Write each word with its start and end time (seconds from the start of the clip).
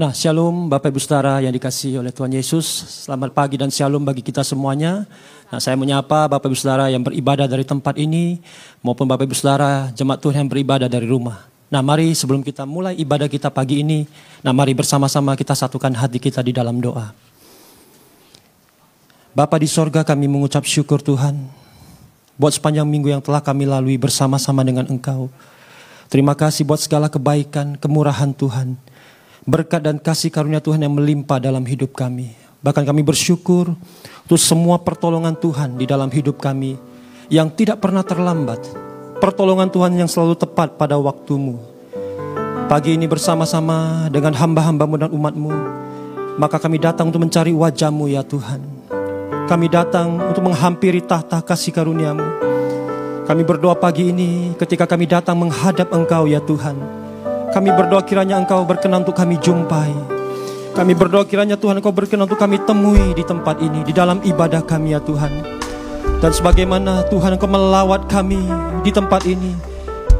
Nah, 0.00 0.16
shalom 0.16 0.72
Bapak 0.72 0.96
Ibu 0.96 0.96
Saudara 0.96 1.44
yang 1.44 1.52
dikasihi 1.52 2.00
oleh 2.00 2.08
Tuhan 2.08 2.32
Yesus. 2.32 2.64
Selamat 3.04 3.36
pagi 3.36 3.60
dan 3.60 3.68
shalom 3.68 4.00
bagi 4.00 4.24
kita 4.24 4.40
semuanya. 4.40 5.04
Nah, 5.52 5.60
saya 5.60 5.76
menyapa 5.76 6.24
Bapak 6.24 6.48
Ibu 6.48 6.56
Saudara 6.56 6.88
yang 6.88 7.04
beribadah 7.04 7.44
dari 7.44 7.68
tempat 7.68 8.00
ini 8.00 8.40
maupun 8.80 9.04
Bapak 9.04 9.28
Ibu 9.28 9.36
Saudara 9.36 9.92
jemaat 9.92 10.24
Tuhan 10.24 10.40
yang 10.40 10.48
beribadah 10.48 10.88
dari 10.88 11.04
rumah. 11.04 11.44
Nah, 11.68 11.84
mari 11.84 12.16
sebelum 12.16 12.40
kita 12.40 12.64
mulai 12.64 12.96
ibadah 12.96 13.28
kita 13.28 13.52
pagi 13.52 13.84
ini, 13.84 14.08
nah 14.40 14.56
mari 14.56 14.72
bersama-sama 14.72 15.36
kita 15.36 15.52
satukan 15.52 15.92
hati 15.92 16.16
kita 16.16 16.40
di 16.40 16.56
dalam 16.56 16.80
doa. 16.80 17.12
Bapa 19.36 19.60
di 19.60 19.68
sorga 19.68 20.00
kami 20.00 20.32
mengucap 20.32 20.64
syukur 20.64 21.04
Tuhan 21.04 21.44
buat 22.40 22.56
sepanjang 22.56 22.88
minggu 22.88 23.12
yang 23.12 23.20
telah 23.20 23.44
kami 23.44 23.68
lalui 23.68 24.00
bersama-sama 24.00 24.64
dengan 24.64 24.88
Engkau. 24.88 25.28
Terima 26.08 26.32
kasih 26.32 26.64
buat 26.64 26.80
segala 26.80 27.12
kebaikan, 27.12 27.76
kemurahan 27.76 28.32
Tuhan 28.32 28.80
berkat 29.48 29.80
dan 29.80 29.96
kasih 29.96 30.28
karunia 30.28 30.60
Tuhan 30.60 30.80
yang 30.84 30.92
melimpah 30.92 31.40
dalam 31.40 31.64
hidup 31.64 31.96
kami. 31.96 32.36
Bahkan 32.60 32.84
kami 32.84 33.00
bersyukur 33.00 33.72
untuk 34.28 34.40
semua 34.40 34.76
pertolongan 34.76 35.32
Tuhan 35.32 35.80
di 35.80 35.88
dalam 35.88 36.12
hidup 36.12 36.36
kami 36.36 36.76
yang 37.32 37.48
tidak 37.48 37.80
pernah 37.80 38.04
terlambat. 38.04 38.60
Pertolongan 39.20 39.68
Tuhan 39.68 39.96
yang 39.96 40.08
selalu 40.08 40.36
tepat 40.36 40.76
pada 40.76 40.96
waktumu. 40.96 41.60
Pagi 42.68 42.94
ini 42.94 43.10
bersama-sama 43.10 44.06
dengan 44.12 44.30
hamba-hambamu 44.32 44.94
dan 44.96 45.10
umatmu, 45.10 45.52
maka 46.38 46.56
kami 46.62 46.78
datang 46.78 47.10
untuk 47.10 47.26
mencari 47.26 47.50
wajahmu 47.50 48.04
ya 48.08 48.22
Tuhan. 48.22 48.60
Kami 49.50 49.66
datang 49.66 50.22
untuk 50.30 50.46
menghampiri 50.46 51.02
tahta 51.02 51.42
kasih 51.42 51.74
karuniamu. 51.74 52.22
Kami 53.26 53.42
berdoa 53.42 53.74
pagi 53.74 54.14
ini 54.14 54.54
ketika 54.54 54.86
kami 54.86 55.10
datang 55.10 55.42
menghadap 55.42 55.90
Engkau 55.90 56.30
ya 56.30 56.38
Tuhan 56.38 57.00
kami 57.50 57.74
berdoa 57.74 58.06
kiranya 58.06 58.38
Engkau 58.38 58.62
berkenan 58.62 59.02
untuk 59.02 59.18
kami 59.18 59.34
jumpai. 59.42 59.90
Kami 60.70 60.94
berdoa 60.94 61.26
kiranya 61.26 61.58
Tuhan 61.58 61.82
Engkau 61.82 61.90
berkenan 61.90 62.30
untuk 62.30 62.38
kami 62.38 62.62
temui 62.62 63.10
di 63.10 63.26
tempat 63.26 63.58
ini, 63.58 63.82
di 63.82 63.90
dalam 63.90 64.22
ibadah 64.22 64.62
kami 64.62 64.94
ya 64.94 65.02
Tuhan. 65.02 65.42
Dan 66.22 66.30
sebagaimana 66.30 67.10
Tuhan 67.10 67.34
Engkau 67.34 67.50
melawat 67.50 68.06
kami 68.06 68.38
di 68.86 68.94
tempat 68.94 69.26
ini, 69.26 69.58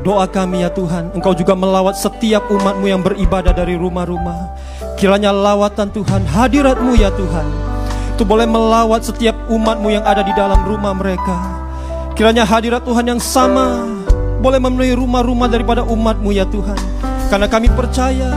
doa 0.03 0.27
kami 0.27 0.67
ya 0.67 0.75
Tuhan, 0.75 1.15
Engkau 1.15 1.31
juga 1.31 1.55
melawat 1.55 1.95
setiap 1.95 2.51
umatmu 2.51 2.91
yang 2.91 2.99
beribadah 2.99 3.55
dari 3.55 3.79
rumah-rumah. 3.79 4.59
Kiranya 4.99 5.31
lawatan 5.31 5.87
Tuhan, 5.95 6.27
hadiratmu 6.27 6.99
ya 6.99 7.15
Tuhan, 7.15 7.47
itu 8.19 8.27
boleh 8.27 8.45
melawat 8.51 9.07
setiap 9.07 9.39
umatmu 9.47 9.87
yang 9.87 10.03
ada 10.03 10.27
di 10.27 10.35
dalam 10.35 10.59
rumah 10.67 10.93
mereka. 10.99 11.63
Kiranya 12.19 12.43
hadirat 12.43 12.83
Tuhan 12.83 13.07
yang 13.07 13.23
sama 13.23 13.87
boleh 14.43 14.59
memenuhi 14.59 14.99
rumah-rumah 14.99 15.47
daripada 15.47 15.87
umatmu 15.87 16.35
ya 16.35 16.43
Tuhan. 16.45 17.01
Karena 17.31 17.47
kami 17.47 17.71
percaya 17.71 18.35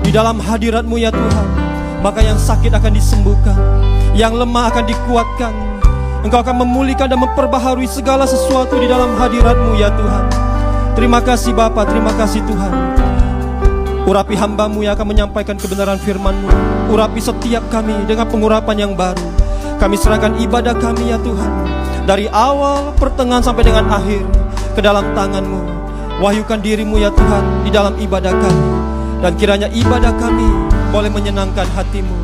di 0.00 0.08
dalam 0.08 0.40
hadiratmu 0.40 0.96
ya 0.96 1.12
Tuhan 1.12 1.46
Maka 2.00 2.24
yang 2.24 2.40
sakit 2.40 2.72
akan 2.72 2.92
disembuhkan 2.96 3.54
Yang 4.16 4.40
lemah 4.40 4.72
akan 4.72 4.84
dikuatkan. 4.88 5.52
Engkau 6.22 6.38
akan 6.40 6.64
memulihkan 6.64 7.10
dan 7.10 7.18
memperbaharui 7.18 7.84
segala 7.90 8.24
sesuatu 8.24 8.78
di 8.78 8.86
dalam 8.86 9.10
hadiratmu 9.18 9.74
ya 9.74 9.90
Tuhan. 9.90 10.24
Terima 10.94 11.18
kasih 11.18 11.50
Bapa, 11.50 11.82
terima 11.82 12.14
kasih 12.14 12.44
Tuhan. 12.46 12.72
Urapi 14.06 14.38
hambamu 14.38 14.86
yang 14.86 14.94
akan 14.94 15.08
menyampaikan 15.08 15.58
kebenaran 15.58 15.98
firmanmu. 15.98 16.46
Urapi 16.94 17.18
setiap 17.18 17.66
kami 17.74 18.06
dengan 18.06 18.30
pengurapan 18.30 18.86
yang 18.86 18.92
baru. 18.94 19.42
Kami 19.82 19.98
serahkan 19.98 20.38
ibadah 20.38 20.78
kami 20.78 21.10
ya 21.10 21.18
Tuhan 21.18 21.50
Dari 22.06 22.30
awal, 22.30 22.94
pertengahan 22.94 23.42
sampai 23.42 23.66
dengan 23.66 23.90
akhir 23.90 24.22
Ke 24.78 24.80
dalam 24.84 25.10
tanganmu 25.10 25.81
Wahyukan 26.22 26.62
dirimu 26.62 27.02
ya 27.02 27.10
Tuhan 27.10 27.66
di 27.66 27.70
dalam 27.74 27.98
ibadah 27.98 28.30
kami. 28.30 28.70
Dan 29.26 29.34
kiranya 29.34 29.66
ibadah 29.74 30.14
kami 30.22 30.46
boleh 30.94 31.10
menyenangkan 31.10 31.66
hatimu. 31.74 32.14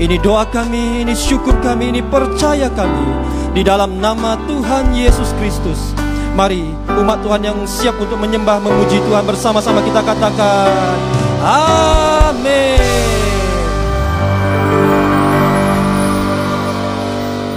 Ini 0.00 0.16
doa 0.24 0.48
kami, 0.48 1.04
ini 1.04 1.12
syukur 1.12 1.52
kami, 1.60 1.92
ini 1.92 2.00
percaya 2.00 2.72
kami. 2.72 3.04
Di 3.52 3.60
dalam 3.60 4.00
nama 4.00 4.40
Tuhan 4.48 4.96
Yesus 4.96 5.36
Kristus. 5.36 5.92
Mari 6.32 6.72
umat 6.88 7.20
Tuhan 7.20 7.44
yang 7.44 7.60
siap 7.68 8.00
untuk 8.00 8.16
menyembah 8.16 8.64
memuji 8.64 8.96
Tuhan 9.04 9.22
bersama-sama 9.28 9.84
kita 9.84 10.00
katakan 10.02 10.98
Amin. 11.44 12.80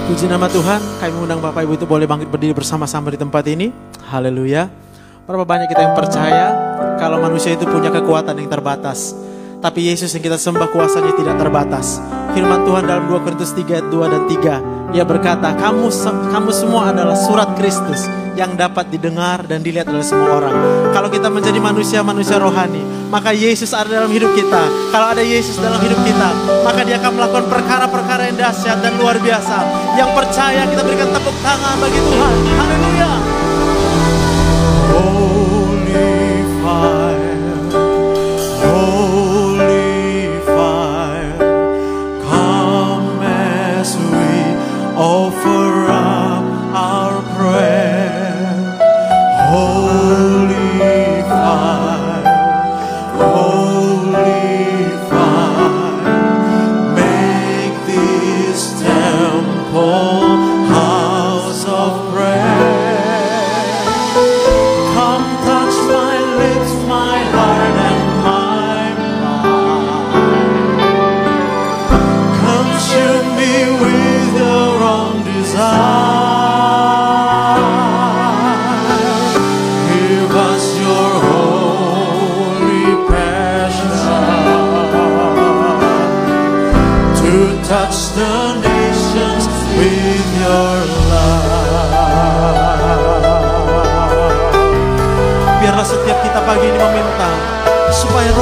Puji 0.04 0.28
nama 0.28 0.52
Tuhan, 0.52 0.84
kami 1.00 1.10
mengundang 1.16 1.40
Bapak 1.40 1.64
Ibu 1.64 1.80
itu 1.80 1.88
boleh 1.88 2.04
bangkit 2.04 2.28
berdiri 2.28 2.52
bersama-sama 2.52 3.08
di 3.08 3.16
tempat 3.16 3.48
ini. 3.48 3.72
Haleluya. 4.12 4.87
Berapa 5.28 5.44
banyak 5.44 5.68
kita 5.68 5.84
yang 5.84 5.92
percaya 5.92 6.56
kalau 6.96 7.20
manusia 7.20 7.52
itu 7.52 7.68
punya 7.68 7.92
kekuatan 7.92 8.32
yang 8.40 8.48
terbatas. 8.48 9.12
Tapi 9.60 9.92
Yesus 9.92 10.08
yang 10.16 10.24
kita 10.24 10.40
sembah 10.40 10.72
kuasanya 10.72 11.12
tidak 11.20 11.36
terbatas. 11.36 12.00
Firman 12.32 12.64
Tuhan 12.64 12.88
dalam 12.88 13.12
2 13.12 13.28
Korintus 13.28 13.52
3 13.52 13.76
ayat 13.76 13.86
2 13.92 14.08
dan 14.08 14.22
3. 14.24 14.96
Ia 14.96 15.04
berkata, 15.04 15.52
kamu 15.52 15.92
kamu 16.32 16.48
semua 16.48 16.96
adalah 16.96 17.12
surat 17.12 17.52
Kristus 17.60 18.08
yang 18.40 18.56
dapat 18.56 18.88
didengar 18.88 19.44
dan 19.44 19.60
dilihat 19.60 19.92
oleh 19.92 20.00
semua 20.00 20.40
orang. 20.40 20.56
Kalau 20.96 21.12
kita 21.12 21.28
menjadi 21.28 21.60
manusia-manusia 21.60 22.40
rohani, 22.40 22.80
maka 23.12 23.28
Yesus 23.28 23.76
ada 23.76 24.00
dalam 24.00 24.08
hidup 24.08 24.32
kita. 24.32 24.64
Kalau 24.88 25.12
ada 25.12 25.20
Yesus 25.20 25.60
dalam 25.60 25.76
hidup 25.84 26.00
kita, 26.08 26.32
maka 26.64 26.80
dia 26.88 26.96
akan 27.04 27.12
melakukan 27.20 27.52
perkara-perkara 27.52 28.32
yang 28.32 28.48
dahsyat 28.48 28.80
dan 28.80 28.96
luar 28.96 29.20
biasa. 29.20 29.60
Yang 29.92 30.10
percaya 30.24 30.64
kita 30.72 30.80
berikan 30.88 31.12
tepuk 31.12 31.36
tangan 31.44 31.76
bagi 31.84 32.00
Tuhan. 32.00 32.34
Haleluya. 32.56 33.17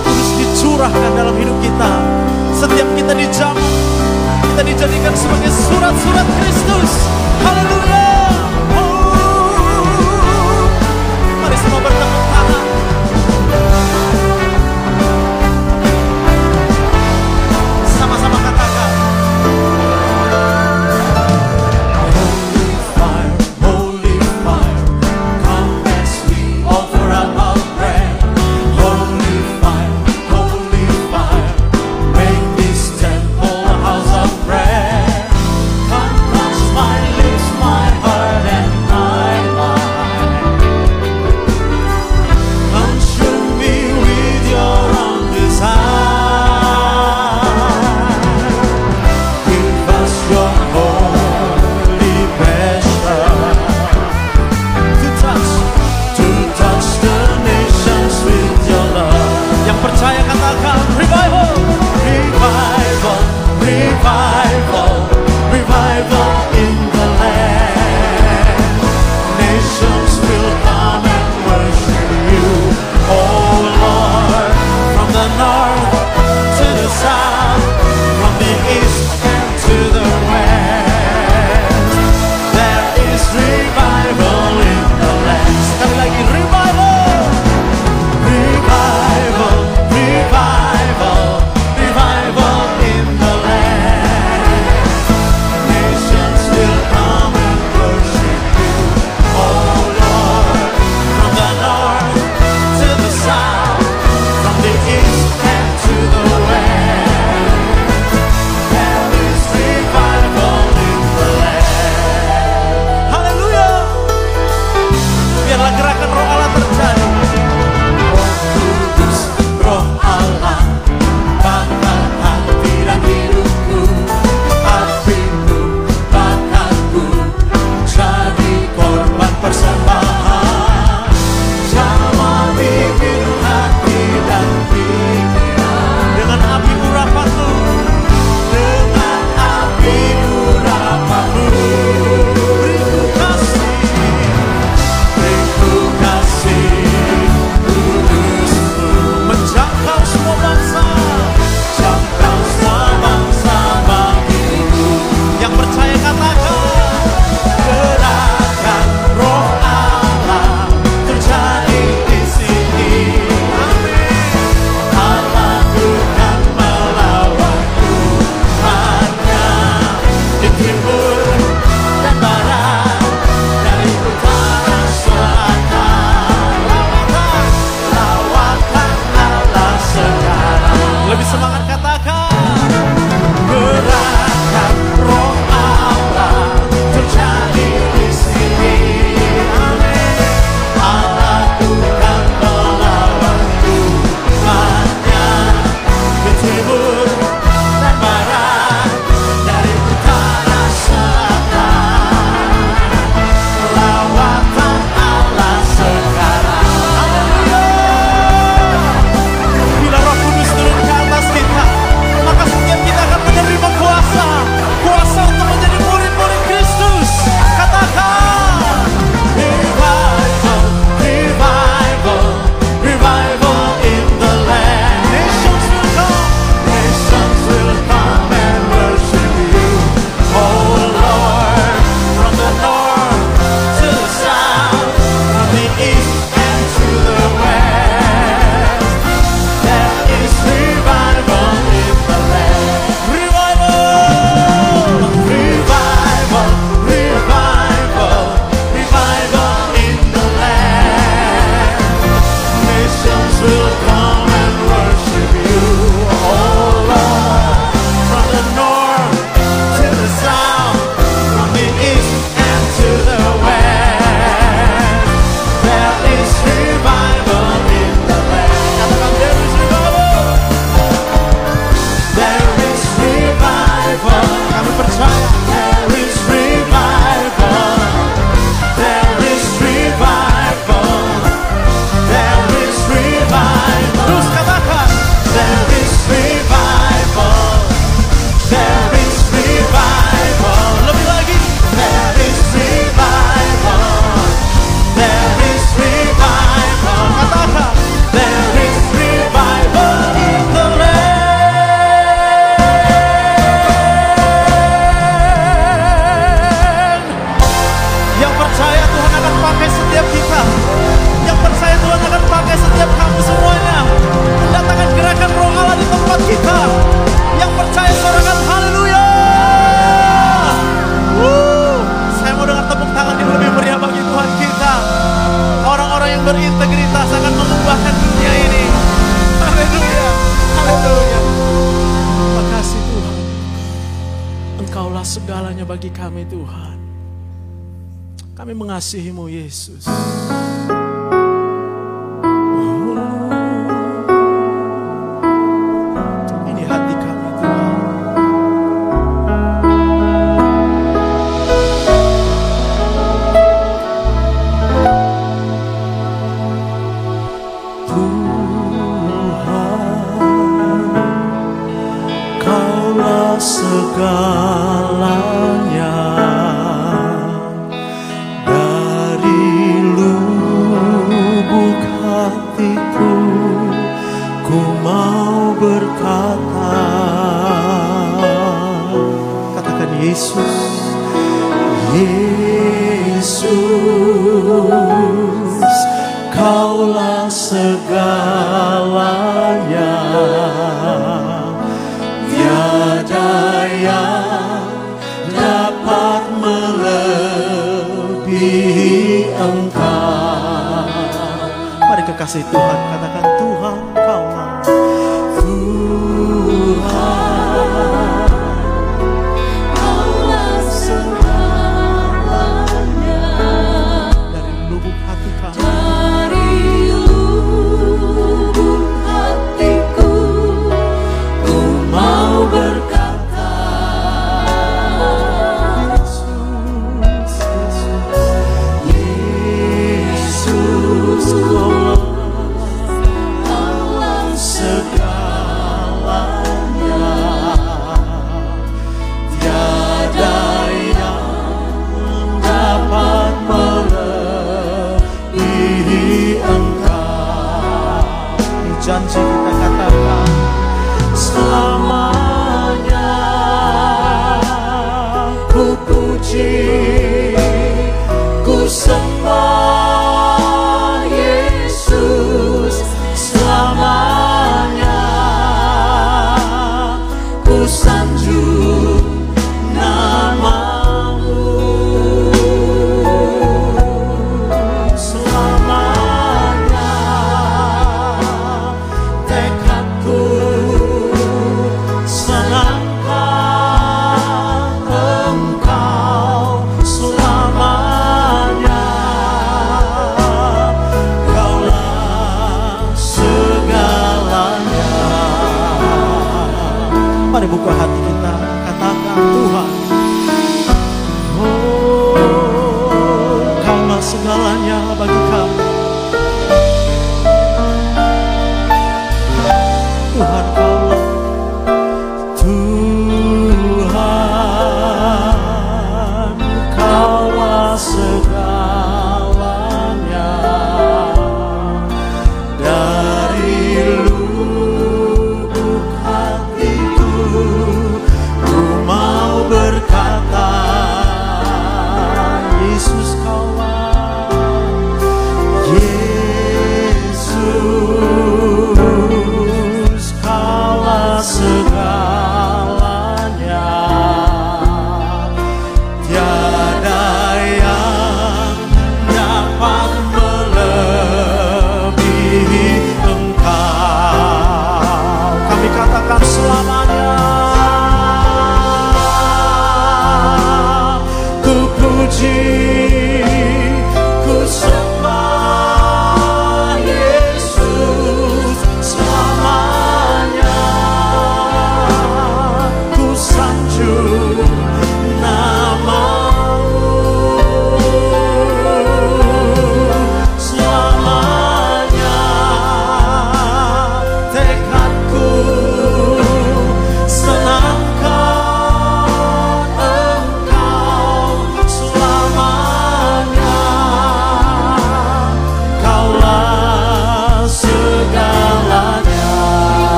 Roh 0.00 0.08
Kudus 0.08 0.30
dicurahkan 0.40 1.12
dalam 1.12 1.36
hidup 1.36 1.56
kita. 1.60 1.90
Setiap 2.56 2.88
kita 2.96 3.12
dijamu, 3.12 3.68
kita 4.48 4.62
dijadikan 4.64 5.12
sebagai 5.12 5.52
surat-surat 5.52 6.26
Kristus. 6.40 6.90
Haleluya. 7.44 7.99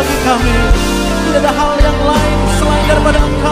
bagi 0.00 0.16
kami. 0.24 0.56
Tidak 1.28 1.44
ada 1.44 1.52
hal 1.52 1.72
yang 1.76 1.98
lain 2.00 2.38
selain 2.56 2.84
daripada 2.88 3.18
Engkau. 3.20 3.49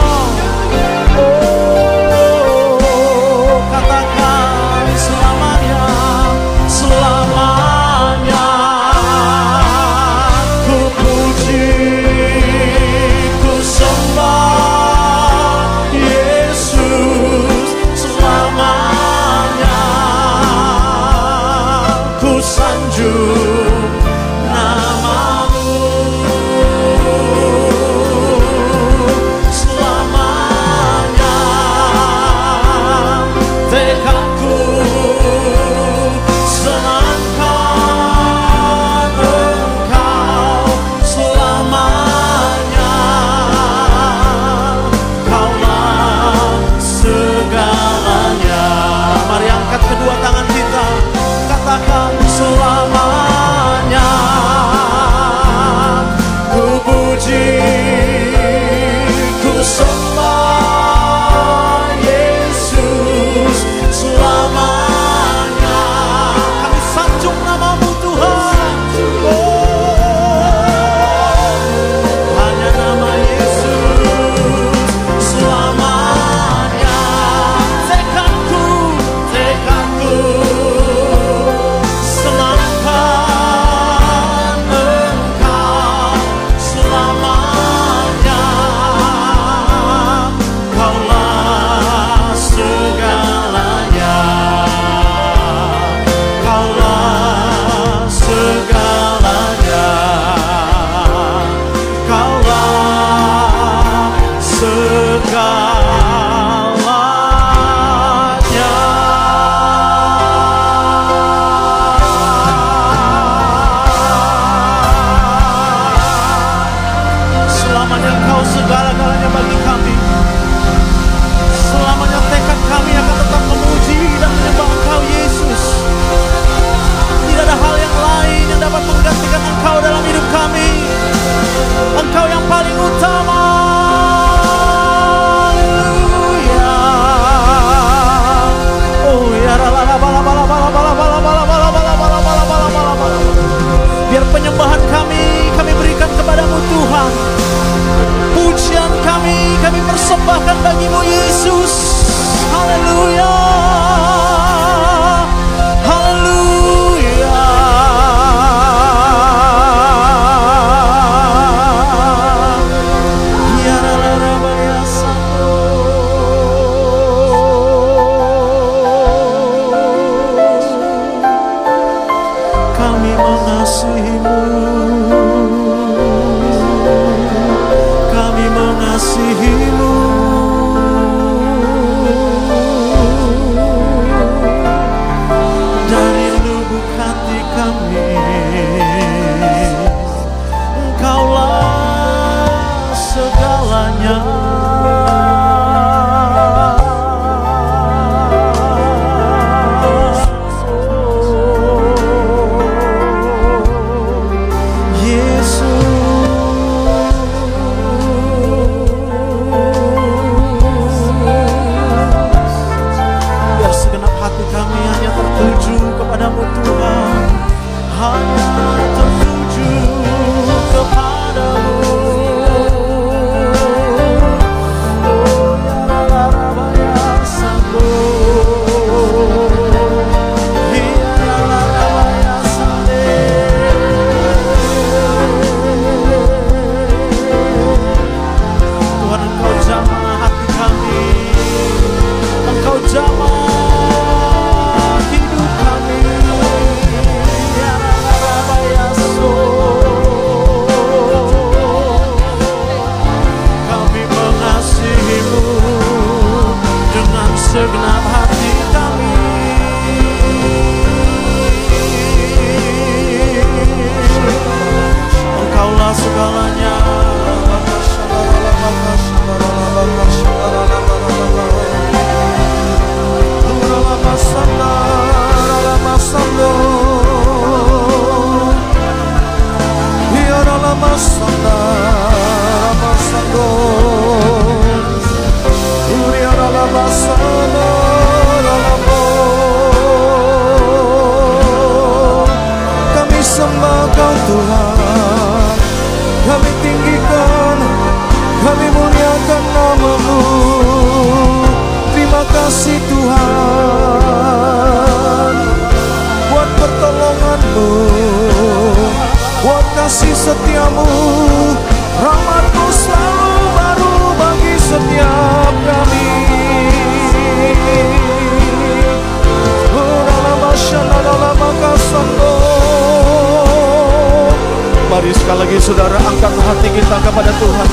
Angkat 326.29 326.45
hati 326.45 326.69
kita 326.77 326.97
kepada 327.01 327.31
Tuhan. 327.41 327.69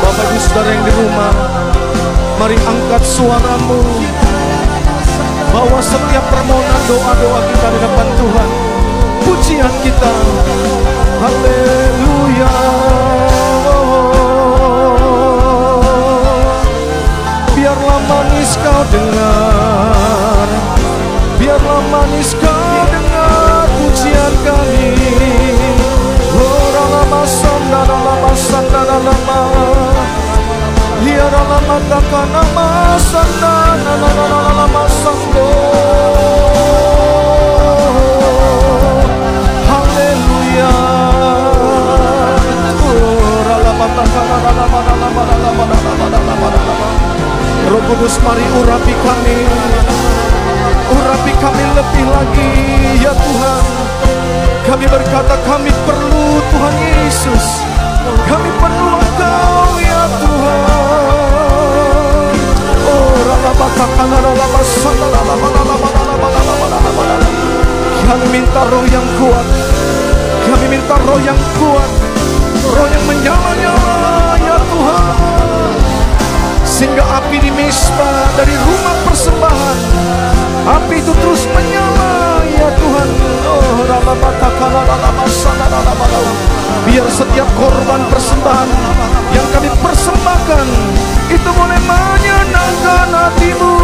Bapak 0.00 0.24
ibu 0.24 0.40
saudara 0.40 0.68
yang 0.72 0.84
di 0.84 0.92
rumah 0.96 1.32
Mari 2.40 2.56
angkat 2.58 3.02
suaramu. 3.04 3.78
Bawa 5.54 5.78
setiap 5.78 6.24
permohonan 6.34 6.82
doa-doa 6.90 7.40
kita 7.46 7.66
di 7.70 7.78
depan 7.78 8.08
Tuhan. 8.18 8.50
Pujian 9.22 9.74
kita. 9.86 10.12
Haleluya. 11.22 12.54
Biarlah 17.54 18.00
manis 18.02 18.52
kau 18.58 18.82
dengar. 18.90 20.48
Biarlah 21.38 21.82
manis 21.86 22.34
kau 22.34 22.82
dengar 22.90 23.54
pujian 23.84 24.32
kami 24.42 25.43
Oh 28.74 28.90
Roh 47.64 47.82
Kudus 47.88 48.18
mari 48.26 48.42
urapi 48.58 48.94
kami. 49.06 49.38
Urapi 50.90 51.32
kami 51.38 51.64
lebih 51.78 52.06
lagi 52.10 52.50
ya 52.98 53.14
Tuhan. 53.14 53.64
Kami 54.66 54.86
berkata 54.90 55.38
kami 55.46 55.70
perlu 55.86 56.42
Tuhan 56.50 56.74
Yesus 56.82 57.73
Kami 58.04 58.50
perlu 58.60 58.88
Engkau 59.00 59.80
ya 59.80 60.02
Tuhan. 60.20 60.60
Oh. 62.84 63.16
Kami 68.04 68.26
minta 68.28 68.60
roh 68.68 68.84
yang 68.84 69.06
kuat. 69.16 69.46
Kami 70.44 70.66
minta 70.68 70.96
roh 71.00 71.20
yang 71.24 71.40
kuat. 71.56 71.90
Roh 72.64 72.88
yang 72.92 73.04
menyala-nyala 73.08 74.36
ya 74.40 74.56
Tuhan. 74.60 75.14
Sehingga 76.64 77.04
api 77.06 77.36
di 77.40 77.50
mesbah 77.54 78.28
dari 78.36 78.52
rumah 78.52 78.96
persembahan 79.08 80.33
api 80.64 80.96
itu 80.96 81.12
terus 81.12 81.44
menyala 81.52 82.40
ya 82.48 82.68
Tuhan. 82.72 83.08
Oh 83.44 83.84
biar 86.84 87.08
setiap 87.08 87.48
korban 87.56 88.00
persembahan 88.12 88.68
yang 89.32 89.46
kami 89.52 89.68
persembahkan 89.80 90.66
itu 91.32 91.50
boleh 91.52 91.80
menyenangkan 91.84 93.08
hatimu 93.12 93.74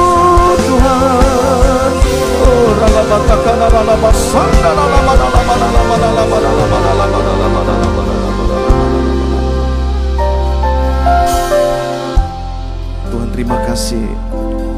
Tuhan. 0.69 1.93
Oh 13.13 13.25
terima 13.33 13.57
kasih 13.65 14.30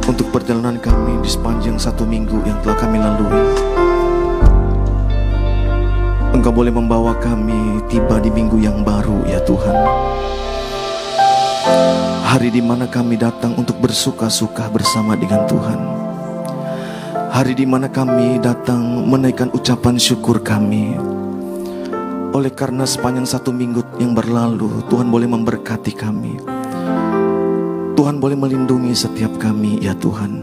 untuk 0.09 0.35
perjalanan 0.35 0.79
kami 0.83 1.23
di 1.23 1.29
sepanjang 1.31 1.79
satu 1.79 2.03
minggu 2.03 2.43
yang 2.43 2.59
telah 2.63 2.77
kami 2.79 2.99
lalui. 2.99 3.43
Engkau 6.33 6.51
boleh 6.51 6.75
membawa 6.75 7.15
kami 7.21 7.85
tiba 7.87 8.19
di 8.19 8.33
minggu 8.33 8.59
yang 8.59 8.83
baru 8.83 9.23
ya 9.29 9.39
Tuhan. 9.47 9.77
Hari 12.33 12.49
di 12.49 12.65
mana 12.65 12.89
kami 12.89 13.21
datang 13.21 13.53
untuk 13.61 13.77
bersuka-suka 13.79 14.73
bersama 14.73 15.13
dengan 15.15 15.45
Tuhan. 15.45 15.81
Hari 17.33 17.53
di 17.53 17.69
mana 17.69 17.93
kami 17.93 18.41
datang 18.41 18.81
menaikkan 19.05 19.53
ucapan 19.53 20.01
syukur 20.01 20.41
kami. 20.41 20.97
Oleh 22.33 22.49
karena 22.49 22.89
sepanjang 22.89 23.29
satu 23.29 23.53
minggu 23.53 23.85
yang 24.01 24.17
berlalu, 24.17 24.81
Tuhan 24.89 25.13
boleh 25.13 25.29
memberkati 25.29 25.93
kami. 25.93 26.62
Tuhan 27.93 28.19
boleh 28.19 28.37
melindungi 28.39 28.97
setiap 28.97 29.37
kami, 29.37 29.79
ya 29.85 29.93
Tuhan. 29.99 30.43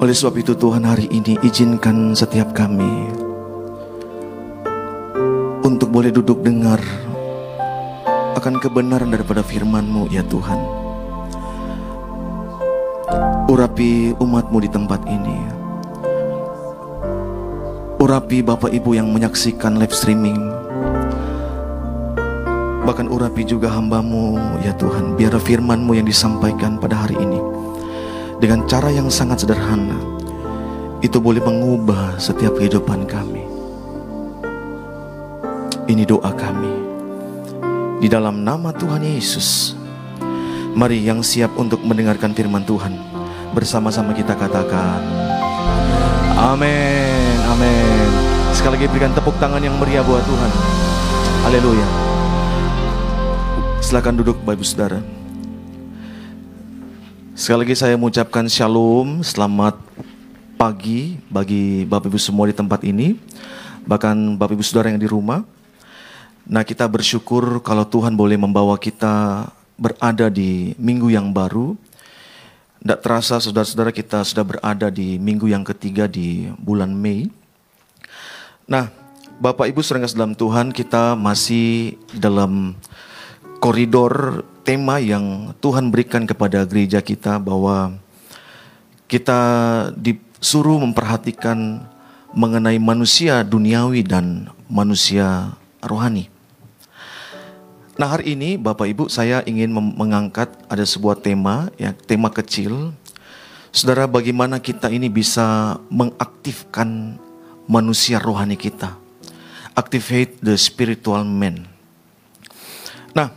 Oleh 0.00 0.16
sebab 0.16 0.40
itu 0.40 0.56
Tuhan 0.56 0.86
hari 0.88 1.12
ini 1.12 1.36
izinkan 1.44 2.16
setiap 2.16 2.56
kami 2.56 2.88
untuk 5.60 5.92
boleh 5.92 6.08
duduk 6.08 6.40
dengar 6.40 6.80
akan 8.32 8.56
kebenaran 8.64 9.12
daripada 9.12 9.44
firman-Mu 9.44 10.08
ya 10.08 10.24
Tuhan. 10.24 10.56
Urapi 13.50 14.16
umat-Mu 14.16 14.58
di 14.64 14.70
tempat 14.72 15.04
ini. 15.04 15.38
Urapi 18.00 18.40
Bapak 18.40 18.72
Ibu 18.72 18.96
yang 18.96 19.12
menyaksikan 19.12 19.76
live 19.76 19.92
streaming. 19.92 20.69
Bahkan 22.90 23.06
urapi 23.06 23.46
juga 23.46 23.70
hamba-Mu 23.70 24.58
ya 24.66 24.74
Tuhan. 24.74 25.14
Biar 25.14 25.30
firman-Mu 25.38 25.94
yang 25.94 26.10
disampaikan 26.10 26.74
pada 26.74 27.06
hari 27.06 27.14
ini. 27.22 27.38
Dengan 28.42 28.66
cara 28.66 28.90
yang 28.90 29.06
sangat 29.06 29.46
sederhana. 29.46 29.94
Itu 30.98 31.22
boleh 31.22 31.38
mengubah 31.38 32.18
setiap 32.18 32.58
kehidupan 32.58 33.06
kami. 33.06 33.46
Ini 35.86 36.02
doa 36.02 36.34
kami. 36.34 36.74
Di 38.02 38.10
dalam 38.10 38.42
nama 38.42 38.74
Tuhan 38.74 39.06
Yesus. 39.06 39.78
Mari 40.74 40.98
yang 41.06 41.22
siap 41.22 41.54
untuk 41.54 41.86
mendengarkan 41.86 42.34
firman 42.34 42.66
Tuhan. 42.66 42.98
Bersama-sama 43.54 44.18
kita 44.18 44.34
katakan. 44.34 44.98
Amin. 46.34 47.38
Amin. 47.54 48.10
Sekali 48.50 48.82
lagi 48.82 48.90
berikan 48.90 49.14
tepuk 49.14 49.38
tangan 49.38 49.62
yang 49.62 49.78
meriah 49.78 50.02
buat 50.02 50.26
Tuhan. 50.26 50.50
Haleluya. 51.46 52.09
Silakan 53.90 54.22
duduk 54.22 54.38
Bapak 54.46 54.54
Ibu 54.54 54.62
Saudara. 54.62 55.02
Sekali 57.34 57.66
lagi 57.66 57.74
saya 57.74 57.98
mengucapkan 57.98 58.46
shalom, 58.46 59.18
selamat 59.26 59.82
pagi 60.54 61.18
bagi 61.26 61.82
Bapak 61.90 62.06
Ibu 62.06 62.14
semua 62.14 62.46
di 62.46 62.54
tempat 62.54 62.86
ini, 62.86 63.18
bahkan 63.82 64.14
Bapak 64.38 64.54
Ibu 64.54 64.62
Saudara 64.62 64.94
yang 64.94 65.02
di 65.02 65.10
rumah. 65.10 65.42
Nah 66.46 66.62
kita 66.62 66.86
bersyukur 66.86 67.58
kalau 67.66 67.82
Tuhan 67.82 68.14
boleh 68.14 68.38
membawa 68.38 68.78
kita 68.78 69.50
berada 69.74 70.30
di 70.30 70.70
minggu 70.78 71.10
yang 71.10 71.34
baru. 71.34 71.74
Tidak 72.78 73.02
terasa 73.02 73.42
saudara-saudara 73.42 73.90
kita 73.90 74.22
sudah 74.22 74.46
berada 74.46 74.86
di 74.86 75.18
minggu 75.18 75.50
yang 75.50 75.66
ketiga 75.66 76.06
di 76.06 76.46
bulan 76.62 76.94
Mei. 76.94 77.26
Nah 78.70 78.86
Bapak 79.42 79.66
Ibu 79.66 79.82
saudara 79.82 80.06
dalam 80.06 80.38
Tuhan 80.38 80.70
kita 80.70 81.18
masih 81.18 81.98
dalam 82.14 82.78
koridor 83.60 84.42
tema 84.64 84.96
yang 84.98 85.52
Tuhan 85.60 85.92
berikan 85.92 86.24
kepada 86.24 86.64
gereja 86.64 87.04
kita 87.04 87.36
bahwa 87.36 87.92
kita 89.04 89.40
disuruh 89.94 90.80
memperhatikan 90.80 91.84
mengenai 92.32 92.80
manusia 92.80 93.44
duniawi 93.44 94.00
dan 94.00 94.48
manusia 94.64 95.52
rohani. 95.84 96.32
Nah 98.00 98.08
hari 98.16 98.32
ini 98.32 98.56
Bapak 98.56 98.88
Ibu 98.88 99.12
saya 99.12 99.44
ingin 99.44 99.76
mengangkat 99.76 100.48
ada 100.72 100.82
sebuah 100.88 101.20
tema 101.20 101.68
ya 101.76 101.92
tema 101.92 102.32
kecil. 102.32 102.96
Saudara 103.70 104.08
bagaimana 104.08 104.58
kita 104.58 104.88
ini 104.90 105.12
bisa 105.12 105.78
mengaktifkan 105.92 107.20
manusia 107.68 108.18
rohani 108.18 108.56
kita. 108.56 108.96
Activate 109.76 110.42
the 110.42 110.58
spiritual 110.58 111.22
man. 111.22 111.70
Nah, 113.14 113.30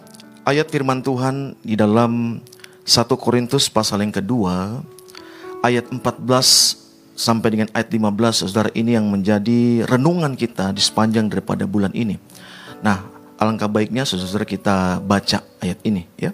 ayat 0.43 0.67
firman 0.71 1.03
Tuhan 1.03 1.55
di 1.63 1.75
dalam 1.75 2.43
1 2.83 3.07
Korintus 3.15 3.71
pasal 3.71 4.03
yang 4.03 4.11
kedua 4.11 4.83
ayat 5.63 5.87
14 5.87 6.03
sampai 7.15 7.47
dengan 7.51 7.67
ayat 7.71 7.89
15 7.91 8.47
Saudara 8.47 8.69
ini 8.75 8.95
yang 8.95 9.07
menjadi 9.07 9.87
renungan 9.87 10.35
kita 10.35 10.75
di 10.75 10.81
sepanjang 10.83 11.31
daripada 11.31 11.63
bulan 11.63 11.95
ini. 11.95 12.19
Nah, 12.83 13.13
Alangkah 13.43 13.67
baiknya 13.67 14.07
saudara-saudara 14.07 14.47
kita 14.47 15.03
baca 15.03 15.43
ayat 15.59 15.75
ini 15.83 16.07
ya. 16.15 16.31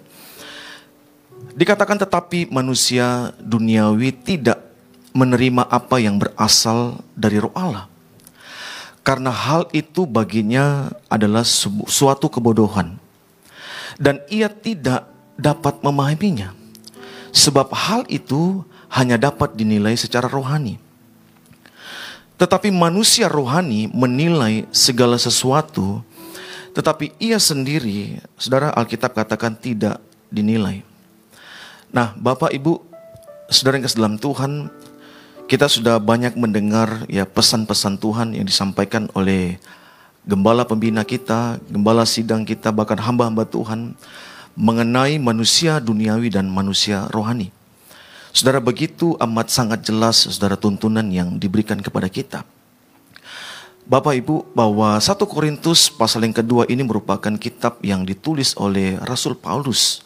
Dikatakan 1.58 1.98
tetapi 1.98 2.54
manusia 2.54 3.34
duniawi 3.42 4.14
tidak 4.14 4.62
menerima 5.18 5.66
apa 5.66 5.98
yang 5.98 6.22
berasal 6.22 7.02
dari 7.18 7.42
roh 7.42 7.50
Allah. 7.58 7.90
Karena 9.02 9.34
hal 9.34 9.66
itu 9.74 10.06
baginya 10.06 10.94
adalah 11.10 11.42
suatu 11.90 12.30
kebodohan. 12.30 12.99
Dan 14.00 14.24
ia 14.32 14.48
tidak 14.48 15.12
dapat 15.36 15.84
memahaminya. 15.84 16.56
Sebab 17.36 17.70
hal 17.76 18.08
itu 18.08 18.64
hanya 18.90 19.20
dapat 19.20 19.54
dinilai 19.54 19.94
secara 20.00 20.32
rohani. 20.32 20.80
Tetapi 22.40 22.72
manusia 22.72 23.28
rohani 23.28 23.92
menilai 23.92 24.64
segala 24.72 25.20
sesuatu 25.20 26.02
tetapi 26.80 27.18
ia 27.18 27.42
sendiri, 27.42 28.22
saudara 28.38 28.70
Alkitab 28.72 29.12
katakan 29.12 29.58
tidak 29.58 29.98
dinilai. 30.30 30.86
Nah, 31.90 32.14
Bapak 32.14 32.54
Ibu, 32.54 32.80
saudara 33.50 33.82
yang 33.82 33.90
dalam 33.90 34.16
Tuhan, 34.22 34.70
kita 35.50 35.66
sudah 35.66 35.98
banyak 35.98 36.38
mendengar 36.38 37.10
ya 37.10 37.26
pesan-pesan 37.26 37.98
Tuhan 37.98 38.38
yang 38.38 38.46
disampaikan 38.46 39.10
oleh 39.18 39.58
gembala 40.30 40.62
pembina 40.62 41.02
kita, 41.02 41.58
gembala 41.66 42.06
sidang 42.06 42.46
kita, 42.46 42.70
bahkan 42.70 43.02
hamba-hamba 43.02 43.50
Tuhan 43.50 43.98
mengenai 44.54 45.18
manusia 45.18 45.82
duniawi 45.82 46.30
dan 46.30 46.46
manusia 46.46 47.10
rohani. 47.10 47.50
Saudara 48.30 48.62
begitu 48.62 49.18
amat 49.18 49.50
sangat 49.50 49.82
jelas 49.82 50.30
saudara 50.30 50.54
tuntunan 50.54 51.04
yang 51.10 51.42
diberikan 51.42 51.82
kepada 51.82 52.06
kita. 52.06 52.46
Bapak 53.90 54.22
Ibu 54.22 54.54
bahwa 54.54 55.02
1 55.02 55.18
Korintus 55.26 55.90
pasal 55.90 56.22
yang 56.22 56.38
kedua 56.38 56.70
ini 56.70 56.86
merupakan 56.86 57.34
kitab 57.42 57.82
yang 57.82 58.06
ditulis 58.06 58.54
oleh 58.54 59.02
Rasul 59.02 59.34
Paulus. 59.34 60.06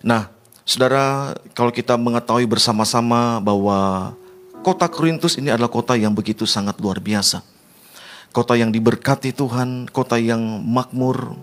Nah, 0.00 0.32
saudara, 0.64 1.36
kalau 1.52 1.68
kita 1.68 2.00
mengetahui 2.00 2.48
bersama-sama 2.48 3.36
bahwa 3.44 4.16
kota 4.64 4.88
Korintus 4.88 5.36
ini 5.36 5.52
adalah 5.52 5.68
kota 5.68 5.92
yang 5.92 6.16
begitu 6.16 6.48
sangat 6.48 6.80
luar 6.80 7.04
biasa. 7.04 7.44
Kota 8.34 8.58
yang 8.58 8.74
diberkati 8.74 9.30
Tuhan, 9.30 9.86
kota 9.94 10.18
yang 10.18 10.42
makmur. 10.66 11.38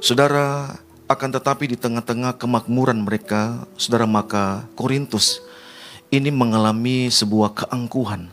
Saudara, 0.00 0.80
akan 1.04 1.30
tetapi 1.36 1.68
di 1.68 1.76
tengah-tengah 1.76 2.40
kemakmuran 2.40 3.04
mereka, 3.04 3.68
saudara 3.76 4.08
maka 4.08 4.64
Korintus 4.72 5.44
ini 6.08 6.32
mengalami 6.32 7.12
sebuah 7.12 7.52
keangkuhan 7.52 8.32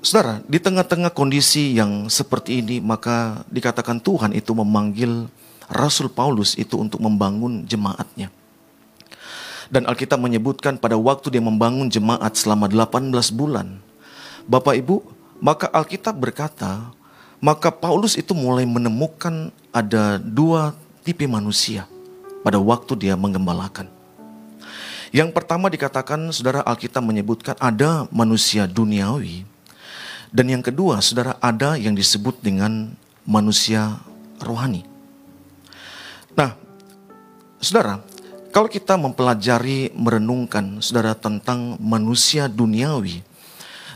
Saudara, 0.00 0.40
di 0.48 0.56
tengah-tengah 0.56 1.12
kondisi 1.12 1.76
yang 1.76 2.08
seperti 2.08 2.64
ini, 2.64 2.80
maka 2.80 3.44
dikatakan 3.52 4.00
Tuhan 4.00 4.32
itu 4.32 4.56
memanggil 4.56 5.28
Rasul 5.68 6.08
Paulus 6.08 6.56
itu 6.56 6.80
untuk 6.80 7.04
membangun 7.04 7.68
jemaatnya. 7.68 8.32
Dan 9.68 9.84
Alkitab 9.84 10.16
menyebutkan 10.16 10.80
pada 10.80 10.96
waktu 10.96 11.36
dia 11.36 11.44
membangun 11.44 11.92
jemaat 11.92 12.32
selama 12.32 12.64
18 12.64 13.12
bulan. 13.36 13.76
Bapak 14.48 14.80
Ibu, 14.80 15.04
maka 15.40 15.66
Alkitab 15.72 16.14
berkata, 16.16 16.92
maka 17.40 17.72
Paulus 17.72 18.14
itu 18.14 18.36
mulai 18.36 18.68
menemukan 18.68 19.48
ada 19.72 20.20
dua 20.20 20.76
tipe 21.00 21.24
manusia 21.24 21.88
pada 22.44 22.60
waktu 22.60 23.08
dia 23.08 23.16
menggembalakan. 23.16 23.88
Yang 25.10 25.34
pertama 25.34 25.66
dikatakan, 25.66 26.30
saudara 26.30 26.62
Alkitab 26.62 27.02
menyebutkan 27.02 27.58
ada 27.58 28.06
manusia 28.14 28.70
duniawi, 28.70 29.42
dan 30.30 30.46
yang 30.46 30.62
kedua, 30.62 31.02
saudara, 31.02 31.34
ada 31.42 31.74
yang 31.74 31.98
disebut 31.98 32.38
dengan 32.38 32.94
manusia 33.26 33.98
rohani. 34.38 34.86
Nah, 36.38 36.54
saudara, 37.58 37.98
kalau 38.54 38.70
kita 38.70 38.94
mempelajari, 38.94 39.90
merenungkan, 39.90 40.78
saudara, 40.78 41.18
tentang 41.18 41.74
manusia 41.82 42.46
duniawi 42.46 43.26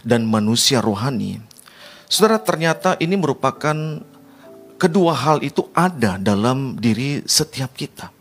dan 0.04 0.28
manusia 0.28 0.84
rohani, 0.84 1.40
saudara, 2.06 2.38
ternyata 2.38 2.94
ini 3.00 3.16
merupakan 3.16 3.74
kedua 4.78 5.12
hal 5.16 5.40
itu 5.40 5.66
ada 5.72 6.20
dalam 6.20 6.76
diri 6.76 7.24
setiap 7.24 7.72
kita. 7.74 8.12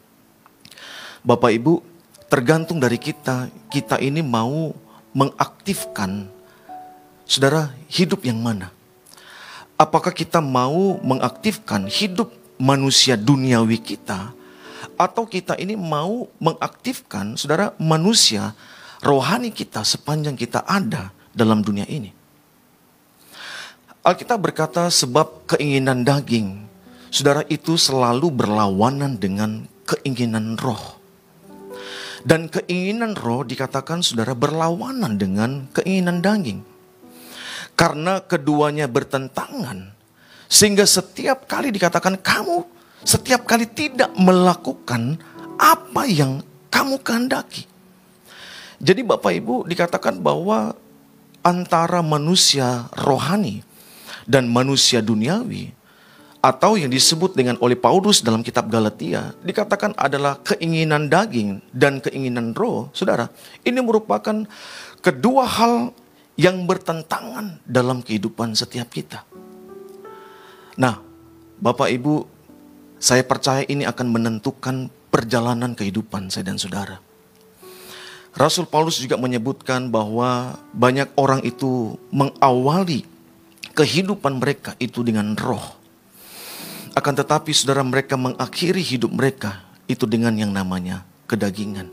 Bapak 1.23 1.51
Ibu, 1.51 1.73
tergantung 2.31 2.79
dari 2.79 2.97
kita, 2.97 3.51
kita 3.67 3.99
ini 3.99 4.23
mau 4.23 4.71
mengaktifkan 5.13 6.33
Saudara, 7.23 7.71
hidup 7.87 8.27
yang 8.27 8.39
mana? 8.43 8.69
Apakah 9.79 10.11
kita 10.11 10.43
mau 10.43 10.99
mengaktifkan 10.99 11.87
hidup 11.87 12.29
manusia 12.59 13.15
duniawi 13.15 13.79
kita 13.79 14.35
atau 14.99 15.25
kita 15.25 15.57
ini 15.57 15.73
mau 15.73 16.29
mengaktifkan 16.37 17.33
saudara 17.33 17.73
manusia 17.81 18.53
rohani 19.01 19.49
kita 19.49 19.81
sepanjang 19.81 20.37
kita 20.37 20.61
ada 20.61 21.09
dalam 21.33 21.65
dunia 21.65 21.83
ini. 21.89 22.13
Alkitab 24.03 24.39
berkata 24.39 24.87
sebab 24.87 25.47
keinginan 25.47 26.03
daging 26.03 26.63
saudara 27.09 27.43
itu 27.47 27.75
selalu 27.79 28.29
berlawanan 28.29 29.17
dengan 29.17 29.65
keinginan 29.89 30.55
roh. 30.59 31.01
Dan 32.23 32.47
keinginan 32.47 33.19
roh 33.19 33.43
dikatakan 33.43 33.99
saudara 33.99 34.31
berlawanan 34.31 35.19
dengan 35.19 35.67
keinginan 35.75 36.23
daging. 36.23 36.63
Karena 37.75 38.23
keduanya 38.23 38.87
bertentangan. 38.87 39.91
Sehingga 40.47 40.87
setiap 40.87 41.49
kali 41.49 41.73
dikatakan 41.73 42.15
kamu 42.21 42.63
setiap 43.03 43.43
kali 43.43 43.67
tidak 43.67 44.15
melakukan 44.15 45.19
apa 45.59 46.07
yang 46.07 46.39
kamu 46.71 47.03
kehendaki. 47.03 47.67
Jadi 48.79 49.03
Bapak 49.03 49.31
Ibu 49.35 49.67
dikatakan 49.67 50.19
bahwa 50.23 50.75
antara 51.43 51.99
manusia 51.99 52.88
rohani 52.95 53.62
dan 54.23 54.47
manusia 54.47 55.03
duniawi 55.03 55.75
atau 56.43 56.75
yang 56.75 56.91
disebut 56.91 57.36
dengan 57.36 57.56
oleh 57.63 57.75
Paulus 57.75 58.19
dalam 58.19 58.43
kitab 58.43 58.67
Galatia 58.67 59.32
dikatakan 59.43 59.95
adalah 59.95 60.39
keinginan 60.43 61.08
daging 61.08 61.63
dan 61.71 62.03
keinginan 62.03 62.56
roh. 62.56 62.91
Saudara, 62.95 63.32
ini 63.63 63.79
merupakan 63.79 64.43
kedua 64.99 65.43
hal 65.47 65.95
yang 66.39 66.63
bertentangan 66.63 67.63
dalam 67.67 67.99
kehidupan 68.03 68.56
setiap 68.56 68.91
kita. 68.91 69.23
Nah, 70.79 70.99
Bapak 71.60 71.91
Ibu, 71.91 72.25
saya 72.97 73.23
percaya 73.27 73.67
ini 73.67 73.84
akan 73.84 74.08
menentukan 74.15 74.88
perjalanan 75.12 75.75
kehidupan 75.75 76.32
saya 76.32 76.47
dan 76.47 76.56
saudara. 76.56 77.02
Rasul 78.33 78.65
Paulus 78.65 78.97
juga 78.97 79.15
menyebutkan 79.15 79.93
bahwa 79.93 80.57
banyak 80.73 81.09
orang 81.17 81.45
itu 81.45 81.97
mengawali 82.09 83.05
kehidupan 83.77 84.41
mereka 84.41 84.73
itu 84.81 85.05
dengan 85.05 85.37
roh 85.37 85.83
akan 86.93 87.13
tetapi 87.17 87.49
saudara 87.53 87.81
mereka 87.81 88.13
mengakhiri 88.13 88.81
hidup 88.81 89.09
mereka 89.09 89.65
itu 89.89 90.05
dengan 90.05 90.37
yang 90.37 90.53
namanya 90.53 91.01
kedagingan. 91.25 91.89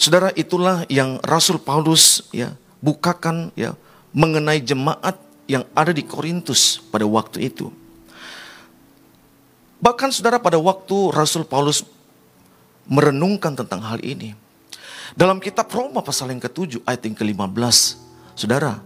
Saudara 0.00 0.32
itulah 0.32 0.88
yang 0.88 1.20
Rasul 1.20 1.60
Paulus 1.60 2.24
ya 2.32 2.56
bukakan 2.80 3.52
ya 3.52 3.76
mengenai 4.16 4.64
jemaat 4.64 5.20
yang 5.44 5.68
ada 5.76 5.92
di 5.92 6.04
Korintus 6.04 6.80
pada 6.88 7.04
waktu 7.04 7.52
itu. 7.52 7.68
Bahkan 9.76 10.08
saudara 10.08 10.40
pada 10.40 10.56
waktu 10.56 11.12
Rasul 11.12 11.44
Paulus 11.44 11.84
merenungkan 12.88 13.52
tentang 13.52 13.84
hal 13.84 14.00
ini. 14.00 14.32
Dalam 15.14 15.38
kitab 15.38 15.70
Roma 15.70 16.02
pasal 16.02 16.34
yang 16.34 16.42
ke-7 16.42 16.82
ayat 16.82 17.06
yang 17.06 17.14
ke-15. 17.14 17.78
Saudara, 18.34 18.80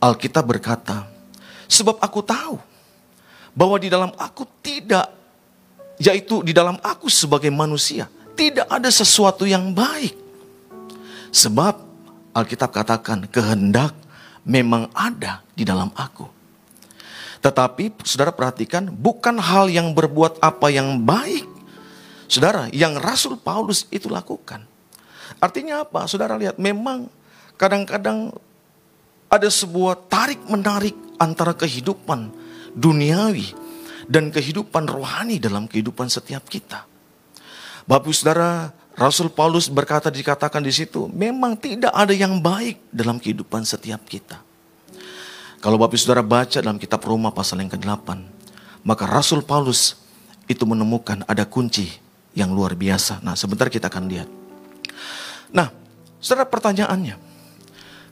Alkitab 0.00 0.44
berkata, 0.46 1.04
Sebab 1.68 2.00
aku 2.00 2.20
tahu 2.24 2.56
bahwa 3.52 3.76
di 3.76 3.88
dalam 3.88 4.12
aku 4.16 4.46
tidak, 4.64 5.10
yaitu 6.00 6.40
di 6.44 6.52
dalam 6.56 6.78
aku 6.80 7.10
sebagai 7.12 7.50
manusia, 7.52 8.08
tidak 8.38 8.68
ada 8.70 8.88
sesuatu 8.88 9.44
yang 9.44 9.72
baik. 9.72 10.14
Sebab 11.34 11.74
Alkitab 12.34 12.70
katakan 12.70 13.26
kehendak 13.30 13.94
memang 14.46 14.90
ada 14.94 15.42
di 15.54 15.62
dalam 15.66 15.90
aku. 15.94 16.26
Tetapi 17.44 18.00
saudara 18.02 18.32
perhatikan 18.32 18.88
bukan 18.88 19.36
hal 19.36 19.68
yang 19.68 19.92
berbuat 19.92 20.40
apa 20.40 20.72
yang 20.72 20.96
baik. 21.00 21.44
Saudara, 22.24 22.72
yang 22.72 22.96
Rasul 22.96 23.36
Paulus 23.36 23.84
itu 23.92 24.08
lakukan. 24.08 24.64
Artinya 25.38 25.84
apa? 25.86 26.06
Saudara 26.08 26.38
lihat 26.38 26.56
memang 26.60 27.08
kadang-kadang 27.54 28.34
ada 29.30 29.48
sebuah 29.50 30.06
tarik 30.06 30.40
menarik 30.46 30.94
antara 31.18 31.54
kehidupan 31.54 32.30
duniawi 32.74 33.54
dan 34.06 34.28
kehidupan 34.28 34.86
rohani 34.86 35.40
dalam 35.40 35.64
kehidupan 35.66 36.10
setiap 36.10 36.44
kita. 36.46 36.84
Bapak 37.84 38.12
Saudara, 38.16 38.72
Rasul 38.96 39.28
Paulus 39.28 39.68
berkata 39.68 40.08
dikatakan 40.08 40.62
di 40.64 40.72
situ, 40.72 41.10
memang 41.12 41.58
tidak 41.58 41.92
ada 41.92 42.14
yang 42.14 42.40
baik 42.40 42.80
dalam 42.88 43.20
kehidupan 43.20 43.66
setiap 43.66 44.00
kita. 44.08 44.40
Kalau 45.60 45.80
Bapak 45.80 45.96
Saudara 45.96 46.20
baca 46.20 46.60
dalam 46.60 46.76
kitab 46.76 47.00
Roma 47.04 47.32
pasal 47.32 47.60
yang 47.64 47.72
ke-8, 47.72 48.08
maka 48.84 49.04
Rasul 49.08 49.40
Paulus 49.42 49.96
itu 50.44 50.64
menemukan 50.68 51.24
ada 51.24 51.48
kunci 51.48 51.88
yang 52.36 52.52
luar 52.52 52.76
biasa. 52.76 53.24
Nah, 53.24 53.32
sebentar 53.32 53.72
kita 53.72 53.88
akan 53.88 54.04
lihat. 54.08 54.28
Nah, 55.54 55.70
Saudara 56.24 56.48
pertanyaannya, 56.48 57.20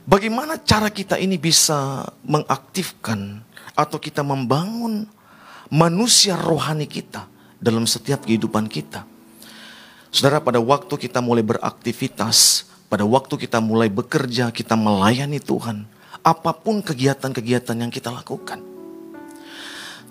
bagaimana 0.04 0.60
cara 0.60 0.92
kita 0.92 1.16
ini 1.16 1.40
bisa 1.40 2.04
mengaktifkan 2.28 3.40
atau 3.72 3.96
kita 3.96 4.20
membangun 4.20 5.08
manusia 5.72 6.36
rohani 6.36 6.84
kita 6.84 7.24
dalam 7.56 7.88
setiap 7.88 8.28
kehidupan 8.28 8.68
kita. 8.68 9.08
Saudara, 10.12 10.44
pada 10.44 10.60
waktu 10.60 10.92
kita 11.08 11.24
mulai 11.24 11.40
beraktivitas, 11.40 12.68
pada 12.92 13.08
waktu 13.08 13.48
kita 13.48 13.64
mulai 13.64 13.88
bekerja, 13.88 14.52
kita 14.52 14.76
melayani 14.76 15.40
Tuhan, 15.40 15.88
apa 16.20 16.52
pun 16.52 16.84
kegiatan-kegiatan 16.84 17.80
yang 17.80 17.88
kita 17.88 18.12
lakukan. 18.12 18.60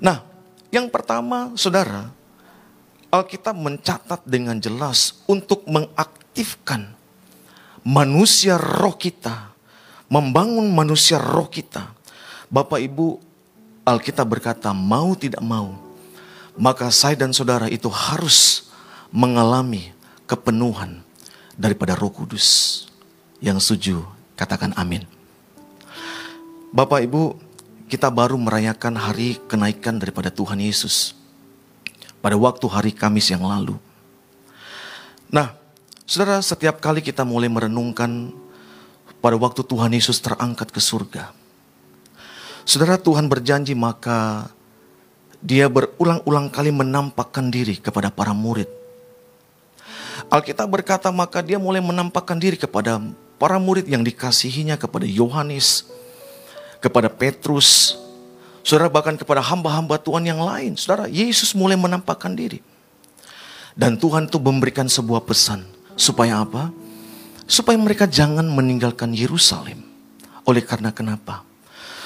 Nah, 0.01 0.25
yang 0.73 0.89
pertama, 0.89 1.53
saudara, 1.53 2.09
Alkitab 3.13 3.53
mencatat 3.53 4.25
dengan 4.25 4.57
jelas 4.57 5.21
untuk 5.29 5.69
mengaktifkan 5.69 6.97
manusia 7.81 8.57
roh 8.57 8.93
kita, 8.97 9.53
membangun 10.09 10.69
manusia 10.69 11.17
roh 11.17 11.49
kita. 11.49 11.93
Bapak 12.51 12.81
Ibu, 12.83 13.17
Alkitab 13.87 14.27
berkata, 14.27 14.75
mau 14.75 15.15
tidak 15.17 15.41
mau, 15.41 15.73
maka 16.59 16.91
saya 16.93 17.15
dan 17.17 17.33
saudara 17.33 17.65
itu 17.71 17.87
harus 17.89 18.69
mengalami 19.09 19.91
kepenuhan 20.27 21.01
daripada 21.55 21.95
Roh 21.95 22.11
Kudus. 22.11 22.83
Yang 23.41 23.57
setuju, 23.65 24.05
katakan 24.37 24.75
amin. 24.77 25.03
Bapak 26.71 27.03
Ibu, 27.03 27.35
kita 27.91 28.07
baru 28.07 28.39
merayakan 28.39 28.95
hari 28.95 29.35
kenaikan 29.49 29.99
daripada 29.99 30.31
Tuhan 30.31 30.61
Yesus 30.61 31.17
pada 32.23 32.37
waktu 32.39 32.63
hari 32.69 32.91
Kamis 32.95 33.27
yang 33.33 33.43
lalu. 33.43 33.75
Nah, 35.27 35.60
saudara, 36.11 36.43
setiap 36.43 36.83
kali 36.83 36.99
kita 36.99 37.23
mulai 37.23 37.47
merenungkan 37.47 38.35
pada 39.23 39.39
waktu 39.39 39.63
Tuhan 39.63 39.95
Yesus 39.95 40.19
terangkat 40.19 40.67
ke 40.67 40.83
surga, 40.83 41.31
Saudara 42.61 42.93
Tuhan 42.99 43.25
berjanji 43.25 43.73
maka 43.73 44.49
dia 45.41 45.65
berulang-ulang 45.65 46.53
kali 46.53 46.69
menampakkan 46.69 47.49
diri 47.49 47.81
kepada 47.81 48.13
para 48.13 48.37
murid. 48.37 48.69
Alkitab 50.29 50.69
berkata 50.69 51.09
maka 51.09 51.41
dia 51.41 51.57
mulai 51.57 51.81
menampakkan 51.81 52.37
diri 52.37 52.55
kepada 52.55 53.01
para 53.41 53.57
murid 53.57 53.89
yang 53.89 54.05
dikasihinya 54.05 54.77
kepada 54.77 55.09
Yohanes, 55.09 55.89
kepada 56.77 57.09
Petrus, 57.09 57.97
saudara 58.61 58.85
bahkan 58.85 59.17
kepada 59.17 59.41
hamba-hamba 59.41 59.97
Tuhan 59.97 60.29
yang 60.29 60.45
lain. 60.45 60.77
Saudara, 60.77 61.09
Yesus 61.09 61.57
mulai 61.57 61.73
menampakkan 61.73 62.37
diri. 62.37 62.61
Dan 63.73 63.97
Tuhan 63.97 64.29
itu 64.29 64.37
memberikan 64.37 64.85
sebuah 64.85 65.25
pesan. 65.25 65.65
Supaya 66.01 66.41
apa? 66.41 66.73
Supaya 67.45 67.77
mereka 67.77 68.09
jangan 68.09 68.49
meninggalkan 68.49 69.13
Yerusalem. 69.13 69.85
Oleh 70.49 70.65
karena 70.65 70.89
kenapa? 70.89 71.45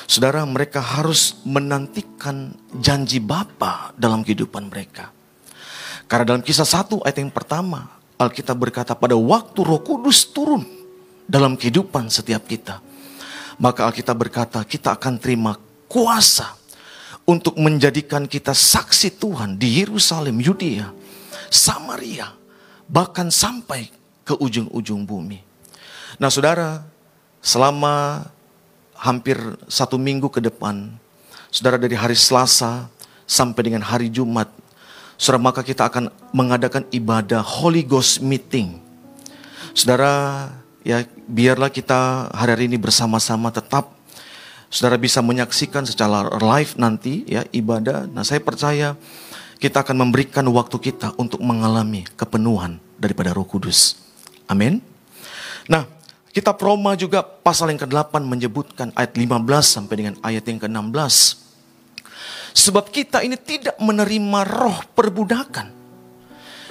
Saudara, 0.03 0.43
mereka 0.43 0.83
harus 0.83 1.39
menantikan 1.47 2.51
janji 2.75 3.23
Bapa 3.23 3.95
dalam 3.95 4.19
kehidupan 4.19 4.67
mereka. 4.67 5.15
Karena 6.11 6.35
dalam 6.35 6.43
kisah 6.43 6.67
satu 6.67 6.99
ayat 7.07 7.23
yang 7.23 7.31
pertama, 7.31 7.87
Alkitab 8.19 8.59
berkata 8.59 8.91
pada 8.99 9.15
waktu 9.15 9.63
roh 9.63 9.79
kudus 9.79 10.27
turun 10.27 10.67
dalam 11.23 11.55
kehidupan 11.55 12.11
setiap 12.11 12.43
kita. 12.51 12.83
Maka 13.63 13.87
Alkitab 13.87 14.19
berkata 14.19 14.59
kita 14.67 14.91
akan 14.99 15.15
terima 15.23 15.55
kuasa 15.87 16.51
untuk 17.23 17.55
menjadikan 17.57 18.27
kita 18.27 18.51
saksi 18.51 19.17
Tuhan 19.17 19.55
di 19.55 19.81
Yerusalem, 19.81 20.37
Yudea, 20.37 20.91
Samaria, 21.49 22.29
bahkan 22.85 23.29
sampai 23.33 23.89
ke 24.25 24.33
ujung-ujung 24.37 25.05
bumi. 25.05 25.41
Nah 26.17 26.29
saudara, 26.31 26.85
selama 27.41 28.25
hampir 28.97 29.37
satu 29.69 29.99
minggu 29.99 30.31
ke 30.31 30.41
depan, 30.41 30.89
saudara 31.51 31.77
dari 31.77 31.93
hari 31.93 32.17
Selasa 32.17 32.89
sampai 33.29 33.69
dengan 33.69 33.83
hari 33.85 34.09
Jumat, 34.09 34.49
saudara 35.19 35.41
maka 35.41 35.61
kita 35.61 35.89
akan 35.91 36.09
mengadakan 36.33 36.87
ibadah 36.89 37.43
Holy 37.43 37.85
Ghost 37.85 38.23
Meeting. 38.23 38.81
Saudara, 39.75 40.49
ya 40.85 41.03
biarlah 41.27 41.67
kita 41.69 42.31
hari-hari 42.31 42.71
ini 42.71 42.79
bersama-sama 42.79 43.51
tetap 43.51 43.91
saudara 44.69 44.99
bisa 44.99 45.23
menyaksikan 45.23 45.87
secara 45.87 46.27
live 46.35 46.75
nanti 46.75 47.23
ya 47.27 47.47
ibadah. 47.55 48.09
Nah 48.11 48.27
saya 48.27 48.43
percaya 48.43 48.99
kita 49.57 49.81
akan 49.83 50.07
memberikan 50.07 50.45
waktu 50.51 50.77
kita 50.79 51.15
untuk 51.15 51.39
mengalami 51.41 52.03
kepenuhan 52.15 52.77
daripada 52.99 53.31
Roh 53.31 53.47
Kudus. 53.47 53.95
Amin. 54.45 54.83
Nah, 55.65 55.87
kitab 56.29 56.59
Roma 56.61 56.93
juga 56.93 57.23
pasal 57.23 57.73
yang 57.73 57.81
ke-8 57.81 58.21
menyebutkan 58.21 58.91
ayat 58.93 59.15
15 59.17 59.35
sampai 59.63 59.95
dengan 59.95 60.15
ayat 60.21 60.43
yang 60.45 60.59
ke-16. 60.61 61.15
Sebab 62.55 62.87
kita 62.87 63.19
ini 63.19 63.35
tidak 63.35 63.75
menerima 63.83 64.47
roh 64.47 64.79
perbudakan 64.95 65.67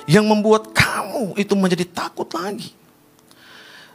yang 0.09 0.25
membuat 0.25 0.73
kamu 0.73 1.37
itu 1.37 1.53
menjadi 1.53 1.85
takut 1.89 2.29
lagi. 2.33 2.73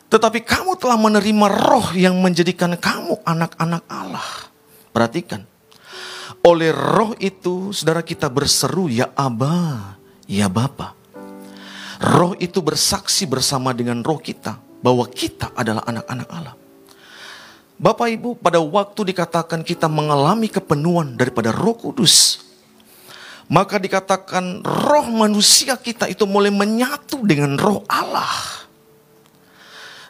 Tetapi 0.10 0.42
kamu 0.42 0.78
telah 0.78 0.98
menerima 0.98 1.48
roh 1.50 1.88
yang 1.94 2.18
menjadikan 2.18 2.74
kamu 2.78 3.22
anak-anak 3.26 3.86
Allah. 3.86 4.50
Perhatikan. 4.90 5.46
Oleh 6.46 6.70
roh 6.72 7.18
itu 7.18 7.74
saudara 7.74 8.06
kita 8.06 8.30
berseru 8.30 8.88
ya 8.88 9.10
Aba, 9.18 9.98
ya 10.30 10.46
Bapa. 10.46 10.94
Roh 12.00 12.38
itu 12.40 12.64
bersaksi 12.64 13.28
bersama 13.28 13.76
dengan 13.76 14.00
roh 14.06 14.22
kita 14.22 14.56
bahwa 14.80 15.04
kita 15.10 15.52
adalah 15.52 15.84
anak-anak 15.84 16.28
Allah. 16.32 16.56
Bapak 17.80 18.08
Ibu, 18.12 18.30
pada 18.40 18.60
waktu 18.60 19.16
dikatakan 19.16 19.64
kita 19.64 19.88
mengalami 19.88 20.52
kepenuhan 20.52 21.16
daripada 21.16 21.56
Roh 21.56 21.80
Kudus, 21.80 22.44
maka 23.48 23.80
dikatakan 23.80 24.62
roh 24.68 25.08
manusia 25.08 25.80
kita 25.80 26.12
itu 26.12 26.28
mulai 26.28 26.52
menyatu 26.52 27.24
dengan 27.24 27.56
roh 27.56 27.82
Allah. 27.88 28.68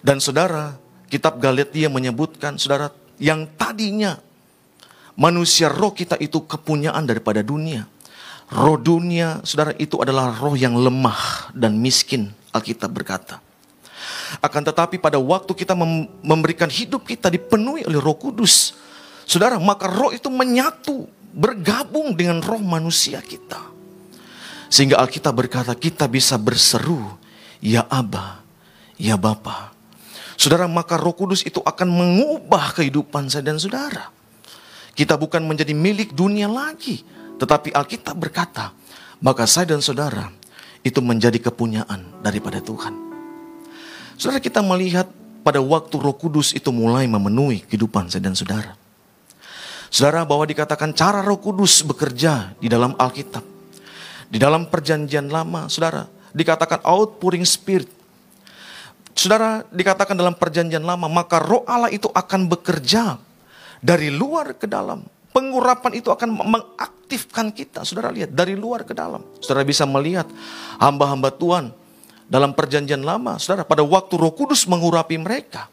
Dan 0.01 0.17
saudara, 0.17 0.81
kitab 1.13 1.37
Galatia 1.37 1.93
menyebutkan 1.93 2.57
saudara 2.57 2.89
yang 3.21 3.45
tadinya 3.53 4.17
manusia 5.19 5.67
roh 5.67 5.91
kita 5.91 6.15
itu 6.23 6.47
kepunyaan 6.47 7.03
daripada 7.03 7.43
dunia. 7.43 7.83
Roh 8.49 8.79
dunia, 8.79 9.43
saudara 9.45 9.75
itu 9.77 9.99
adalah 10.01 10.33
roh 10.39 10.57
yang 10.57 10.73
lemah 10.73 11.53
dan 11.53 11.77
miskin, 11.77 12.33
Alkitab 12.49 12.89
berkata. 12.89 13.37
Akan 14.41 14.65
tetapi 14.65 14.97
pada 14.97 15.21
waktu 15.21 15.53
kita 15.53 15.77
mem- 15.77 16.09
memberikan 16.25 16.65
hidup 16.65 17.05
kita 17.05 17.29
dipenuhi 17.29 17.85
oleh 17.85 18.01
roh 18.01 18.17
kudus. 18.17 18.73
Saudara, 19.29 19.61
maka 19.61 19.85
roh 19.85 20.09
itu 20.09 20.33
menyatu, 20.33 21.05
bergabung 21.29 22.17
dengan 22.17 22.41
roh 22.41 22.57
manusia 22.57 23.21
kita. 23.21 23.61
Sehingga 24.65 24.97
Alkitab 24.97 25.33
berkata 25.37 25.77
kita 25.77 26.09
bisa 26.09 26.33
berseru, 26.41 27.05
Ya 27.61 27.85
Aba, 27.85 28.41
Ya 28.97 29.13
Bapa. 29.13 29.77
Saudara, 30.39 30.65
maka 30.65 30.97
roh 30.97 31.13
kudus 31.13 31.45
itu 31.45 31.61
akan 31.61 31.85
mengubah 31.85 32.73
kehidupan 32.73 33.29
saya 33.29 33.45
dan 33.45 33.61
saudara. 33.61 34.18
Kita 34.93 35.15
bukan 35.15 35.45
menjadi 35.45 35.71
milik 35.71 36.13
dunia 36.13 36.49
lagi. 36.49 37.01
Tetapi 37.39 37.71
Alkitab 37.71 38.19
berkata, 38.19 38.75
maka 39.23 39.47
saya 39.47 39.75
dan 39.75 39.79
saudara 39.79 40.27
itu 40.83 40.99
menjadi 41.03 41.39
kepunyaan 41.39 42.23
daripada 42.23 42.59
Tuhan. 42.63 42.95
Saudara 44.19 44.43
kita 44.43 44.59
melihat 44.59 45.07
pada 45.43 45.63
waktu 45.63 45.95
roh 45.95 46.15
kudus 46.15 46.51
itu 46.51 46.67
mulai 46.75 47.07
memenuhi 47.07 47.63
kehidupan 47.63 48.11
saya 48.11 48.27
dan 48.27 48.35
saudara. 48.35 48.75
Saudara 49.89 50.27
bahwa 50.27 50.45
dikatakan 50.45 50.93
cara 50.93 51.23
roh 51.23 51.39
kudus 51.39 51.81
bekerja 51.81 52.53
di 52.59 52.67
dalam 52.67 52.93
Alkitab. 52.99 53.41
Di 54.29 54.37
dalam 54.37 54.69
perjanjian 54.69 55.25
lama, 55.25 55.65
saudara, 55.71 56.05
dikatakan 56.37 56.85
outpouring 56.85 57.41
spirit. 57.47 57.89
Saudara, 59.17 59.65
dikatakan 59.73 60.13
dalam 60.13 60.37
perjanjian 60.37 60.85
lama, 60.85 61.09
maka 61.09 61.41
roh 61.41 61.65
Allah 61.65 61.89
itu 61.89 62.05
akan 62.13 62.45
bekerja 62.45 63.17
dari 63.79 64.11
luar 64.11 64.55
ke 64.55 64.67
dalam. 64.67 65.03
Pengurapan 65.29 65.95
itu 65.95 66.09
akan 66.11 66.29
mengaktifkan 66.35 67.53
kita. 67.53 67.85
Saudara 67.85 68.09
lihat, 68.11 68.33
dari 68.33 68.57
luar 68.57 68.83
ke 68.83 68.91
dalam. 68.91 69.23
Saudara 69.39 69.63
bisa 69.63 69.85
melihat 69.85 70.27
hamba-hamba 70.81 71.31
Tuhan 71.31 71.71
dalam 72.27 72.51
perjanjian 72.51 73.01
lama. 73.05 73.37
Saudara, 73.37 73.63
pada 73.63 73.85
waktu 73.85 74.17
roh 74.17 74.33
kudus 74.33 74.65
mengurapi 74.65 75.15
mereka. 75.21 75.69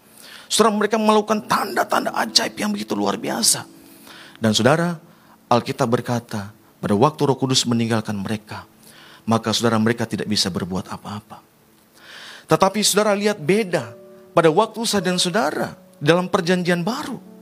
Saudara, 0.46 0.76
mereka 0.76 1.00
melakukan 1.00 1.48
tanda-tanda 1.48 2.14
ajaib 2.14 2.54
yang 2.54 2.70
begitu 2.70 2.94
luar 2.94 3.18
biasa. 3.18 3.66
Dan 4.36 4.52
saudara, 4.52 5.00
Alkitab 5.48 5.88
berkata, 5.88 6.52
pada 6.78 6.94
waktu 6.94 7.20
roh 7.26 7.38
kudus 7.40 7.64
meninggalkan 7.64 8.14
mereka, 8.14 8.68
maka 9.26 9.50
saudara 9.50 9.80
mereka 9.80 10.06
tidak 10.06 10.28
bisa 10.30 10.52
berbuat 10.52 10.86
apa-apa. 10.92 11.42
Tetapi 12.46 12.78
saudara 12.86 13.16
lihat 13.18 13.42
beda 13.42 13.96
pada 14.30 14.52
waktu 14.52 14.78
saya 14.86 15.02
dan 15.02 15.18
saudara 15.18 15.74
dalam 15.98 16.30
perjanjian 16.30 16.86
baru. 16.86 17.35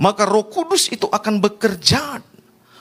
Maka 0.00 0.24
roh 0.24 0.48
kudus 0.48 0.88
itu 0.88 1.04
akan 1.04 1.44
bekerja. 1.44 2.24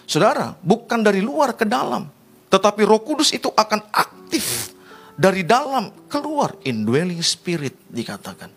Saudara, 0.07 0.55
bukan 0.63 1.03
dari 1.03 1.19
luar 1.19 1.51
ke 1.51 1.67
dalam. 1.67 2.07
Tetapi 2.47 2.81
roh 2.87 3.03
kudus 3.03 3.35
itu 3.35 3.51
akan 3.51 3.91
aktif 3.91 4.71
dari 5.19 5.43
dalam 5.43 5.91
keluar. 6.07 6.55
Indwelling 6.63 7.19
spirit 7.19 7.75
dikatakan. 7.91 8.47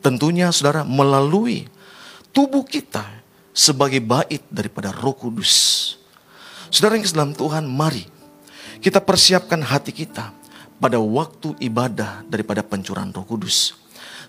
Tentunya 0.00 0.48
saudara 0.48 0.80
melalui 0.80 1.68
tubuh 2.32 2.64
kita 2.64 3.04
sebagai 3.52 4.00
bait 4.00 4.40
daripada 4.48 4.96
roh 4.96 5.12
kudus. 5.12 5.94
Saudara 6.72 6.96
yang 6.96 7.04
dalam 7.04 7.36
Tuhan, 7.36 7.68
mari 7.68 8.08
kita 8.80 9.04
persiapkan 9.04 9.60
hati 9.60 9.92
kita 9.92 10.32
pada 10.80 10.96
waktu 10.96 11.52
ibadah 11.60 12.24
daripada 12.24 12.64
pencurahan 12.64 13.12
roh 13.12 13.28
kudus. 13.28 13.76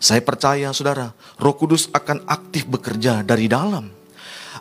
Saya 0.01 0.25
percaya 0.25 0.73
saudara, 0.73 1.13
roh 1.37 1.53
kudus 1.53 1.85
akan 1.93 2.25
aktif 2.25 2.65
bekerja 2.65 3.21
dari 3.21 3.45
dalam. 3.45 3.85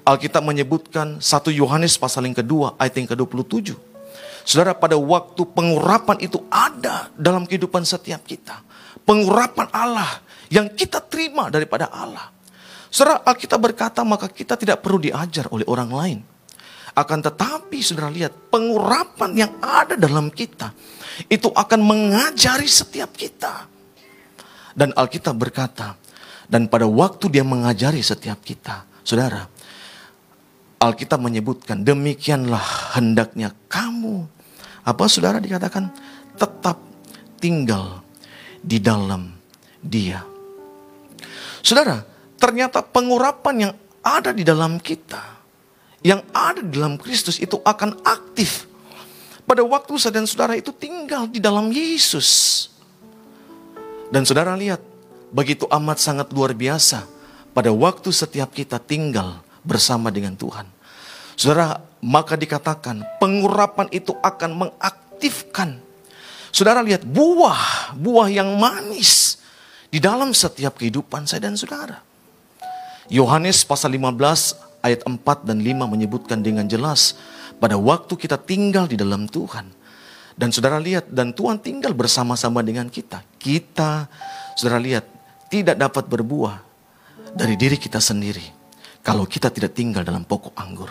Alkitab 0.05 0.45
menyebutkan 0.45 1.17
1 1.17 1.49
Yohanes 1.57 1.97
pasal 1.97 2.29
yang 2.29 2.37
kedua 2.37 2.77
ayat 2.77 3.01
yang 3.01 3.09
ke-27. 3.09 3.73
Saudara 4.45 4.77
pada 4.77 5.01
waktu 5.01 5.41
pengurapan 5.49 6.21
itu 6.21 6.45
ada 6.53 7.09
dalam 7.17 7.49
kehidupan 7.49 7.89
setiap 7.89 8.21
kita. 8.29 8.61
Pengurapan 9.09 9.73
Allah 9.73 10.21
yang 10.53 10.69
kita 10.77 11.01
terima 11.09 11.49
daripada 11.49 11.89
Allah. 11.89 12.29
Saudara 12.93 13.25
Alkitab 13.25 13.65
berkata 13.65 14.05
maka 14.05 14.29
kita 14.29 14.61
tidak 14.61 14.85
perlu 14.85 15.01
diajar 15.01 15.49
oleh 15.49 15.65
orang 15.65 15.89
lain. 15.89 16.19
Akan 16.93 17.25
tetapi 17.25 17.81
saudara 17.81 18.13
lihat 18.13 18.53
pengurapan 18.53 19.33
yang 19.33 19.53
ada 19.65 19.97
dalam 19.97 20.29
kita 20.29 20.69
itu 21.33 21.49
akan 21.49 21.81
mengajari 21.81 22.69
setiap 22.69 23.17
kita. 23.17 23.80
Dan 24.75 24.95
Alkitab 24.95 25.35
berkata, 25.35 25.99
dan 26.51 26.67
pada 26.67 26.87
waktu 26.87 27.31
dia 27.31 27.47
mengajari 27.47 28.03
setiap 28.03 28.43
kita, 28.43 28.87
saudara, 29.07 29.47
Alkitab 30.81 31.21
menyebutkan 31.21 31.85
demikianlah 31.85 32.97
hendaknya 32.97 33.53
kamu, 33.69 34.25
apa 34.83 35.05
saudara 35.07 35.39
dikatakan 35.39 35.93
tetap 36.35 36.81
tinggal 37.37 38.01
di 38.65 38.81
dalam 38.81 39.31
dia. 39.79 40.25
Saudara, 41.61 42.01
ternyata 42.41 42.81
pengurapan 42.81 43.69
yang 43.69 43.73
ada 44.01 44.33
di 44.33 44.41
dalam 44.41 44.81
kita, 44.81 45.21
yang 46.01 46.25
ada 46.33 46.65
di 46.65 46.73
dalam 46.73 46.97
Kristus 46.97 47.37
itu 47.39 47.61
akan 47.61 48.01
aktif. 48.03 48.65
Pada 49.45 49.61
waktu 49.61 49.93
saya 50.01 50.17
dan 50.17 50.25
saudara 50.25 50.57
itu 50.57 50.73
tinggal 50.73 51.29
di 51.29 51.43
dalam 51.43 51.69
Yesus. 51.69 52.69
Dan 54.11 54.27
saudara 54.27 54.59
lihat, 54.59 54.83
begitu 55.31 55.71
amat 55.71 56.03
sangat 56.03 56.35
luar 56.35 56.51
biasa 56.51 57.07
pada 57.55 57.71
waktu 57.71 58.11
setiap 58.11 58.51
kita 58.51 58.83
tinggal 58.83 59.39
bersama 59.63 60.11
dengan 60.11 60.35
Tuhan. 60.35 60.67
Saudara, 61.39 61.79
maka 62.03 62.35
dikatakan 62.35 63.07
pengurapan 63.23 63.87
itu 63.95 64.11
akan 64.19 64.67
mengaktifkan. 64.67 65.79
Saudara 66.51 66.83
lihat 66.83 67.07
buah, 67.07 67.95
buah 67.95 68.29
yang 68.29 68.59
manis 68.59 69.39
di 69.89 70.03
dalam 70.03 70.35
setiap 70.35 70.75
kehidupan 70.83 71.31
saya 71.31 71.47
dan 71.47 71.55
saudara. 71.55 72.03
Yohanes 73.07 73.63
pasal 73.63 73.95
15 73.95 74.83
ayat 74.83 75.07
4 75.07 75.47
dan 75.47 75.63
5 75.63 75.87
menyebutkan 75.87 76.43
dengan 76.43 76.67
jelas 76.67 77.15
pada 77.63 77.79
waktu 77.79 78.15
kita 78.19 78.43
tinggal 78.43 78.91
di 78.91 78.99
dalam 78.99 79.31
Tuhan. 79.31 79.71
Dan 80.41 80.49
saudara 80.57 80.81
lihat, 80.81 81.13
dan 81.13 81.37
Tuhan 81.37 81.61
tinggal 81.61 81.93
bersama-sama 81.93 82.65
dengan 82.65 82.89
kita. 82.89 83.21
Kita, 83.37 84.09
saudara 84.57 84.81
lihat, 84.81 85.05
tidak 85.53 85.77
dapat 85.77 86.09
berbuah 86.09 86.65
dari 87.37 87.61
diri 87.61 87.77
kita 87.77 88.01
sendiri. 88.01 88.49
Kalau 89.05 89.29
kita 89.29 89.53
tidak 89.53 89.77
tinggal 89.77 90.01
dalam 90.01 90.25
pokok 90.25 90.57
anggur. 90.57 90.89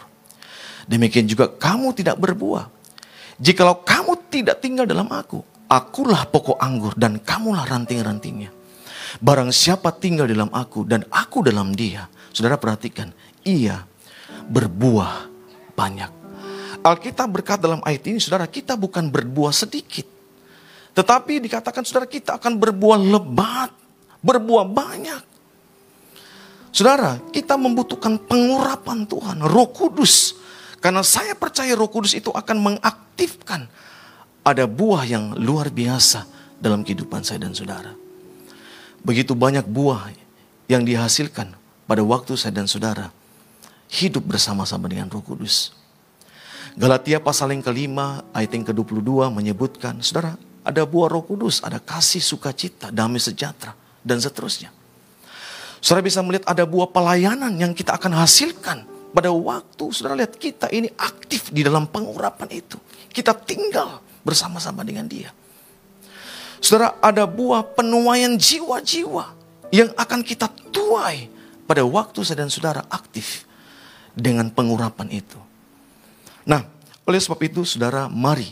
Demikian 0.85 1.25
juga 1.25 1.49
kamu 1.49 1.97
tidak 1.97 2.21
berbuah. 2.21 2.69
Jikalau 3.41 3.81
kamu 3.81 4.29
tidak 4.29 4.61
tinggal 4.61 4.85
dalam 4.85 5.09
aku, 5.09 5.41
akulah 5.65 6.29
pokok 6.29 6.61
anggur 6.61 6.93
dan 6.93 7.17
kamulah 7.17 7.65
ranting-rantingnya. 7.65 8.53
Barang 9.17 9.49
siapa 9.49 9.89
tinggal 9.97 10.29
dalam 10.29 10.53
aku 10.53 10.85
dan 10.85 11.09
aku 11.09 11.41
dalam 11.41 11.73
dia, 11.73 12.05
saudara 12.29 12.61
perhatikan, 12.61 13.09
ia 13.41 13.81
berbuah 14.45 15.25
banyak. 15.73 16.18
Alkitab 16.79 17.27
berkata 17.27 17.67
dalam 17.67 17.83
ayat 17.83 18.03
ini, 18.07 18.17
saudara, 18.17 18.47
kita 18.47 18.79
bukan 18.79 19.11
berbuah 19.11 19.51
sedikit. 19.51 20.07
Tetapi 20.95 21.43
dikatakan, 21.43 21.83
saudara, 21.83 22.07
kita 22.07 22.39
akan 22.39 22.55
berbuah 22.55 22.99
lebat, 22.99 23.71
berbuah 24.23 24.65
banyak. 24.67 25.23
Saudara, 26.71 27.19
kita 27.33 27.59
membutuhkan 27.59 28.15
pengurapan 28.29 29.03
Tuhan, 29.03 29.43
roh 29.43 29.69
kudus. 29.73 30.39
Karena 30.79 31.03
saya 31.03 31.35
percaya 31.35 31.75
Roh 31.75 31.91
Kudus 31.91 32.15
itu 32.15 32.31
akan 32.31 32.57
mengaktifkan 32.63 33.67
ada 34.47 34.63
buah 34.63 35.03
yang 35.03 35.35
luar 35.35 35.67
biasa 35.67 36.23
dalam 36.55 36.87
kehidupan 36.87 37.19
saya 37.27 37.43
dan 37.43 37.51
saudara. 37.51 37.91
Begitu 39.03 39.35
banyak 39.35 39.67
buah 39.67 40.11
yang 40.71 40.87
dihasilkan 40.87 41.51
pada 41.83 42.01
waktu 42.03 42.39
saya 42.39 42.55
dan 42.55 42.67
saudara 42.67 43.11
hidup 43.91 44.23
bersama-sama 44.23 44.87
dengan 44.87 45.11
Roh 45.11 45.23
Kudus. 45.23 45.75
Galatia 46.77 47.17
pasal 47.17 47.55
yang 47.55 47.65
kelima 47.65 48.21
ayat 48.35 48.53
yang 48.53 48.65
ke-22 48.69 49.33
menyebutkan, 49.33 49.97
saudara, 50.05 50.37
ada 50.61 50.85
buah 50.85 51.09
Roh 51.09 51.25
Kudus, 51.25 51.65
ada 51.65 51.81
kasih, 51.81 52.21
sukacita, 52.21 52.93
damai 52.93 53.17
sejahtera 53.17 53.73
dan 54.05 54.21
seterusnya. 54.21 54.69
Saudara 55.79 56.03
bisa 56.03 56.19
melihat 56.21 56.45
ada 56.45 56.67
buah 56.67 56.91
pelayanan 56.91 57.55
yang 57.55 57.71
kita 57.71 57.95
akan 57.95 58.19
hasilkan 58.19 58.83
pada 59.09 59.33
waktu 59.33 59.85
saudara 59.89 60.13
lihat 60.13 60.37
kita 60.37 60.69
ini 60.69 60.91
aktif 60.99 61.49
di 61.49 61.65
dalam 61.65 61.89
pengurapan 61.89 62.51
itu. 62.53 62.77
Kita 63.09 63.33
tinggal 63.33 64.03
bersama-sama 64.21 64.85
dengan 64.85 65.09
dia. 65.09 65.33
Saudara 66.59 66.99
ada 66.99 67.23
buah 67.23 67.63
penuaian 67.63 68.35
jiwa-jiwa 68.35 69.25
yang 69.71 69.89
akan 69.95 70.21
kita 70.21 70.51
tuai 70.69 71.31
pada 71.65 71.81
waktu 71.87 72.21
saudara 72.21 72.83
aktif 72.91 73.47
dengan 74.13 74.51
pengurapan 74.51 75.09
itu. 75.09 75.48
Nah, 76.49 76.65
oleh 77.05 77.21
sebab 77.21 77.37
itu 77.45 77.61
saudara 77.61 78.09
mari 78.09 78.49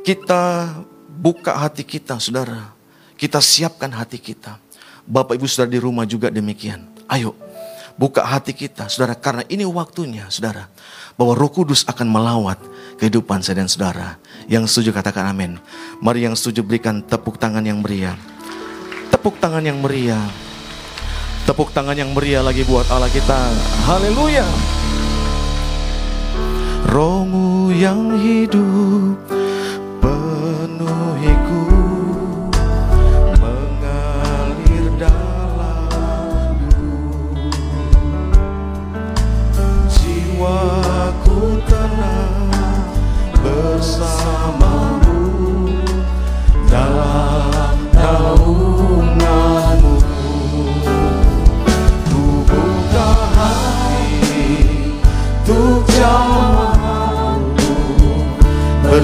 kita 0.00 0.72
buka 1.20 1.52
hati 1.52 1.84
kita 1.84 2.16
saudara. 2.16 2.72
Kita 3.18 3.42
siapkan 3.42 3.92
hati 3.92 4.16
kita. 4.16 4.56
Bapak 5.04 5.36
ibu 5.36 5.44
saudara 5.44 5.74
di 5.74 5.80
rumah 5.82 6.08
juga 6.08 6.32
demikian. 6.32 6.86
Ayo 7.10 7.36
buka 7.98 8.22
hati 8.22 8.54
kita, 8.54 8.86
saudara, 8.86 9.18
karena 9.18 9.42
ini 9.50 9.66
waktunya, 9.66 10.30
saudara, 10.30 10.70
bahwa 11.18 11.34
Roh 11.34 11.50
Kudus 11.50 11.82
akan 11.84 12.06
melawat 12.06 12.56
kehidupan 13.02 13.42
saya 13.42 13.60
dan 13.60 13.68
saudara. 13.68 14.16
Yang 14.46 14.70
setuju 14.70 14.94
katakan 14.94 15.34
amin. 15.34 15.58
Mari 15.98 16.30
yang 16.30 16.38
setuju 16.38 16.62
berikan 16.62 17.02
tepuk 17.02 17.36
tangan 17.36 17.66
yang 17.66 17.82
meriah. 17.82 18.14
Tepuk 19.10 19.42
tangan 19.42 19.66
yang 19.66 19.82
meriah. 19.82 20.22
Tepuk 21.44 21.74
tangan 21.74 21.98
yang 21.98 22.14
meriah 22.14 22.40
lagi 22.40 22.62
buat 22.62 22.86
Allah 22.88 23.10
kita. 23.10 23.36
Haleluya. 23.90 24.46
Rohmu 26.88 27.68
yang 27.68 28.16
hidup 28.16 29.20
penuhiku 30.00 31.68
mengalir 33.36 34.88
dalamku 34.96 36.88
jiwaku 39.92 41.60
tenang 41.68 42.88
bersamamu 43.44 44.87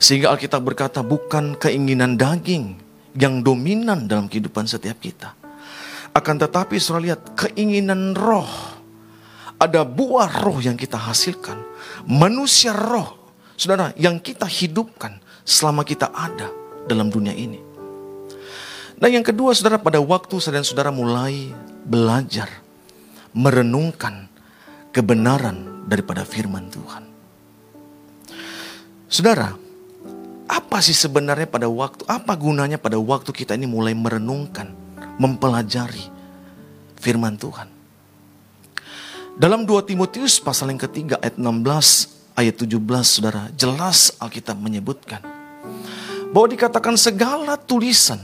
sehingga 0.00 0.32
Alkitab 0.32 0.64
berkata 0.64 1.04
bukan 1.04 1.60
keinginan 1.60 2.16
daging 2.16 2.80
yang 3.20 3.44
dominan 3.44 4.08
dalam 4.08 4.32
kehidupan 4.32 4.64
setiap 4.64 4.96
kita. 4.96 5.36
Akan 6.16 6.40
tetapi 6.40 6.80
saudara 6.80 7.12
lihat 7.12 7.20
keinginan 7.36 8.16
roh. 8.16 8.48
Ada 9.60 9.84
buah 9.84 10.40
roh 10.40 10.56
yang 10.64 10.80
kita 10.80 10.96
hasilkan. 10.96 11.60
Manusia 12.08 12.72
roh. 12.72 13.20
Saudara 13.60 13.92
yang 14.00 14.16
kita 14.24 14.48
hidupkan 14.48 15.20
selama 15.44 15.84
kita 15.84 16.08
ada 16.08 16.48
dalam 16.88 17.12
dunia 17.12 17.36
ini. 17.36 17.60
Dan 18.96 19.20
yang 19.20 19.24
kedua 19.24 19.52
saudara 19.52 19.76
pada 19.76 20.00
waktu 20.00 20.40
saudara 20.40 20.64
saudara 20.64 20.88
mulai 20.88 21.52
belajar. 21.84 22.48
Merenungkan 23.36 24.32
kebenaran 24.96 25.86
daripada 25.86 26.24
firman 26.26 26.66
Tuhan. 26.72 27.04
Saudara, 29.06 29.54
apa 30.50 30.82
sih 30.82 30.98
sebenarnya 30.98 31.46
pada 31.46 31.70
waktu, 31.70 32.02
apa 32.10 32.34
gunanya 32.34 32.74
pada 32.74 32.98
waktu 32.98 33.30
kita 33.30 33.54
ini 33.54 33.70
mulai 33.70 33.94
merenungkan, 33.94 34.74
mempelajari 35.22 36.10
firman 36.98 37.38
Tuhan. 37.38 37.70
Dalam 39.38 39.62
2 39.62 39.86
Timotius 39.86 40.42
pasal 40.42 40.74
yang 40.74 40.82
ketiga 40.82 41.22
ayat 41.22 41.38
16 41.38 42.34
ayat 42.34 42.54
17 42.58 42.82
saudara, 43.06 43.46
jelas 43.54 44.18
Alkitab 44.18 44.58
menyebutkan 44.58 45.22
bahwa 46.34 46.50
dikatakan 46.50 46.98
segala 46.98 47.54
tulisan 47.54 48.18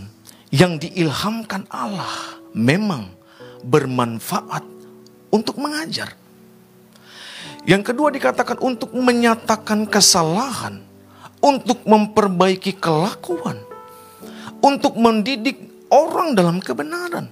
yang 0.51 0.83
diilhamkan 0.83 1.63
Allah 1.71 2.43
memang 2.51 3.07
bermanfaat 3.63 4.67
untuk 5.31 5.63
mengajar. 5.63 6.15
Yang 7.67 7.95
kedua 7.95 8.11
dikatakan 8.15 8.59
untuk 8.63 8.95
menyatakan 8.95 9.87
kesalahan, 9.91 10.83
untuk 11.47 11.87
memperbaiki 11.87 12.75
kelakuan, 12.75 13.63
untuk 14.59 14.99
mendidik 14.99 15.87
orang 15.95 16.35
dalam 16.35 16.59
kebenaran. 16.59 17.31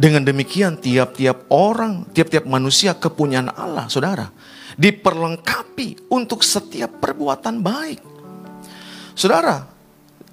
Dengan 0.00 0.24
demikian 0.24 0.80
tiap-tiap 0.80 1.50
orang, 1.52 2.08
tiap-tiap 2.14 2.48
manusia 2.48 2.96
kepunyaan 2.96 3.52
Allah, 3.52 3.90
saudara, 3.92 4.32
diperlengkapi 4.80 6.08
untuk 6.08 6.40
setiap 6.40 7.02
perbuatan 7.02 7.60
baik. 7.60 8.00
Saudara, 9.12 9.68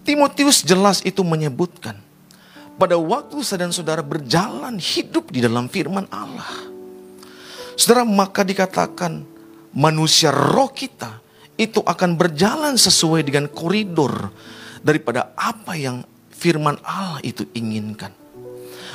Timotius 0.07 0.63
jelas 0.63 1.03
itu 1.03 1.19
menyebutkan 1.25 1.99
pada 2.79 2.95
waktu 2.95 3.43
dan 3.59 3.75
saudara 3.75 4.05
berjalan 4.05 4.79
hidup 4.79 5.33
di 5.33 5.43
dalam 5.43 5.67
firman 5.67 6.07
Allah. 6.13 6.47
Saudara, 7.75 8.07
maka 8.07 8.45
dikatakan 8.45 9.25
manusia 9.75 10.31
roh 10.31 10.71
kita 10.71 11.26
itu 11.57 11.81
akan 11.81 12.13
berjalan 12.13 12.77
sesuai 12.77 13.25
dengan 13.25 13.49
koridor 13.49 14.29
daripada 14.85 15.33
apa 15.33 15.73
yang 15.73 16.05
firman 16.29 16.77
Allah 16.85 17.17
itu 17.25 17.49
inginkan. 17.57 18.13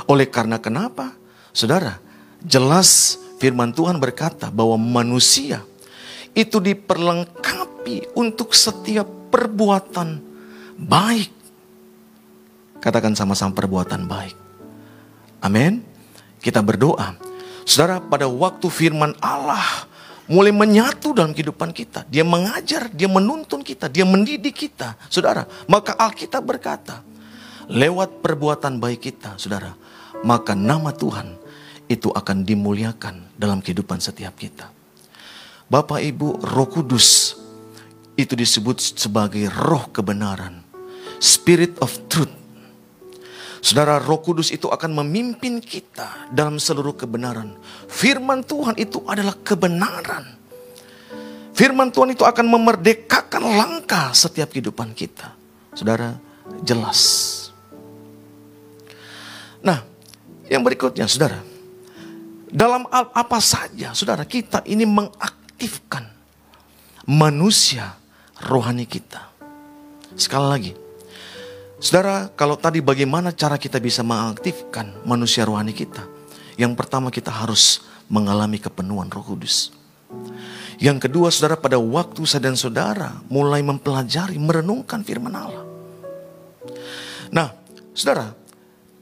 Oleh 0.07 0.31
karena 0.31 0.63
kenapa? 0.63 1.11
Saudara, 1.51 1.99
jelas 2.43 3.19
firman 3.43 3.75
Tuhan 3.75 3.99
berkata 3.99 4.49
bahwa 4.49 4.79
manusia 4.79 5.67
itu 6.33 6.63
diperlengkapi 6.63 8.15
untuk 8.17 8.55
setiap 8.55 9.05
perbuatan 9.29 10.23
baik. 10.79 11.31
Katakan 12.79 13.15
sama-sama 13.15 13.55
perbuatan 13.55 14.07
baik. 14.07 14.37
Amin. 15.43 15.83
Kita 16.43 16.63
berdoa. 16.63 17.15
Saudara, 17.63 18.03
pada 18.03 18.27
waktu 18.27 18.67
firman 18.67 19.15
Allah 19.23 19.87
mulai 20.31 20.55
menyatu 20.55 21.14
dalam 21.16 21.35
kehidupan 21.35 21.75
kita. 21.75 22.07
Dia 22.07 22.23
mengajar, 22.23 22.91
dia 22.93 23.11
menuntun 23.11 23.64
kita, 23.64 23.91
dia 23.91 24.07
mendidik 24.07 24.55
kita. 24.55 24.95
Saudara, 25.11 25.47
maka 25.66 25.97
Alkitab 25.99 26.43
berkata, 26.43 27.03
lewat 27.70 28.23
perbuatan 28.23 28.79
baik 28.79 29.01
kita, 29.12 29.39
saudara, 29.39 29.75
maka 30.23 30.55
nama 30.55 30.95
Tuhan 30.95 31.39
itu 31.91 32.09
akan 32.11 32.47
dimuliakan 32.47 33.35
dalam 33.35 33.59
kehidupan 33.59 33.99
setiap 33.99 34.39
kita. 34.39 34.70
Bapak 35.73 36.05
Ibu, 36.05 36.45
Roh 36.53 36.68
Kudus 36.68 37.39
itu 38.12 38.37
disebut 38.37 38.77
sebagai 38.81 39.49
roh 39.49 39.89
kebenaran. 39.89 40.61
Spirit 41.23 41.79
of 41.81 41.97
truth. 42.12 42.41
Saudara 43.63 44.03
Roh 44.03 44.19
Kudus 44.19 44.51
itu 44.51 44.67
akan 44.67 44.91
memimpin 44.91 45.63
kita 45.63 46.27
dalam 46.35 46.59
seluruh 46.59 46.99
kebenaran. 46.99 47.55
Firman 47.87 48.43
Tuhan 48.43 48.75
itu 48.75 49.07
adalah 49.07 49.39
kebenaran. 49.39 50.27
Firman 51.55 51.95
Tuhan 51.95 52.11
itu 52.11 52.27
akan 52.27 52.43
memerdekakan 52.51 53.39
langkah 53.55 54.11
setiap 54.11 54.51
kehidupan 54.51 54.91
kita. 54.99 55.31
Saudara, 55.79 56.19
jelas. 56.67 57.01
Nah, 59.63 59.87
yang 60.51 60.67
berikutnya, 60.67 61.07
saudara. 61.07 61.39
Dalam 62.51 62.91
apa 62.91 63.39
saja, 63.39 63.95
saudara, 63.95 64.27
kita 64.27 64.67
ini 64.67 64.83
mengaktifkan 64.83 66.11
manusia 67.07 67.95
rohani 68.43 68.91
kita. 68.91 69.31
Sekali 70.19 70.47
lagi, 70.51 70.73
saudara, 71.83 72.30
kalau 72.39 72.55
tadi 72.55 72.78
bagaimana 72.78 73.35
cara 73.35 73.59
kita 73.59 73.83
bisa 73.83 74.07
mengaktifkan 74.07 75.03
manusia 75.03 75.43
rohani 75.43 75.74
kita? 75.74 76.07
Yang 76.55 76.78
pertama, 76.78 77.11
kita 77.11 77.35
harus 77.35 77.83
mengalami 78.07 78.62
kepenuhan 78.62 79.11
Roh 79.11 79.26
Kudus. 79.26 79.74
Yang 80.78 81.11
kedua, 81.11 81.35
saudara, 81.35 81.59
pada 81.59 81.83
waktu 81.83 82.22
saya 82.22 82.47
dan 82.47 82.55
saudara 82.55 83.18
mulai 83.26 83.66
mempelajari, 83.66 84.39
merenungkan 84.39 85.03
firman 85.03 85.35
Allah. 85.35 85.64
Nah, 87.35 87.51
saudara, 87.97 88.30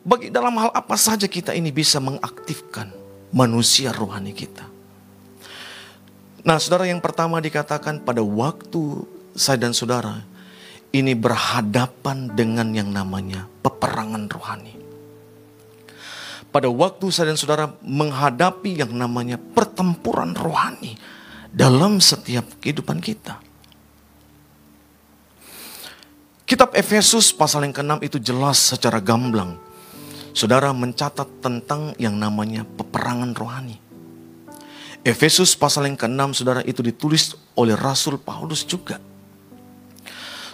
bagi 0.00 0.32
dalam 0.32 0.56
hal 0.56 0.70
apa 0.72 0.96
saja 0.96 1.28
kita 1.28 1.52
ini 1.52 1.68
bisa 1.68 2.00
mengaktifkan 2.00 2.88
manusia 3.34 3.92
rohani 3.92 4.32
kita. 4.32 4.64
Nah, 6.40 6.56
saudara 6.56 6.88
yang 6.88 7.04
pertama 7.04 7.36
dikatakan 7.36 8.00
pada 8.00 8.24
waktu 8.24 9.04
saya 9.36 9.60
dan 9.60 9.76
saudara 9.76 10.24
ini 10.90 11.14
berhadapan 11.14 12.34
dengan 12.34 12.74
yang 12.74 12.90
namanya 12.90 13.46
peperangan 13.62 14.26
rohani. 14.26 14.74
Pada 16.50 16.66
waktu 16.66 17.06
saya 17.14 17.30
dan 17.30 17.38
saudara 17.38 17.70
menghadapi 17.78 18.82
yang 18.82 18.90
namanya 18.90 19.38
pertempuran 19.38 20.34
rohani 20.34 20.98
dalam 21.54 22.02
setiap 22.02 22.42
kehidupan 22.58 22.98
kita. 22.98 23.38
Kitab 26.42 26.74
Efesus 26.74 27.30
pasal 27.30 27.70
yang 27.70 27.74
ke-6 27.74 28.02
itu 28.02 28.18
jelas 28.18 28.58
secara 28.74 28.98
gamblang. 28.98 29.54
Saudara 30.34 30.74
mencatat 30.74 31.38
tentang 31.38 31.94
yang 31.94 32.18
namanya 32.18 32.66
peperangan 32.66 33.30
rohani. 33.38 33.78
Efesus 35.06 35.54
pasal 35.54 35.86
yang 35.86 35.94
ke-6 35.94 36.42
saudara 36.42 36.66
itu 36.66 36.82
ditulis 36.82 37.38
oleh 37.54 37.78
Rasul 37.78 38.18
Paulus 38.18 38.66
juga. 38.66 38.98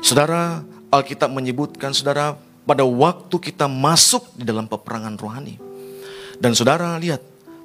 Saudara, 0.05 0.61
Alkitab 0.93 1.33
menyebutkan 1.33 1.93
saudara 1.97 2.37
pada 2.67 2.83
waktu 2.83 3.37
kita 3.39 3.71
masuk 3.71 4.35
di 4.37 4.45
dalam 4.45 4.67
peperangan 4.67 5.15
rohani. 5.17 5.57
Dan 6.37 6.53
saudara 6.53 6.99
lihat, 7.01 7.23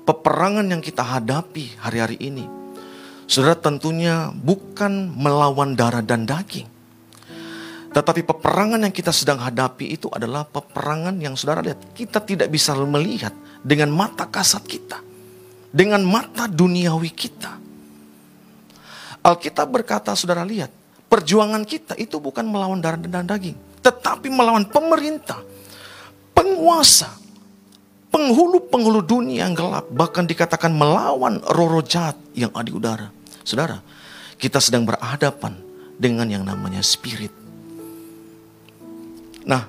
peperangan 0.08 0.66
yang 0.68 0.80
kita 0.80 1.04
hadapi 1.04 1.76
hari-hari 1.82 2.18
ini. 2.22 2.46
Saudara 3.28 3.56
tentunya 3.56 4.32
bukan 4.32 5.12
melawan 5.16 5.76
darah 5.76 6.04
dan 6.04 6.28
daging. 6.28 6.68
Tetapi 7.92 8.24
peperangan 8.24 8.80
yang 8.88 8.96
kita 8.96 9.12
sedang 9.12 9.40
hadapi 9.44 10.00
itu 10.00 10.08
adalah 10.12 10.48
peperangan 10.48 11.16
yang 11.20 11.36
saudara 11.36 11.60
lihat. 11.60 11.92
Kita 11.92 12.24
tidak 12.24 12.48
bisa 12.48 12.72
melihat 12.76 13.36
dengan 13.60 13.92
mata 13.92 14.28
kasat 14.32 14.64
kita. 14.64 15.00
Dengan 15.72 16.04
mata 16.04 16.48
duniawi 16.48 17.12
kita. 17.12 17.52
Alkitab 19.24 19.68
berkata 19.68 20.16
saudara 20.16 20.44
lihat. 20.48 20.81
Perjuangan 21.12 21.68
kita 21.68 22.00
itu 22.00 22.24
bukan 22.24 22.48
melawan 22.48 22.80
darah 22.80 22.96
dan 22.96 23.28
daging. 23.28 23.60
Tetapi 23.84 24.32
melawan 24.32 24.64
pemerintah. 24.64 25.44
Penguasa. 26.32 27.12
Penghulu-penghulu 28.16 29.04
dunia 29.04 29.44
yang 29.44 29.52
gelap. 29.52 29.92
Bahkan 29.92 30.24
dikatakan 30.24 30.72
melawan 30.72 31.44
roh-roh 31.44 31.84
jahat 31.84 32.16
yang 32.32 32.48
ada 32.56 32.64
di 32.64 32.72
udara. 32.72 33.08
Saudara, 33.44 33.84
kita 34.40 34.64
sedang 34.64 34.88
berhadapan 34.88 35.60
dengan 36.00 36.32
yang 36.32 36.48
namanya 36.48 36.80
spirit. 36.80 37.36
Nah, 39.44 39.68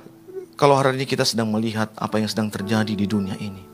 kalau 0.54 0.78
hari 0.78 0.94
ini 0.94 1.10
kita 1.10 1.26
sedang 1.26 1.50
melihat 1.50 1.90
apa 1.98 2.22
yang 2.22 2.30
sedang 2.30 2.54
terjadi 2.54 2.94
di 2.94 3.06
dunia 3.10 3.34
ini. 3.42 3.66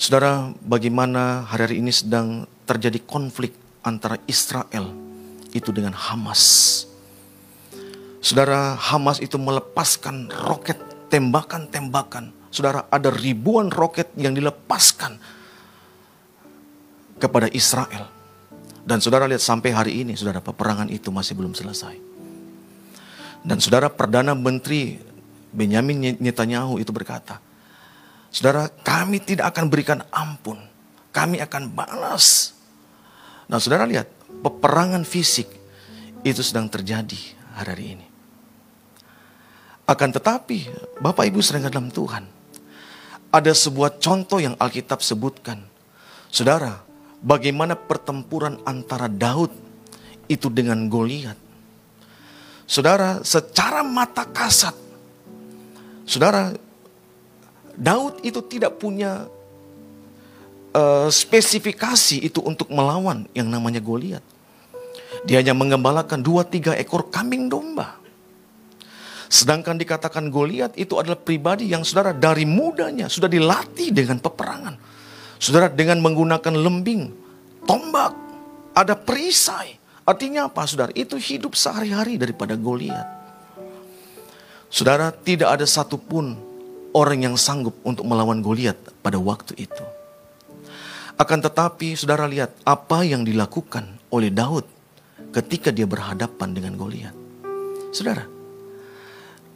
Saudara, 0.00 0.48
bagaimana 0.64 1.44
hari-hari 1.44 1.84
ini 1.84 1.92
sedang 1.92 2.48
terjadi 2.64 3.04
konflik 3.04 3.52
antara 3.84 4.16
Israel 4.24 5.07
itu 5.52 5.70
dengan 5.72 5.96
Hamas. 5.96 6.84
Saudara, 8.18 8.74
Hamas 8.76 9.22
itu 9.22 9.38
melepaskan 9.38 10.28
roket 10.44 10.76
tembakan-tembakan. 11.08 12.34
Saudara, 12.50 12.88
ada 12.90 13.08
ribuan 13.12 13.72
roket 13.72 14.10
yang 14.18 14.34
dilepaskan 14.34 15.16
kepada 17.20 17.48
Israel. 17.52 18.10
Dan 18.88 19.04
saudara 19.04 19.28
lihat 19.28 19.44
sampai 19.44 19.70
hari 19.72 20.00
ini, 20.00 20.16
saudara, 20.16 20.40
peperangan 20.40 20.88
itu 20.88 21.12
masih 21.12 21.36
belum 21.36 21.52
selesai. 21.52 21.96
Dan 23.44 23.60
saudara 23.60 23.92
Perdana 23.92 24.32
Menteri 24.32 24.96
Benyamin 25.52 26.16
Netanyahu 26.18 26.80
itu 26.80 26.92
berkata, 26.92 27.40
Saudara, 28.28 28.68
kami 28.68 29.24
tidak 29.24 29.56
akan 29.56 29.72
berikan 29.72 30.00
ampun. 30.12 30.60
Kami 31.16 31.40
akan 31.40 31.72
balas. 31.72 32.52
Nah, 33.48 33.56
saudara 33.56 33.88
lihat, 33.88 34.08
peperangan 34.42 35.02
fisik 35.02 35.48
itu 36.22 36.42
sedang 36.42 36.66
terjadi 36.70 37.18
hari-hari 37.58 37.98
ini. 37.98 38.06
Akan 39.88 40.12
tetapi, 40.12 40.68
Bapak 41.00 41.24
Ibu 41.32 41.40
sering 41.40 41.64
dalam 41.64 41.88
Tuhan, 41.88 42.28
ada 43.32 43.52
sebuah 43.52 43.96
contoh 43.96 44.36
yang 44.36 44.52
Alkitab 44.60 45.00
sebutkan. 45.00 45.64
Saudara, 46.28 46.84
bagaimana 47.24 47.72
pertempuran 47.72 48.60
antara 48.68 49.08
Daud 49.08 49.48
itu 50.28 50.52
dengan 50.52 50.92
Goliat. 50.92 51.36
Saudara, 52.68 53.24
secara 53.24 53.80
mata 53.80 54.28
kasat, 54.28 54.76
saudara, 56.04 56.52
Daud 57.72 58.20
itu 58.20 58.44
tidak 58.44 58.76
punya 58.76 59.24
uh, 60.74 61.08
spesifikasi 61.08 62.24
itu 62.24 62.40
untuk 62.44 62.68
melawan 62.72 63.28
yang 63.32 63.48
namanya 63.48 63.80
Goliat. 63.80 64.24
Dia 65.26 65.42
hanya 65.42 65.56
mengembalakan 65.56 66.22
dua 66.22 66.46
tiga 66.46 66.76
ekor 66.78 67.10
kambing 67.10 67.50
domba. 67.50 67.98
Sedangkan 69.28 69.76
dikatakan 69.76 70.32
Goliat 70.32 70.72
itu 70.80 70.96
adalah 70.96 71.20
pribadi 71.20 71.68
yang 71.68 71.84
saudara 71.84 72.16
dari 72.16 72.48
mudanya 72.48 73.12
sudah 73.12 73.28
dilatih 73.28 73.92
dengan 73.92 74.16
peperangan. 74.22 74.74
Saudara 75.38 75.70
dengan 75.70 76.02
menggunakan 76.02 76.54
lembing, 76.56 77.02
tombak, 77.68 78.16
ada 78.74 78.98
perisai. 78.98 79.78
Artinya 80.08 80.48
apa 80.48 80.64
saudara? 80.64 80.90
Itu 80.96 81.20
hidup 81.20 81.52
sehari-hari 81.52 82.16
daripada 82.16 82.56
Goliat. 82.56 83.06
Saudara, 84.72 85.12
tidak 85.12 85.60
ada 85.60 85.66
satupun 85.68 86.36
orang 86.96 87.28
yang 87.28 87.36
sanggup 87.36 87.76
untuk 87.84 88.08
melawan 88.08 88.40
Goliat 88.40 88.76
pada 89.04 89.20
waktu 89.20 89.54
itu. 89.60 89.97
Akan 91.18 91.42
tetapi 91.42 91.98
saudara 91.98 92.30
lihat 92.30 92.54
apa 92.62 93.02
yang 93.02 93.26
dilakukan 93.26 93.98
oleh 94.14 94.30
Daud 94.30 94.62
ketika 95.34 95.74
dia 95.74 95.84
berhadapan 95.84 96.54
dengan 96.54 96.78
Goliat. 96.78 97.14
Saudara, 97.90 98.22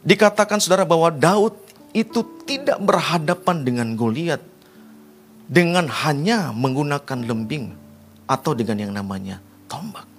dikatakan 0.03 0.59
saudara 0.59 0.83
bahwa 0.83 1.07
Daud 1.07 1.55
itu 1.95 2.19
tidak 2.43 2.83
berhadapan 2.83 3.63
dengan 3.63 3.95
Goliat 3.95 4.43
dengan 5.47 5.87
hanya 5.87 6.51
menggunakan 6.51 7.19
lembing 7.23 7.71
atau 8.27 8.51
dengan 8.51 8.77
yang 8.83 8.93
namanya 8.93 9.39
tombak. 9.71 10.12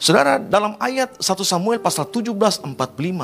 Saudara, 0.00 0.40
dalam 0.40 0.80
ayat 0.80 1.20
1 1.20 1.44
Samuel 1.44 1.76
pasal 1.76 2.08
17, 2.08 2.32
45 2.32 2.72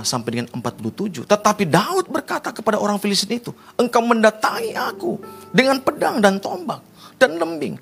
sampai 0.04 0.28
dengan 0.28 0.48
47. 0.52 1.24
Tetapi 1.24 1.64
Daud 1.64 2.12
berkata 2.12 2.52
kepada 2.52 2.76
orang 2.76 3.00
Filistin 3.00 3.40
itu, 3.40 3.56
engkau 3.80 4.04
mendatangi 4.04 4.76
aku 4.76 5.16
dengan 5.56 5.80
pedang 5.80 6.20
dan 6.20 6.36
tombak 6.36 6.84
dan 7.16 7.40
lembing. 7.40 7.80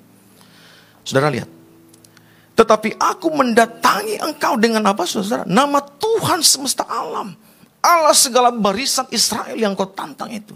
Saudara 1.03 1.27
lihat. 1.27 1.51
Tetapi 2.55 2.95
aku 2.95 3.35
mendatangi 3.35 4.15
engkau 4.23 4.55
dengan 4.55 4.87
apa 4.87 5.03
saudara? 5.03 5.43
Nama 5.43 5.83
Tuhan 5.99 6.39
semesta 6.39 6.87
alam. 6.87 7.35
Allah 7.83 8.15
segala 8.15 8.47
barisan 8.47 9.11
Israel 9.11 9.59
yang 9.59 9.75
kau 9.75 9.91
tantang 9.91 10.31
itu. 10.31 10.55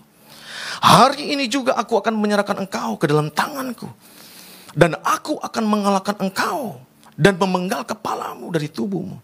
Hari 0.80 1.36
ini 1.36 1.52
juga 1.52 1.76
aku 1.76 2.00
akan 2.00 2.16
menyerahkan 2.16 2.56
engkau 2.56 2.96
ke 2.96 3.04
dalam 3.04 3.28
tanganku. 3.36 3.92
Dan 4.72 4.96
aku 5.04 5.36
akan 5.44 5.64
mengalahkan 5.68 6.16
engkau 6.24 6.80
dan 7.20 7.36
memenggal 7.36 7.84
kepalamu 7.84 8.48
dari 8.48 8.72
tubuhmu. 8.72 9.20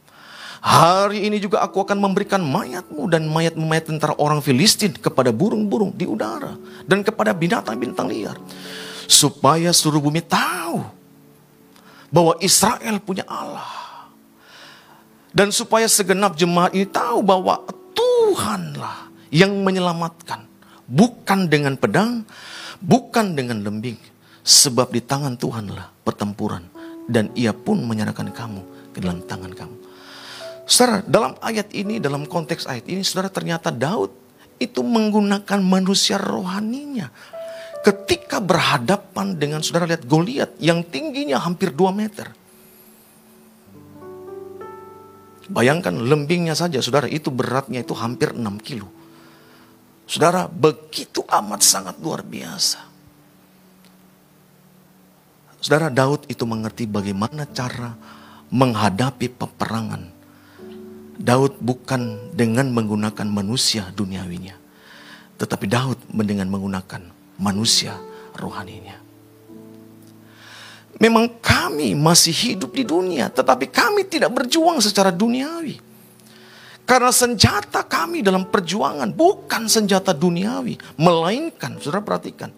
Hari 0.60 1.30
ini 1.30 1.40
juga 1.40 1.64
aku 1.64 1.88
akan 1.88 1.96
memberikan 1.96 2.44
mayatmu 2.44 3.08
dan 3.08 3.30
mayat-mayat 3.32 3.88
tentara 3.88 4.18
orang 4.20 4.44
Filistin 4.44 4.92
kepada 4.92 5.32
burung-burung 5.32 5.96
di 5.96 6.04
udara 6.04 6.60
dan 6.84 7.06
kepada 7.06 7.32
binatang-binatang 7.32 8.12
liar. 8.12 8.36
Supaya 9.06 9.70
seluruh 9.70 10.10
bumi 10.10 10.26
tahu 10.26 10.82
bahwa 12.10 12.34
Israel 12.42 12.98
punya 13.00 13.24
Allah. 13.30 14.10
Dan 15.30 15.54
supaya 15.54 15.86
segenap 15.86 16.34
jemaat 16.34 16.74
ini 16.74 16.90
tahu 16.90 17.22
bahwa 17.22 17.62
Tuhanlah 17.94 19.14
yang 19.30 19.54
menyelamatkan. 19.62 20.50
Bukan 20.90 21.46
dengan 21.46 21.78
pedang, 21.78 22.26
bukan 22.82 23.38
dengan 23.38 23.62
lembing. 23.62 24.02
Sebab 24.42 24.90
di 24.90 25.02
tangan 25.06 25.38
Tuhanlah 25.38 25.94
pertempuran 26.02 26.75
dan 27.06 27.30
ia 27.38 27.54
pun 27.54 27.82
menyerahkan 27.86 28.30
kamu 28.34 28.62
ke 28.94 29.00
dalam 29.02 29.22
tangan 29.26 29.54
kamu. 29.54 29.78
Saudara, 30.66 31.06
dalam 31.06 31.38
ayat 31.46 31.70
ini, 31.78 32.02
dalam 32.02 32.26
konteks 32.26 32.66
ayat 32.66 32.90
ini, 32.90 33.06
saudara 33.06 33.30
ternyata 33.30 33.70
Daud 33.70 34.10
itu 34.58 34.82
menggunakan 34.82 35.62
manusia 35.62 36.18
rohaninya. 36.18 37.14
Ketika 37.86 38.42
berhadapan 38.42 39.38
dengan 39.38 39.62
saudara 39.62 39.86
lihat 39.86 40.10
Goliat 40.10 40.58
yang 40.58 40.82
tingginya 40.82 41.38
hampir 41.38 41.70
2 41.70 41.94
meter. 41.94 42.34
Bayangkan 45.46 45.94
lembingnya 45.94 46.58
saja, 46.58 46.82
saudara, 46.82 47.06
itu 47.06 47.30
beratnya 47.30 47.86
itu 47.86 47.94
hampir 47.94 48.34
6 48.34 48.42
kilo. 48.66 48.90
Saudara, 50.10 50.50
begitu 50.50 51.22
amat 51.30 51.62
sangat 51.62 52.02
luar 52.02 52.26
biasa. 52.26 52.95
Saudara, 55.66 55.90
Daud 55.90 56.30
itu 56.30 56.46
mengerti 56.46 56.86
bagaimana 56.86 57.50
cara 57.50 57.98
menghadapi 58.54 59.34
peperangan. 59.34 60.14
Daud 61.18 61.58
bukan 61.58 62.30
dengan 62.38 62.70
menggunakan 62.70 63.26
manusia 63.26 63.90
duniawinya. 63.90 64.54
Tetapi 65.42 65.66
Daud 65.66 65.98
dengan 66.22 66.54
menggunakan 66.54 67.10
manusia 67.42 67.98
rohaninya. 68.38 68.94
Memang 71.02 71.34
kami 71.42 71.98
masih 71.98 72.54
hidup 72.54 72.70
di 72.78 72.86
dunia, 72.86 73.34
tetapi 73.34 73.66
kami 73.66 74.06
tidak 74.06 74.38
berjuang 74.38 74.78
secara 74.86 75.10
duniawi. 75.10 75.82
Karena 76.86 77.10
senjata 77.10 77.82
kami 77.82 78.22
dalam 78.22 78.46
perjuangan 78.54 79.10
bukan 79.10 79.66
senjata 79.66 80.14
duniawi, 80.14 80.78
melainkan, 81.02 81.82
saudara 81.82 82.06
perhatikan, 82.06 82.54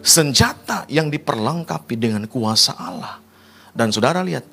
senjata 0.00 0.88
yang 0.88 1.12
diperlengkapi 1.12 1.94
dengan 1.96 2.24
kuasa 2.26 2.76
Allah. 2.76 3.20
Dan 3.70 3.94
saudara 3.94 4.24
lihat, 4.24 4.44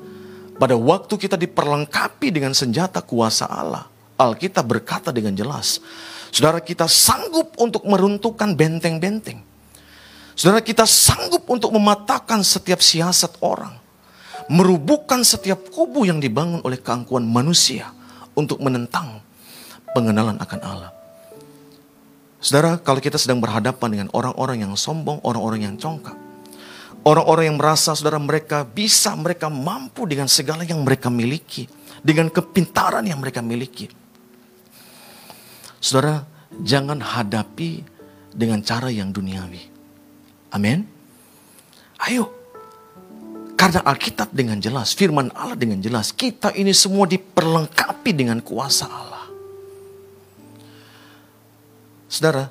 pada 0.58 0.76
waktu 0.78 1.14
kita 1.18 1.38
diperlengkapi 1.38 2.30
dengan 2.30 2.54
senjata 2.54 3.02
kuasa 3.02 3.50
Allah, 3.50 3.88
Alkitab 4.18 4.66
berkata 4.66 5.10
dengan 5.14 5.34
jelas, 5.38 5.82
saudara 6.34 6.58
kita 6.62 6.90
sanggup 6.90 7.54
untuk 7.62 7.86
meruntuhkan 7.86 8.58
benteng-benteng. 8.58 9.46
Saudara 10.38 10.62
kita 10.62 10.86
sanggup 10.86 11.50
untuk 11.50 11.74
mematahkan 11.74 12.46
setiap 12.46 12.78
siasat 12.78 13.42
orang. 13.42 13.74
Merubuhkan 14.48 15.26
setiap 15.26 15.74
kubu 15.74 16.08
yang 16.08 16.22
dibangun 16.22 16.62
oleh 16.64 16.80
keangkuhan 16.80 17.26
manusia 17.26 17.90
untuk 18.38 18.62
menentang 18.62 19.20
pengenalan 19.92 20.38
akan 20.38 20.60
Allah. 20.62 20.97
Saudara, 22.38 22.78
kalau 22.78 23.02
kita 23.02 23.18
sedang 23.18 23.42
berhadapan 23.42 23.90
dengan 23.90 24.08
orang-orang 24.14 24.62
yang 24.62 24.74
sombong, 24.78 25.18
orang-orang 25.26 25.66
yang 25.66 25.76
congkak, 25.76 26.14
orang-orang 27.02 27.50
yang 27.50 27.58
merasa 27.58 27.98
saudara 27.98 28.22
mereka 28.22 28.62
bisa, 28.62 29.18
mereka 29.18 29.50
mampu 29.50 30.06
dengan 30.06 30.30
segala 30.30 30.62
yang 30.62 30.86
mereka 30.86 31.10
miliki, 31.10 31.66
dengan 32.06 32.30
kepintaran 32.30 33.02
yang 33.10 33.18
mereka 33.18 33.42
miliki. 33.42 33.90
Saudara, 35.82 36.22
jangan 36.62 37.02
hadapi 37.02 37.82
dengan 38.30 38.62
cara 38.62 38.94
yang 38.94 39.10
duniawi. 39.10 39.64
Amin. 40.54 40.86
Ayo. 42.06 42.38
Karena 43.58 43.82
Alkitab 43.82 44.30
dengan 44.30 44.62
jelas, 44.62 44.94
firman 44.94 45.34
Allah 45.34 45.58
dengan 45.58 45.82
jelas, 45.82 46.14
kita 46.14 46.54
ini 46.54 46.70
semua 46.78 47.10
diperlengkapi 47.10 48.14
dengan 48.14 48.38
kuasa 48.46 48.86
Allah. 48.86 49.07
Saudara, 52.08 52.48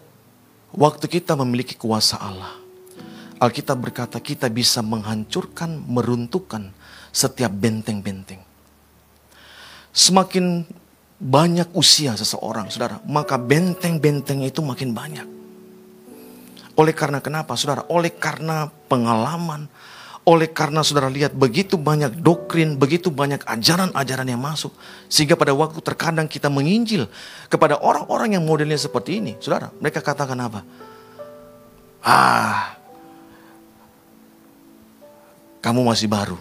waktu 0.76 1.09
kita 1.09 1.32
memiliki 1.32 1.80
kuasa 1.80 2.20
Allah, 2.20 2.52
Alkitab 3.40 3.80
berkata 3.80 4.20
kita 4.20 4.52
bisa 4.52 4.84
menghancurkan, 4.84 5.80
meruntuhkan 5.88 6.72
setiap 7.12 7.52
benteng-benteng. 7.52 8.40
Semakin 9.96 10.64
banyak 11.16 11.72
usia 11.72 12.12
seseorang, 12.12 12.68
saudara, 12.68 13.00
maka 13.09 13.40
benteng-benteng 13.40 14.44
itu 14.44 14.61
makin 14.61 14.92
banyak. 14.92 15.28
Oleh 16.76 16.92
karena 16.92 17.24
kenapa 17.24 17.57
saudara? 17.57 17.88
Oleh 17.88 18.12
karena 18.12 18.68
pengalaman. 18.68 19.72
Oleh 20.27 20.51
karena 20.51 20.83
saudara 20.83 21.07
lihat 21.07 21.39
begitu 21.39 21.79
banyak 21.79 22.18
doktrin, 22.18 22.74
begitu 22.74 23.14
banyak 23.14 23.47
ajaran-ajaran 23.47 24.27
yang 24.27 24.43
masuk. 24.43 24.74
Sehingga 25.07 25.39
pada 25.39 25.55
waktu 25.55 25.79
terkadang 25.79 26.27
kita 26.27 26.51
menginjil 26.51 27.07
kepada 27.47 27.79
orang-orang 27.79 28.35
yang 28.35 28.43
modelnya 28.43 28.74
seperti 28.74 29.22
ini. 29.22 29.39
Saudara, 29.39 29.70
mereka 29.79 30.03
katakan 30.03 30.35
apa? 30.43 30.66
Ah, 32.03 32.74
kamu 35.62 35.87
masih 35.87 36.11
baru. 36.11 36.39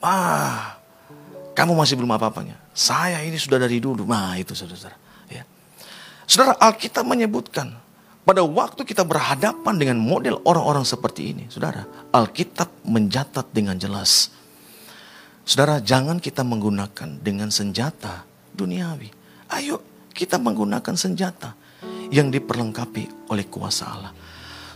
Ah, 0.00 0.80
kamu 1.52 1.76
masih 1.76 2.00
belum 2.00 2.12
apa-apanya. 2.16 2.56
Saya 2.72 3.20
ini 3.20 3.36
sudah 3.36 3.60
dari 3.60 3.84
dulu. 3.84 4.08
Nah 4.08 4.40
itu 4.40 4.56
saudara-saudara. 4.56 4.96
Ya. 5.28 5.44
Saudara 6.24 6.56
Alkitab 6.56 7.04
menyebutkan 7.04 7.83
pada 8.24 8.40
waktu 8.40 8.88
kita 8.88 9.04
berhadapan 9.04 9.76
dengan 9.76 10.00
model 10.00 10.40
orang-orang 10.48 10.88
seperti 10.88 11.36
ini, 11.36 11.44
saudara, 11.52 11.84
Alkitab 12.08 12.88
mencatat 12.88 13.52
dengan 13.52 13.76
jelas. 13.76 14.32
Saudara, 15.44 15.76
jangan 15.84 16.16
kita 16.16 16.40
menggunakan 16.40 17.20
dengan 17.20 17.52
senjata 17.52 18.24
duniawi. 18.56 19.12
Ayo, 19.52 20.08
kita 20.16 20.40
menggunakan 20.40 20.96
senjata 20.96 21.52
yang 22.08 22.32
diperlengkapi 22.32 23.28
oleh 23.28 23.44
kuasa 23.44 23.84
Allah. 23.92 24.12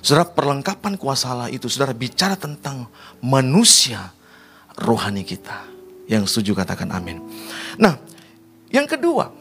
Saudara, 0.05 0.29
perlengkapan 0.29 1.01
kuasa 1.01 1.33
Allah 1.33 1.49
itu, 1.49 1.73
saudara, 1.73 1.97
bicara 1.97 2.37
tentang 2.37 2.85
manusia 3.25 4.13
rohani 4.77 5.25
kita. 5.25 5.65
Yang 6.05 6.37
setuju 6.37 6.61
katakan 6.65 6.93
amin. 6.93 7.17
Nah, 7.81 7.97
yang 8.69 8.85
kedua, 8.85 9.33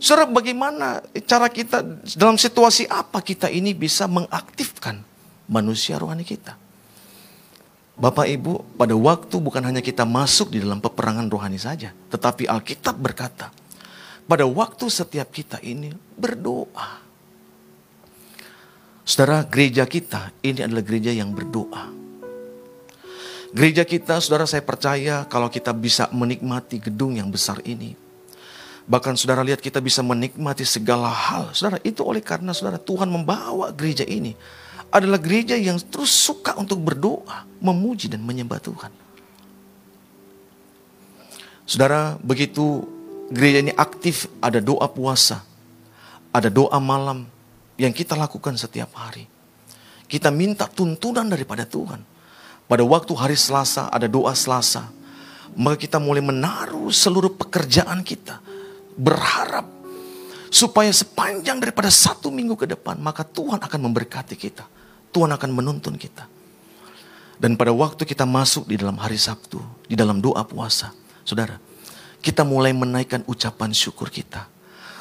Saudara, 0.00 0.24
bagaimana 0.24 1.04
cara 1.28 1.52
kita 1.52 1.84
dalam 2.16 2.40
situasi 2.40 2.88
apa 2.88 3.20
kita 3.20 3.52
ini 3.52 3.76
bisa 3.76 4.08
mengaktifkan 4.08 5.04
manusia 5.44 6.00
rohani 6.00 6.24
kita? 6.24 6.56
Bapak 8.00 8.24
Ibu, 8.24 8.80
pada 8.80 8.96
waktu 8.96 9.36
bukan 9.36 9.60
hanya 9.60 9.84
kita 9.84 10.08
masuk 10.08 10.56
di 10.56 10.64
dalam 10.64 10.80
peperangan 10.80 11.28
rohani 11.28 11.60
saja, 11.60 11.92
tetapi 12.08 12.48
Alkitab 12.48 12.96
berkata, 12.96 13.52
pada 14.24 14.48
waktu 14.48 14.88
setiap 14.88 15.28
kita 15.28 15.60
ini 15.60 15.92
berdoa. 16.16 17.04
Saudara, 19.04 19.44
gereja 19.44 19.84
kita 19.84 20.32
ini 20.40 20.64
adalah 20.64 20.80
gereja 20.80 21.12
yang 21.12 21.36
berdoa. 21.36 21.92
Gereja 23.52 23.84
kita, 23.84 24.16
saudara 24.24 24.48
saya 24.48 24.64
percaya 24.64 25.28
kalau 25.28 25.52
kita 25.52 25.76
bisa 25.76 26.08
menikmati 26.08 26.80
gedung 26.80 27.20
yang 27.20 27.28
besar 27.28 27.60
ini, 27.68 27.92
Bahkan 28.90 29.14
saudara 29.14 29.46
lihat 29.46 29.62
kita 29.62 29.78
bisa 29.78 30.02
menikmati 30.02 30.66
segala 30.66 31.06
hal. 31.06 31.54
Saudara 31.54 31.78
itu 31.86 32.02
oleh 32.02 32.18
karena 32.18 32.50
saudara 32.50 32.74
Tuhan 32.74 33.06
membawa 33.06 33.70
gereja 33.70 34.02
ini. 34.02 34.34
Adalah 34.90 35.22
gereja 35.22 35.54
yang 35.54 35.78
terus 35.78 36.10
suka 36.10 36.58
untuk 36.58 36.82
berdoa, 36.82 37.46
memuji 37.62 38.10
dan 38.10 38.26
menyembah 38.26 38.58
Tuhan. 38.58 38.90
Saudara 41.62 42.18
begitu 42.18 42.82
gereja 43.30 43.62
ini 43.62 43.70
aktif 43.78 44.26
ada 44.42 44.58
doa 44.58 44.90
puasa. 44.90 45.46
Ada 46.34 46.50
doa 46.50 46.74
malam 46.82 47.30
yang 47.78 47.94
kita 47.94 48.18
lakukan 48.18 48.58
setiap 48.58 48.90
hari. 48.98 49.30
Kita 50.10 50.34
minta 50.34 50.66
tuntunan 50.66 51.30
daripada 51.30 51.62
Tuhan. 51.62 52.02
Pada 52.66 52.82
waktu 52.82 53.14
hari 53.14 53.38
Selasa 53.38 53.86
ada 53.86 54.10
doa 54.10 54.34
Selasa. 54.34 54.90
Maka 55.54 55.78
kita 55.78 56.02
mulai 56.02 56.26
menaruh 56.26 56.90
seluruh 56.90 57.30
pekerjaan 57.38 58.02
kita 58.02 58.49
berharap 59.00 59.64
supaya 60.52 60.92
sepanjang 60.92 61.56
daripada 61.56 61.88
satu 61.88 62.28
minggu 62.28 62.58
ke 62.60 62.68
depan 62.68 63.00
maka 63.00 63.24
Tuhan 63.24 63.56
akan 63.56 63.80
memberkati 63.88 64.36
kita. 64.36 64.68
Tuhan 65.10 65.32
akan 65.34 65.50
menuntun 65.50 65.96
kita. 65.98 66.28
Dan 67.40 67.56
pada 67.56 67.72
waktu 67.72 68.04
kita 68.04 68.28
masuk 68.28 68.68
di 68.68 68.76
dalam 68.76 69.00
hari 69.00 69.16
Sabtu, 69.16 69.58
di 69.88 69.96
dalam 69.96 70.20
doa 70.20 70.44
puasa, 70.44 70.92
saudara, 71.24 71.56
kita 72.20 72.44
mulai 72.44 72.76
menaikkan 72.76 73.24
ucapan 73.24 73.72
syukur 73.72 74.12
kita. 74.12 74.44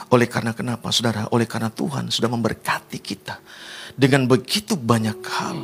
Oleh 0.09 0.25
karena 0.25 0.55
kenapa, 0.55 0.89
saudara? 0.89 1.27
Oleh 1.35 1.45
karena 1.45 1.69
Tuhan 1.69 2.09
sudah 2.09 2.31
memberkati 2.31 2.97
kita 2.97 3.37
dengan 3.93 4.25
begitu 4.25 4.79
banyak 4.79 5.19
hal, 5.19 5.59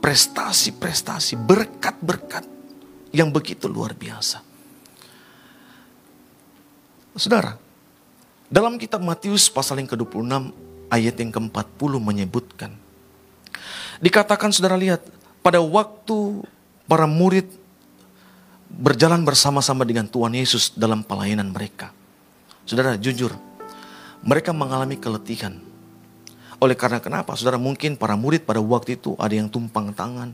prestasi-prestasi, 0.00 1.36
berkat-berkat 1.36 2.42
yang 3.12 3.28
begitu 3.30 3.68
luar 3.68 3.92
biasa. 3.92 4.40
Saudara, 7.14 7.54
dalam 8.46 8.78
kitab 8.78 9.02
Matius 9.02 9.50
pasal 9.50 9.82
yang 9.82 9.90
ke-26 9.90 10.54
ayat 10.90 11.14
yang 11.18 11.30
ke-40 11.34 11.92
menyebutkan. 11.98 12.70
Dikatakan 13.98 14.54
saudara 14.54 14.78
lihat, 14.78 15.02
pada 15.42 15.58
waktu 15.62 16.42
para 16.86 17.06
murid 17.06 17.46
berjalan 18.70 19.22
bersama-sama 19.22 19.86
dengan 19.86 20.06
Tuhan 20.06 20.34
Yesus 20.34 20.74
dalam 20.74 21.02
pelayanan 21.02 21.50
mereka. 21.50 21.90
Saudara 22.66 22.98
jujur, 22.98 23.30
mereka 24.26 24.50
mengalami 24.50 24.98
keletihan. 24.98 25.62
Oleh 26.58 26.74
karena 26.74 26.98
kenapa? 26.98 27.36
Saudara 27.36 27.60
mungkin 27.60 27.94
para 28.00 28.16
murid 28.16 28.42
pada 28.48 28.58
waktu 28.64 28.96
itu 28.96 29.12
ada 29.20 29.34
yang 29.34 29.46
tumpang 29.46 29.92
tangan, 29.92 30.32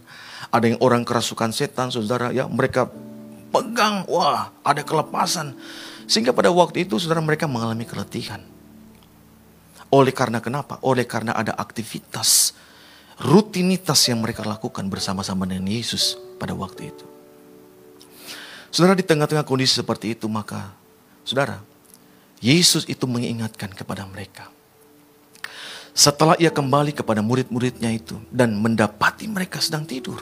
ada 0.48 0.64
yang 0.64 0.78
orang 0.80 1.02
kerasukan 1.02 1.50
setan, 1.50 1.90
saudara 1.90 2.30
ya 2.30 2.46
mereka 2.46 2.88
pegang, 3.52 4.06
wah 4.08 4.54
ada 4.62 4.80
kelepasan. 4.86 5.52
Sehingga 6.12 6.36
pada 6.36 6.52
waktu 6.52 6.84
itu 6.84 7.00
saudara 7.00 7.24
mereka 7.24 7.48
mengalami 7.48 7.88
keletihan. 7.88 8.44
Oleh 9.88 10.12
karena 10.12 10.44
kenapa? 10.44 10.76
Oleh 10.84 11.08
karena 11.08 11.32
ada 11.32 11.56
aktivitas, 11.56 12.52
rutinitas 13.16 14.12
yang 14.12 14.20
mereka 14.20 14.44
lakukan 14.44 14.92
bersama-sama 14.92 15.48
dengan 15.48 15.72
Yesus 15.72 16.20
pada 16.36 16.52
waktu 16.52 16.92
itu. 16.92 17.08
Saudara 18.68 18.92
di 18.92 19.00
tengah-tengah 19.00 19.48
kondisi 19.48 19.80
seperti 19.80 20.12
itu 20.12 20.28
maka 20.28 20.76
saudara 21.24 21.64
Yesus 22.44 22.84
itu 22.92 23.08
mengingatkan 23.08 23.72
kepada 23.72 24.04
mereka. 24.04 24.52
Setelah 25.96 26.36
ia 26.36 26.52
kembali 26.52 26.92
kepada 26.92 27.24
murid-muridnya 27.24 27.88
itu 27.88 28.20
dan 28.28 28.52
mendapati 28.60 29.24
mereka 29.32 29.64
sedang 29.64 29.88
tidur. 29.88 30.20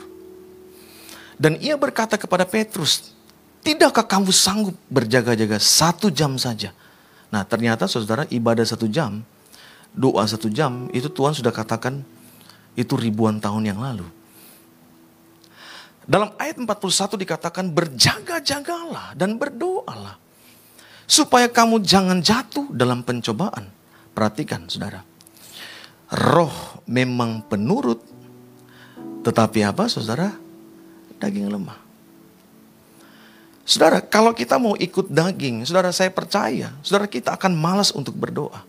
Dan 1.35 1.59
ia 1.59 1.75
berkata 1.75 2.15
kepada 2.15 2.47
Petrus, 2.47 3.11
tidakkah 3.61 4.05
kamu 4.05 4.29
sanggup 4.33 4.75
berjaga-jaga 4.89 5.57
satu 5.61 6.09
jam 6.09 6.35
saja? 6.35 6.73
Nah 7.31 7.47
ternyata 7.47 7.87
saudara 7.87 8.27
ibadah 8.27 8.65
satu 8.67 8.85
jam, 8.91 9.23
doa 9.95 10.27
satu 10.27 10.51
jam, 10.51 10.91
itu 10.91 11.07
Tuhan 11.07 11.31
sudah 11.31 11.53
katakan 11.55 12.03
itu 12.75 12.93
ribuan 12.95 13.39
tahun 13.39 13.71
yang 13.71 13.79
lalu. 13.79 14.07
Dalam 16.11 16.33
ayat 16.41 16.57
41 16.59 17.15
dikatakan 17.23 17.71
berjaga-jagalah 17.71 19.15
dan 19.15 19.37
berdoalah. 19.37 20.17
Supaya 21.05 21.51
kamu 21.51 21.83
jangan 21.83 22.23
jatuh 22.23 22.71
dalam 22.71 23.03
pencobaan. 23.03 23.67
Perhatikan 24.15 24.67
saudara. 24.71 25.03
Roh 26.11 26.83
memang 26.87 27.43
penurut. 27.47 27.99
Tetapi 29.23 29.59
apa 29.63 29.91
saudara? 29.91 30.31
Daging 31.19 31.51
lemah. 31.51 31.79
Saudara, 33.61 34.01
kalau 34.01 34.33
kita 34.33 34.57
mau 34.57 34.73
ikut 34.73 35.07
daging, 35.07 35.63
saudara 35.69 35.93
saya 35.93 36.09
percaya, 36.09 36.73
saudara 36.81 37.05
kita 37.05 37.37
akan 37.37 37.53
malas 37.53 37.93
untuk 37.93 38.17
berdoa. 38.17 38.65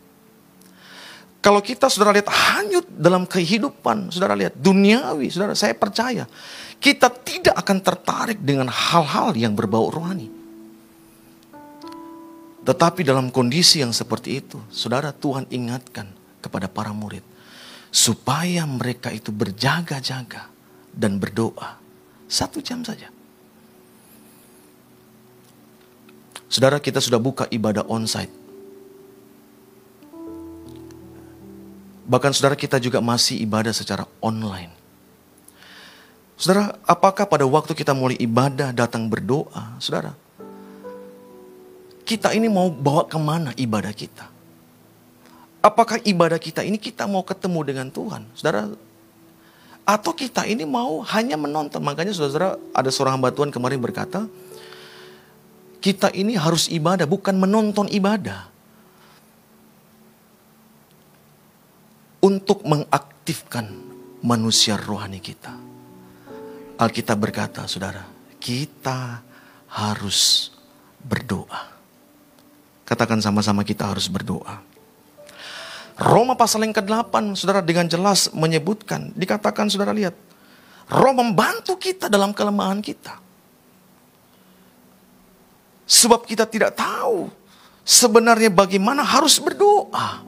Kalau 1.42 1.58
kita 1.58 1.90
saudara 1.90 2.14
lihat 2.14 2.30
hanyut 2.30 2.86
dalam 2.86 3.26
kehidupan, 3.26 4.14
saudara 4.14 4.38
lihat 4.38 4.54
duniawi, 4.54 5.26
saudara 5.26 5.58
saya 5.58 5.74
percaya 5.74 6.28
kita 6.82 7.06
tidak 7.22 7.54
akan 7.62 7.78
tertarik 7.78 8.42
dengan 8.42 8.66
hal-hal 8.66 9.30
yang 9.38 9.54
berbau 9.54 9.86
rohani. 9.86 10.26
Tetapi 12.66 13.06
dalam 13.06 13.30
kondisi 13.30 13.82
yang 13.82 13.94
seperti 13.94 14.42
itu, 14.42 14.58
saudara 14.70 15.14
Tuhan 15.14 15.46
ingatkan 15.50 16.10
kepada 16.42 16.66
para 16.66 16.90
murid 16.90 17.22
supaya 17.94 18.66
mereka 18.66 19.14
itu 19.14 19.30
berjaga-jaga 19.30 20.50
dan 20.90 21.22
berdoa 21.22 21.78
satu 22.26 22.58
jam 22.58 22.82
saja. 22.82 23.11
Saudara 26.52 26.76
kita 26.76 27.00
sudah 27.00 27.16
buka 27.16 27.48
ibadah 27.48 27.88
onsite 27.88 28.42
Bahkan 32.02 32.36
saudara 32.36 32.52
kita 32.52 32.76
juga 32.76 33.00
masih 33.00 33.40
ibadah 33.40 33.72
secara 33.72 34.04
online. 34.20 34.68
Saudara, 36.36 36.76
apakah 36.84 37.24
pada 37.24 37.48
waktu 37.48 37.72
kita 37.72 37.96
mulai 37.96 38.20
ibadah, 38.20 38.68
datang 38.74 39.08
berdoa, 39.08 39.80
saudara, 39.80 40.12
kita 42.04 42.36
ini 42.36 42.52
mau 42.52 42.68
bawa 42.68 43.08
ke 43.08 43.16
mana 43.16 43.56
ibadah 43.56 43.94
kita? 43.96 44.28
Apakah 45.64 46.04
ibadah 46.04 46.36
kita 46.36 46.66
ini 46.66 46.76
kita 46.76 47.08
mau 47.08 47.24
ketemu 47.24 47.60
dengan 47.64 47.88
Tuhan? 47.88 48.26
Saudara, 48.36 48.68
atau 49.86 50.12
kita 50.12 50.44
ini 50.44 50.66
mau 50.66 51.00
hanya 51.16 51.38
menonton? 51.38 51.80
Makanya 51.80 52.12
saudara, 52.12 52.58
ada 52.76 52.90
seorang 52.90 53.16
hamba 53.16 53.32
Tuhan 53.32 53.54
kemarin 53.54 53.78
berkata, 53.78 54.26
kita 55.82 56.14
ini 56.14 56.38
harus 56.38 56.70
ibadah, 56.70 57.04
bukan 57.04 57.34
menonton 57.34 57.90
ibadah. 57.90 58.52
untuk 62.22 62.62
mengaktifkan 62.62 63.66
manusia 64.22 64.78
rohani 64.78 65.18
kita. 65.18 65.52
Alkitab 66.78 67.18
berkata, 67.18 67.66
saudara, 67.66 68.06
kita 68.38 69.20
harus 69.66 70.50
berdoa. 71.02 71.74
Katakan 72.86 73.18
sama-sama 73.18 73.66
kita 73.66 73.90
harus 73.90 74.06
berdoa. 74.06 74.62
Roma 75.98 76.38
pasal 76.38 76.64
yang 76.64 76.74
ke-8, 76.74 77.36
saudara 77.36 77.60
dengan 77.60 77.86
jelas 77.90 78.30
menyebutkan, 78.32 79.12
dikatakan 79.12 79.68
saudara 79.68 79.92
lihat, 79.92 80.14
roh 80.88 81.14
membantu 81.14 81.78
kita 81.78 82.06
dalam 82.06 82.32
kelemahan 82.32 82.80
kita. 82.80 83.18
Sebab 85.92 86.24
kita 86.24 86.48
tidak 86.48 86.72
tahu 86.72 87.28
sebenarnya 87.84 88.48
bagaimana 88.48 89.04
harus 89.04 89.36
berdoa. 89.36 90.24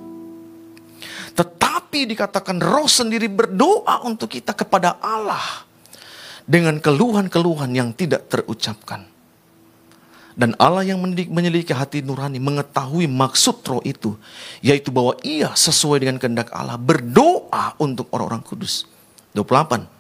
Tetapi 1.33 2.05
dikatakan 2.05 2.61
roh 2.61 2.85
sendiri 2.85 3.33
berdoa 3.33 4.05
untuk 4.05 4.29
kita 4.29 4.53
kepada 4.53 5.01
Allah. 5.01 5.65
Dengan 6.45 6.77
keluhan-keluhan 6.77 7.73
yang 7.73 7.97
tidak 7.97 8.29
terucapkan. 8.29 9.09
Dan 10.37 10.53
Allah 10.61 10.85
yang 10.85 11.01
menyelidiki 11.01 11.73
hati 11.73 12.05
nurani 12.05 12.37
mengetahui 12.37 13.09
maksud 13.09 13.65
roh 13.65 13.81
itu. 13.89 14.21
Yaitu 14.61 14.93
bahwa 14.93 15.17
ia 15.25 15.49
sesuai 15.57 16.05
dengan 16.05 16.21
kehendak 16.21 16.53
Allah 16.53 16.77
berdoa 16.77 17.73
untuk 17.81 18.13
orang-orang 18.13 18.45
kudus. 18.45 18.85
28. 19.33 19.94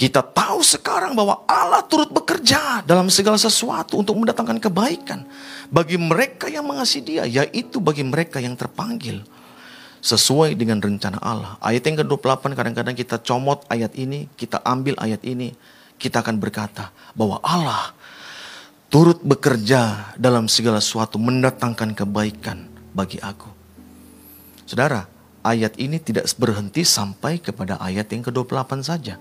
Kita 0.00 0.24
tahu 0.24 0.64
sekarang 0.64 1.12
bahwa 1.12 1.44
Allah 1.44 1.84
turut 1.84 2.08
bekerja 2.08 2.80
dalam 2.88 3.12
segala 3.12 3.36
sesuatu 3.36 4.00
untuk 4.00 4.16
mendatangkan 4.16 4.56
kebaikan 4.56 5.28
bagi 5.68 6.00
mereka 6.00 6.48
yang 6.48 6.64
mengasihi 6.64 7.04
Dia, 7.04 7.24
yaitu 7.28 7.84
bagi 7.84 8.00
mereka 8.00 8.40
yang 8.40 8.56
terpanggil 8.56 9.20
sesuai 10.00 10.56
dengan 10.56 10.80
rencana 10.80 11.20
Allah. 11.20 11.60
Ayat 11.60 11.84
yang 11.84 12.00
ke-28 12.00 12.56
kadang-kadang 12.56 12.96
kita 12.96 13.20
comot 13.20 13.60
ayat 13.68 13.92
ini, 13.92 14.24
kita 14.40 14.64
ambil 14.64 14.96
ayat 14.96 15.20
ini, 15.20 15.52
kita 16.00 16.24
akan 16.24 16.40
berkata 16.40 16.88
bahwa 17.12 17.36
Allah 17.44 17.92
turut 18.88 19.20
bekerja 19.20 20.16
dalam 20.16 20.48
segala 20.48 20.80
sesuatu 20.80 21.20
mendatangkan 21.20 21.92
kebaikan 21.92 22.72
bagi 22.96 23.20
aku. 23.20 23.52
Saudara, 24.64 25.04
ayat 25.44 25.76
ini 25.76 26.00
tidak 26.00 26.24
berhenti 26.40 26.88
sampai 26.88 27.36
kepada 27.36 27.76
ayat 27.84 28.08
yang 28.08 28.24
ke-28 28.24 28.80
saja. 28.80 29.20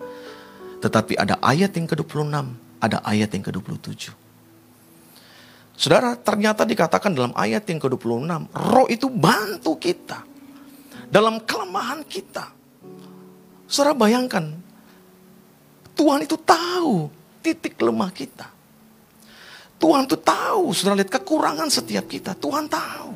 Tetapi 0.79 1.19
ada 1.19 1.35
ayat 1.43 1.75
yang 1.75 1.87
ke-26, 1.87 2.35
ada 2.79 2.97
ayat 3.03 3.29
yang 3.35 3.43
ke-27. 3.43 4.15
Saudara, 5.79 6.15
ternyata 6.15 6.67
dikatakan 6.67 7.15
dalam 7.15 7.31
ayat 7.35 7.63
yang 7.71 7.79
ke-26, 7.79 8.51
roh 8.51 8.87
itu 8.91 9.07
bantu 9.07 9.79
kita 9.79 10.23
dalam 11.07 11.39
kelemahan 11.43 12.03
kita. 12.03 12.51
Saudara 13.67 13.95
bayangkan, 13.95 14.55
Tuhan 15.95 16.23
itu 16.23 16.35
tahu 16.39 17.11
titik 17.43 17.79
lemah 17.79 18.11
kita. 18.11 18.47
Tuhan 19.79 20.03
itu 20.03 20.19
tahu, 20.19 20.75
saudara 20.75 20.99
lihat 20.99 21.11
kekurangan 21.11 21.71
setiap 21.71 22.07
kita. 22.11 22.35
Tuhan 22.35 22.67
tahu. 22.67 23.15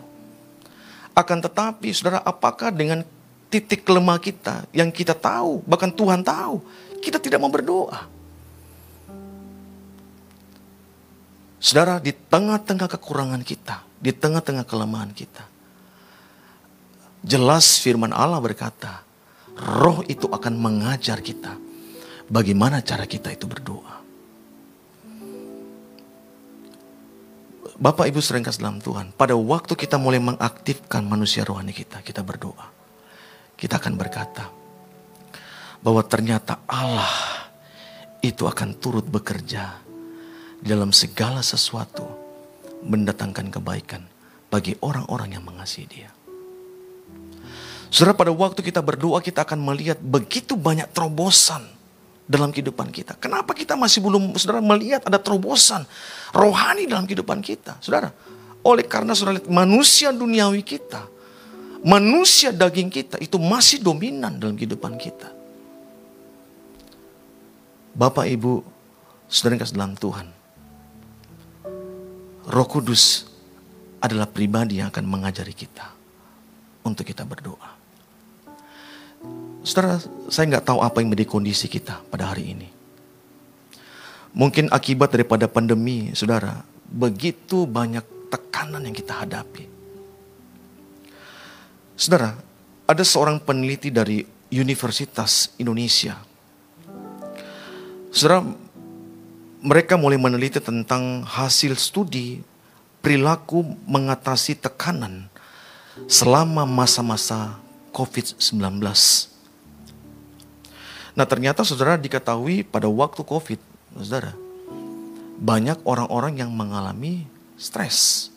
Akan 1.12 1.44
tetapi, 1.44 1.92
saudara, 1.92 2.24
apakah 2.24 2.72
dengan 2.72 3.04
titik 3.52 3.84
lemah 3.86 4.18
kita 4.18 4.66
yang 4.72 4.88
kita 4.90 5.14
tahu, 5.14 5.62
bahkan 5.68 5.92
Tuhan 5.92 6.24
tahu, 6.24 6.64
kita 7.04 7.20
tidak 7.20 7.44
mau 7.44 7.52
berdoa. 7.52 8.08
Saudara, 11.60 12.00
di 12.00 12.12
tengah-tengah 12.12 12.88
kekurangan 12.88 13.44
kita, 13.44 13.84
di 14.00 14.12
tengah-tengah 14.12 14.68
kelemahan 14.68 15.12
kita, 15.16 15.54
Jelas 17.24 17.80
firman 17.80 18.12
Allah 18.12 18.44
berkata, 18.44 19.00
roh 19.56 20.04
itu 20.12 20.28
akan 20.28 20.60
mengajar 20.60 21.24
kita 21.24 21.56
bagaimana 22.28 22.84
cara 22.84 23.08
kita 23.08 23.32
itu 23.32 23.48
berdoa. 23.48 24.04
Bapak 27.80 28.12
Ibu 28.12 28.20
sering 28.20 28.44
kasih 28.44 28.68
dalam 28.68 28.84
Tuhan, 28.84 29.16
pada 29.16 29.40
waktu 29.40 29.72
kita 29.72 29.96
mulai 29.96 30.20
mengaktifkan 30.20 31.08
manusia 31.08 31.48
rohani 31.48 31.72
kita, 31.72 32.04
kita 32.04 32.28
berdoa. 32.28 32.68
Kita 33.56 33.80
akan 33.80 33.96
berkata 33.96 34.52
bahwa 35.84 36.00
ternyata 36.08 36.64
Allah 36.66 37.12
itu 38.24 38.48
akan 38.48 38.80
turut 38.80 39.04
bekerja 39.04 39.84
dalam 40.64 40.96
segala 40.96 41.44
sesuatu 41.44 42.08
mendatangkan 42.88 43.52
kebaikan 43.52 44.08
bagi 44.48 44.80
orang-orang 44.80 45.36
yang 45.36 45.44
mengasihi 45.44 45.88
Dia. 45.92 46.10
Saudara 47.92 48.16
pada 48.16 48.32
waktu 48.32 48.64
kita 48.64 48.80
berdoa 48.80 49.20
kita 49.20 49.44
akan 49.44 49.60
melihat 49.60 50.00
begitu 50.00 50.56
banyak 50.58 50.88
terobosan 50.96 51.62
dalam 52.24 52.50
kehidupan 52.50 52.90
kita. 52.90 53.20
Kenapa 53.20 53.52
kita 53.52 53.76
masih 53.76 54.00
belum 54.00 54.34
saudara 54.40 54.64
melihat 54.64 55.04
ada 55.04 55.20
terobosan 55.20 55.84
rohani 56.32 56.88
dalam 56.88 57.04
kehidupan 57.04 57.44
kita? 57.44 57.78
Saudara, 57.84 58.10
oleh 58.64 58.88
karena 58.88 59.12
saudara 59.14 59.38
lihat 59.38 59.52
manusia 59.52 60.16
duniawi 60.16 60.64
kita, 60.64 61.06
manusia 61.84 62.56
daging 62.56 62.88
kita 62.88 63.20
itu 63.20 63.36
masih 63.36 63.84
dominan 63.84 64.40
dalam 64.40 64.56
kehidupan 64.56 64.96
kita. 64.96 65.33
Bapak 67.94 68.26
Ibu, 68.26 68.66
saudara 69.30 69.62
yang 69.62 69.70
dalam 69.70 69.94
Tuhan. 69.94 70.28
Roh 72.50 72.68
Kudus 72.68 73.30
adalah 74.02 74.26
pribadi 74.26 74.82
yang 74.82 74.90
akan 74.90 75.06
mengajari 75.06 75.54
kita 75.54 75.94
untuk 76.82 77.06
kita 77.06 77.22
berdoa. 77.22 77.70
Saudara, 79.62 80.02
saya 80.28 80.50
nggak 80.50 80.66
tahu 80.66 80.82
apa 80.82 81.06
yang 81.06 81.14
menjadi 81.14 81.30
kondisi 81.30 81.70
kita 81.70 82.02
pada 82.10 82.34
hari 82.34 82.58
ini. 82.58 82.70
Mungkin 84.34 84.74
akibat 84.74 85.14
daripada 85.14 85.46
pandemi, 85.46 86.18
saudara, 86.18 86.66
begitu 86.90 87.70
banyak 87.70 88.04
tekanan 88.34 88.90
yang 88.90 88.98
kita 88.98 89.22
hadapi. 89.22 89.70
Saudara, 91.94 92.34
ada 92.90 93.04
seorang 93.06 93.38
peneliti 93.38 93.94
dari 93.94 94.26
Universitas 94.50 95.54
Indonesia. 95.62 96.33
Saudara, 98.14 98.46
mereka 99.66 99.98
mulai 99.98 100.22
meneliti 100.22 100.62
tentang 100.62 101.26
hasil 101.26 101.74
studi 101.74 102.46
perilaku 103.02 103.66
mengatasi 103.90 104.54
tekanan 104.54 105.26
selama 106.06 106.62
masa-masa 106.70 107.58
COVID-19. 107.90 108.62
Nah 111.18 111.26
ternyata 111.26 111.66
saudara 111.66 111.98
diketahui 111.98 112.62
pada 112.62 112.86
waktu 112.86 113.26
COVID, 113.26 113.58
saudara, 113.98 114.38
banyak 115.42 115.82
orang-orang 115.82 116.38
yang 116.38 116.54
mengalami 116.54 117.26
stres 117.58 118.30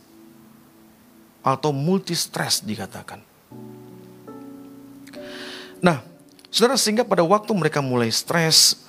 atau 1.45 1.69
multi 1.69 2.17
stres 2.17 2.65
dikatakan. 2.65 3.21
Nah, 5.85 6.01
saudara 6.49 6.81
sehingga 6.81 7.05
pada 7.05 7.21
waktu 7.21 7.53
mereka 7.53 7.85
mulai 7.85 8.09
stres, 8.09 8.86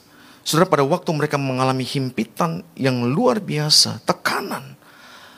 saudara 0.48 0.72
pada 0.72 0.88
waktu 0.88 1.12
mereka 1.12 1.36
mengalami 1.36 1.84
himpitan 1.84 2.64
yang 2.80 3.04
luar 3.12 3.44
biasa, 3.44 4.00
tekanan. 4.08 4.80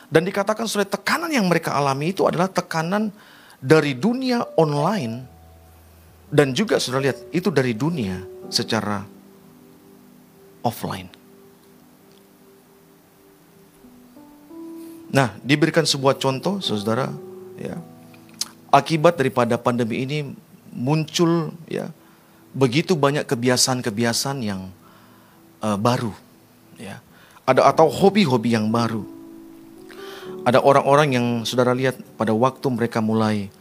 Dan 0.06 0.22
dikatakan 0.22 0.70
saudara 0.70 0.86
tekanan 0.86 1.34
yang 1.34 1.50
mereka 1.50 1.74
alami 1.74 2.14
itu 2.14 2.22
adalah 2.30 2.46
tekanan 2.46 3.10
dari 3.58 3.98
dunia 3.98 4.46
online 4.54 5.26
dan 6.30 6.54
juga 6.54 6.78
saudara 6.78 7.10
lihat 7.10 7.18
itu 7.34 7.50
dari 7.50 7.74
dunia 7.74 8.22
secara 8.54 9.02
offline. 10.62 11.10
Nah, 15.10 15.34
diberikan 15.42 15.82
sebuah 15.82 16.22
contoh, 16.22 16.62
saudara, 16.62 17.10
ya. 17.58 17.74
Akibat 18.70 19.18
daripada 19.18 19.58
pandemi 19.58 20.06
ini 20.06 20.18
muncul 20.70 21.50
ya 21.66 21.90
begitu 22.54 22.94
banyak 22.94 23.26
kebiasaan-kebiasaan 23.26 24.38
yang 24.46 24.70
uh, 25.62 25.78
baru, 25.78 26.12
ya. 26.76 27.00
Ada 27.48 27.66
atau 27.72 27.88
hobi-hobi 27.90 28.54
yang 28.54 28.68
baru. 28.70 29.02
Ada 30.46 30.62
orang-orang 30.62 31.08
yang 31.16 31.26
saudara 31.44 31.76
lihat 31.76 32.00
pada 32.16 32.32
waktu 32.32 32.66
mereka 32.72 33.04
mulai 33.04 33.52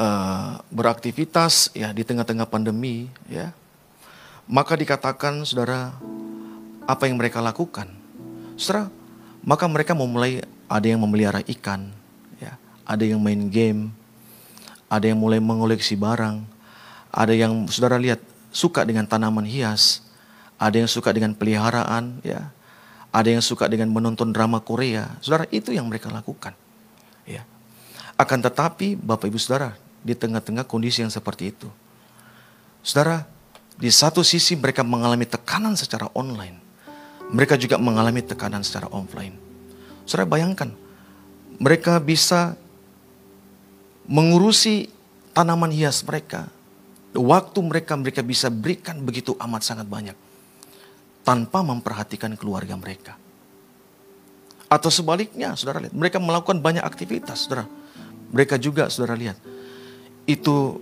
uh, 0.00 0.62
beraktivitas 0.72 1.74
ya 1.76 1.92
di 1.92 2.02
tengah-tengah 2.04 2.48
pandemi, 2.48 3.10
ya. 3.28 3.52
Maka 4.48 4.80
dikatakan 4.80 5.44
saudara 5.44 5.92
apa 6.88 7.04
yang 7.04 7.20
mereka 7.20 7.44
lakukan, 7.44 7.92
saudara 8.56 8.88
maka 9.44 9.68
mereka 9.68 9.92
memulai 9.92 10.40
ada 10.68 10.86
yang 10.88 11.04
memelihara 11.04 11.44
ikan, 11.44 11.92
ya, 12.40 12.56
ada 12.88 13.04
yang 13.04 13.20
main 13.20 13.52
game, 13.52 13.92
ada 14.88 15.04
yang 15.04 15.20
mulai 15.20 15.36
mengoleksi 15.36 16.00
barang, 16.00 16.48
ada 17.12 17.32
yang 17.36 17.68
saudara 17.68 18.00
lihat 18.00 18.24
suka 18.48 18.88
dengan 18.88 19.04
tanaman 19.04 19.44
hias, 19.44 20.00
ada 20.58 20.76
yang 20.76 20.90
suka 20.90 21.14
dengan 21.14 21.32
peliharaan, 21.38 22.18
ya, 22.26 22.50
ada 23.14 23.28
yang 23.30 23.40
suka 23.40 23.70
dengan 23.70 23.88
menonton 23.94 24.34
drama 24.34 24.58
Korea. 24.58 25.16
Saudara 25.22 25.46
itu 25.54 25.70
yang 25.70 25.86
mereka 25.86 26.10
lakukan, 26.10 26.52
ya. 27.24 27.46
Akan 28.18 28.42
tetapi 28.42 28.98
Bapak 28.98 29.30
Ibu 29.30 29.38
Saudara 29.38 29.78
di 30.02 30.18
tengah-tengah 30.18 30.66
kondisi 30.66 31.06
yang 31.06 31.14
seperti 31.14 31.54
itu, 31.54 31.70
saudara 32.82 33.22
di 33.78 33.88
satu 33.94 34.26
sisi 34.26 34.58
mereka 34.58 34.82
mengalami 34.82 35.22
tekanan 35.22 35.78
secara 35.78 36.10
online. 36.18 36.66
Mereka 37.30 37.60
juga 37.60 37.78
mengalami 37.78 38.24
tekanan 38.24 38.66
secara 38.66 38.90
offline. 38.90 39.36
Saudara 40.08 40.26
bayangkan, 40.26 40.72
mereka 41.60 42.00
bisa 42.02 42.58
mengurusi 44.08 44.88
tanaman 45.36 45.70
hias 45.70 46.02
mereka. 46.02 46.48
Waktu 47.12 47.58
mereka 47.60 47.94
mereka 47.94 48.20
bisa 48.24 48.48
berikan 48.48 49.04
begitu 49.04 49.36
amat 49.38 49.62
sangat 49.62 49.86
banyak. 49.86 50.16
Tanpa 51.28 51.60
memperhatikan 51.60 52.32
keluarga 52.40 52.72
mereka. 52.80 53.20
Atau 54.64 54.88
sebaliknya, 54.88 55.52
saudara 55.52 55.84
lihat. 55.84 55.92
Mereka 55.92 56.16
melakukan 56.16 56.64
banyak 56.64 56.80
aktivitas, 56.80 57.44
saudara. 57.44 57.68
Mereka 58.32 58.56
juga, 58.56 58.88
saudara 58.88 59.12
lihat. 59.12 59.36
Itu, 60.24 60.80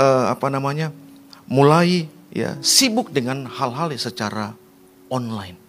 uh, 0.00 0.32
apa 0.32 0.48
namanya, 0.48 0.96
mulai 1.44 2.08
ya 2.32 2.56
sibuk 2.64 3.12
dengan 3.12 3.44
hal-hal 3.44 3.92
secara 4.00 4.56
online. 5.12 5.60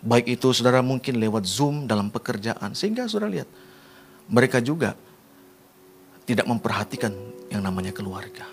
Baik 0.00 0.40
itu 0.40 0.48
saudara 0.56 0.80
mungkin 0.80 1.20
lewat 1.20 1.44
Zoom 1.44 1.84
dalam 1.84 2.08
pekerjaan. 2.08 2.72
Sehingga 2.72 3.04
saudara 3.12 3.28
lihat, 3.28 3.48
mereka 4.32 4.64
juga 4.64 4.96
tidak 6.24 6.48
memperhatikan 6.48 7.12
yang 7.52 7.60
namanya 7.60 7.92
keluarga. 7.92 8.48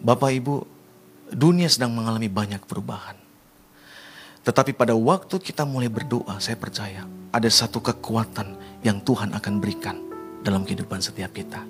Bapak 0.00 0.32
Ibu, 0.32 0.79
dunia 1.32 1.66
sedang 1.70 1.94
mengalami 1.94 2.28
banyak 2.30 2.62
perubahan. 2.66 3.16
Tetapi 4.40 4.72
pada 4.72 4.96
waktu 4.96 5.36
kita 5.36 5.68
mulai 5.68 5.92
berdoa, 5.92 6.40
saya 6.40 6.56
percaya 6.56 7.04
ada 7.30 7.48
satu 7.50 7.78
kekuatan 7.84 8.80
yang 8.82 9.04
Tuhan 9.04 9.36
akan 9.36 9.54
berikan 9.60 9.96
dalam 10.40 10.64
kehidupan 10.64 10.98
setiap 11.04 11.30
kita. 11.36 11.60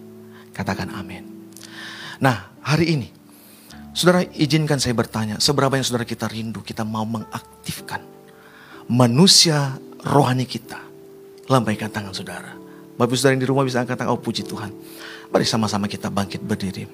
Katakan 0.55 0.95
amin. 0.95 1.51
Nah, 2.23 2.53
hari 2.63 2.95
ini 2.95 3.09
Saudara 3.91 4.23
izinkan 4.23 4.79
saya 4.79 4.95
bertanya, 4.95 5.43
seberapa 5.43 5.75
yang 5.75 5.83
saudara 5.83 6.07
kita 6.07 6.31
rindu, 6.31 6.63
kita 6.63 6.87
mau 6.87 7.03
mengaktifkan 7.03 7.99
manusia 8.87 9.75
rohani 10.07 10.47
kita. 10.47 10.79
Lambaikan 11.51 11.91
tangan 11.91 12.15
saudara. 12.15 12.55
Bapak 12.95 13.19
saudara 13.19 13.35
yang 13.35 13.43
di 13.43 13.51
rumah 13.51 13.67
bisa 13.67 13.83
angkat 13.83 13.99
tangan, 13.99 14.15
oh 14.15 14.23
puji 14.23 14.47
Tuhan. 14.47 14.71
Mari 15.35 15.43
sama-sama 15.43 15.91
kita 15.91 16.07
bangkit 16.07 16.39
berdiri. 16.39 16.87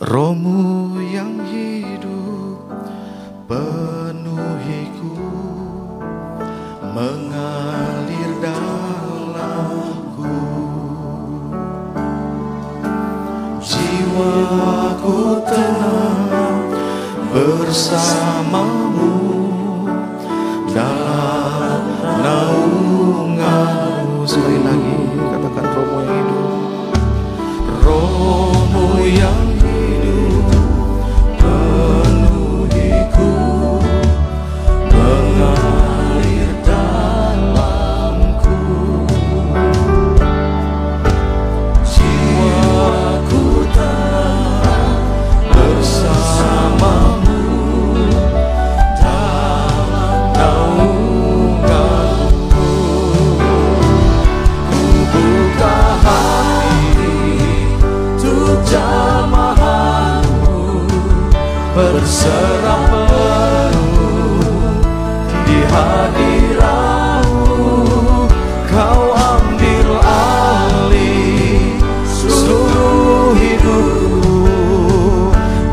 Romu 0.00 0.96
yang 0.96 1.44
hidup 1.44 2.56
penuhiku 3.44 5.12
mengalir 6.96 8.32
dalamku. 8.40 10.40
Jiwaku 13.60 15.44
tenang 15.44 16.64
bersamamu 17.28 19.29
berserah 62.10 62.90
penuh 62.90 64.82
di 65.46 65.62
hadiratmu. 65.62 67.54
Kau 68.66 69.14
ambil 69.14 69.94
alih 70.02 71.78
seluruh 72.02 73.38
hidupku 73.38 74.58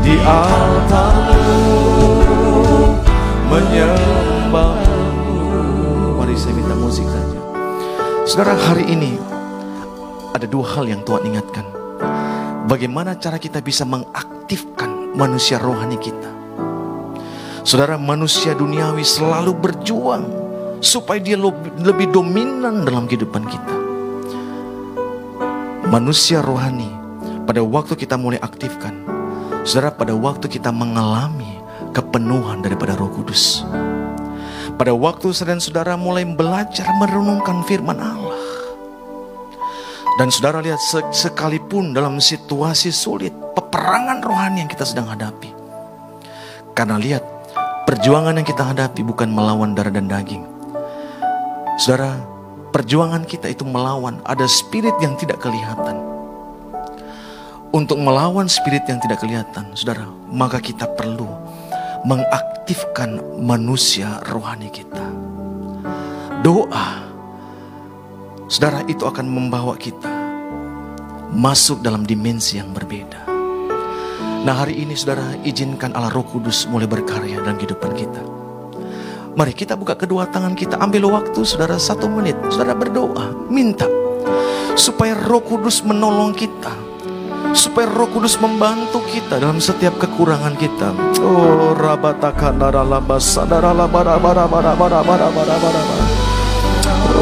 di 0.06 0.14
altarmu 0.22 1.74
menyembahmu. 3.50 5.42
Mari 6.22 6.38
saya 6.38 6.54
minta 6.54 6.78
musik 6.78 7.10
saja. 7.10 7.42
Saudara 8.30 8.54
hari 8.54 8.86
ini 8.86 9.18
ada 10.30 10.46
dua 10.46 10.70
hal 10.70 10.86
yang 10.86 11.02
Tuhan 11.02 11.34
ingatkan. 11.34 11.66
Bagaimana 12.70 13.18
cara 13.18 13.42
kita 13.42 13.58
bisa 13.58 13.82
mengaktifkan 13.82 14.97
manusia 15.18 15.58
rohani 15.58 15.98
kita 15.98 16.38
Saudara 17.68 18.00
manusia 18.00 18.56
duniawi 18.56 19.04
selalu 19.04 19.52
berjuang 19.52 20.24
supaya 20.80 21.20
dia 21.20 21.36
lebih, 21.36 22.08
dominan 22.08 22.80
dalam 22.80 23.04
kehidupan 23.04 23.44
kita. 23.44 23.76
Manusia 25.84 26.40
rohani 26.40 26.88
pada 27.44 27.60
waktu 27.60 27.92
kita 27.92 28.16
mulai 28.16 28.40
aktifkan, 28.40 29.04
saudara 29.68 29.92
pada 29.92 30.16
waktu 30.16 30.48
kita 30.48 30.72
mengalami 30.72 31.60
kepenuhan 31.92 32.64
daripada 32.64 32.96
Roh 32.96 33.12
Kudus. 33.12 33.68
Pada 34.80 34.96
waktu 34.96 35.36
saudara 35.36 35.52
dan 35.52 35.60
saudara 35.60 35.92
mulai 36.00 36.24
belajar 36.24 36.88
merenungkan 36.96 37.68
firman 37.68 38.00
Allah. 38.00 38.27
Dan 40.18 40.34
saudara 40.34 40.58
lihat 40.58 40.82
se- 40.82 41.14
sekalipun 41.14 41.94
dalam 41.94 42.18
situasi 42.18 42.90
sulit, 42.90 43.30
peperangan 43.54 44.18
rohani 44.18 44.66
yang 44.66 44.70
kita 44.70 44.82
sedang 44.82 45.06
hadapi. 45.06 45.54
Karena 46.74 46.98
lihat, 46.98 47.22
perjuangan 47.86 48.34
yang 48.34 48.42
kita 48.42 48.66
hadapi 48.66 49.06
bukan 49.06 49.30
melawan 49.30 49.78
darah 49.78 49.94
dan 49.94 50.10
daging. 50.10 50.42
Saudara, 51.78 52.18
perjuangan 52.74 53.22
kita 53.22 53.46
itu 53.46 53.62
melawan 53.62 54.18
ada 54.26 54.42
spirit 54.50 54.98
yang 54.98 55.14
tidak 55.14 55.38
kelihatan. 55.38 56.02
Untuk 57.70 58.02
melawan 58.02 58.50
spirit 58.50 58.90
yang 58.90 58.98
tidak 58.98 59.22
kelihatan, 59.22 59.70
saudara, 59.78 60.10
maka 60.34 60.58
kita 60.58 60.90
perlu 60.98 61.30
mengaktifkan 62.02 63.22
manusia 63.38 64.18
rohani 64.26 64.66
kita. 64.66 65.04
Doa, 66.42 67.07
saudara, 68.48 68.80
itu 68.88 69.04
akan 69.04 69.28
membawa 69.28 69.76
kita 69.76 70.08
masuk 71.30 71.84
dalam 71.84 72.08
dimensi 72.08 72.56
yang 72.56 72.72
berbeda. 72.72 73.28
Nah, 74.42 74.54
hari 74.64 74.80
ini, 74.80 74.96
saudara, 74.96 75.36
izinkan 75.44 75.92
Allah 75.92 76.08
Roh 76.08 76.24
Kudus 76.24 76.64
mulai 76.72 76.88
berkarya 76.88 77.44
dalam 77.44 77.60
kehidupan 77.60 77.92
kita. 77.92 78.22
Mari 79.36 79.52
kita 79.54 79.76
buka 79.76 79.94
kedua 79.94 80.26
tangan 80.32 80.56
kita, 80.56 80.80
ambil 80.80 81.12
waktu, 81.12 81.44
saudara, 81.44 81.76
satu 81.76 82.08
menit, 82.08 82.34
saudara 82.48 82.72
berdoa, 82.72 83.46
minta 83.52 83.86
supaya 84.74 85.12
Roh 85.14 85.44
Kudus 85.44 85.84
menolong 85.84 86.32
kita 86.32 86.88
supaya 87.56 87.88
Roh 87.88 88.06
Kudus 88.12 88.36
membantu 88.38 89.00
kita 89.08 89.40
dalam 89.40 89.58
setiap 89.58 89.96
kekurangan 89.96 90.54
kita. 90.54 90.92
Oh, 91.18 91.72
rabatakan 91.74 92.60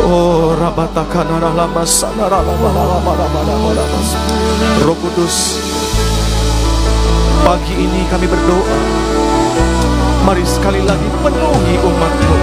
Oh, 0.06 0.54
rabatakan 0.54 1.26
Roh 4.86 4.94
Kudus, 5.02 5.58
pagi 7.42 7.74
ini 7.74 8.06
kami 8.06 8.30
berdoa. 8.30 8.78
Mari 10.22 10.46
sekali 10.46 10.78
lagi 10.86 11.10
penuhi 11.26 11.74
umatmu. 11.82 12.36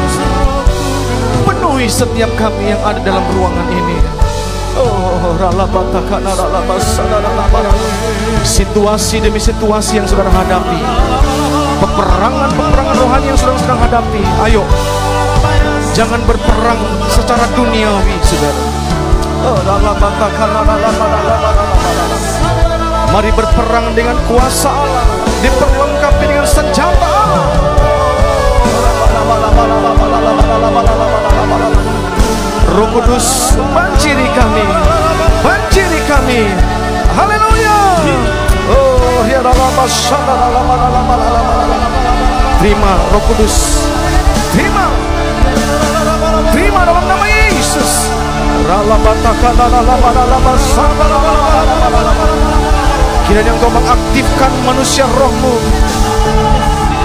Penuhi 1.47 1.87
setiap 1.87 2.27
kami 2.35 2.75
yang 2.75 2.83
ada 2.83 2.99
dalam 2.99 3.23
ruangan 3.31 3.67
ini. 3.71 3.95
Oh, 4.75 5.31
ralabatakana 5.39 6.35
ralabasana 6.35 7.15
ralabara. 7.23 7.71
Situasi 8.43 9.23
demi 9.23 9.39
situasi 9.39 10.03
yang 10.03 10.07
saudara 10.11 10.27
hadapi. 10.35 10.83
Peperangan-peperangan 11.79 12.95
rohani 12.99 13.31
yang 13.31 13.39
saudara 13.39 13.55
sedang 13.55 13.79
hadapi. 13.79 14.19
Ayo, 14.51 14.67
jangan 15.93 16.19
berperang 16.25 16.81
secara 17.05 17.45
duniawi, 17.53 18.17
saudara. 18.25 18.63
Oh. 19.45 19.57
Mari 23.13 23.29
berperang 23.37 23.93
dengan 23.93 24.17
kuasa 24.25 24.73
Allah, 24.73 25.05
diperlengkapi 25.45 26.25
dengan 26.25 26.47
senjata 26.49 27.07
Allah. 27.07 27.45
Roh 32.73 32.89
Kudus 32.89 33.53
banjiri 33.69 34.27
kami, 34.33 34.65
banjiri 35.45 36.01
kami. 36.09 36.41
Haleluya. 37.13 37.79
Oh, 38.65 39.21
ya 39.29 39.45
lama 39.45 39.85
Terima 42.57 42.93
Roh 43.13 43.23
Kudus. 43.29 43.85
Terima 44.57 44.82
Kiranya 53.23 53.51
engkau 53.53 53.69
mengaktifkan 53.69 54.51
manusia 54.65 55.05
rohmu 55.13 55.55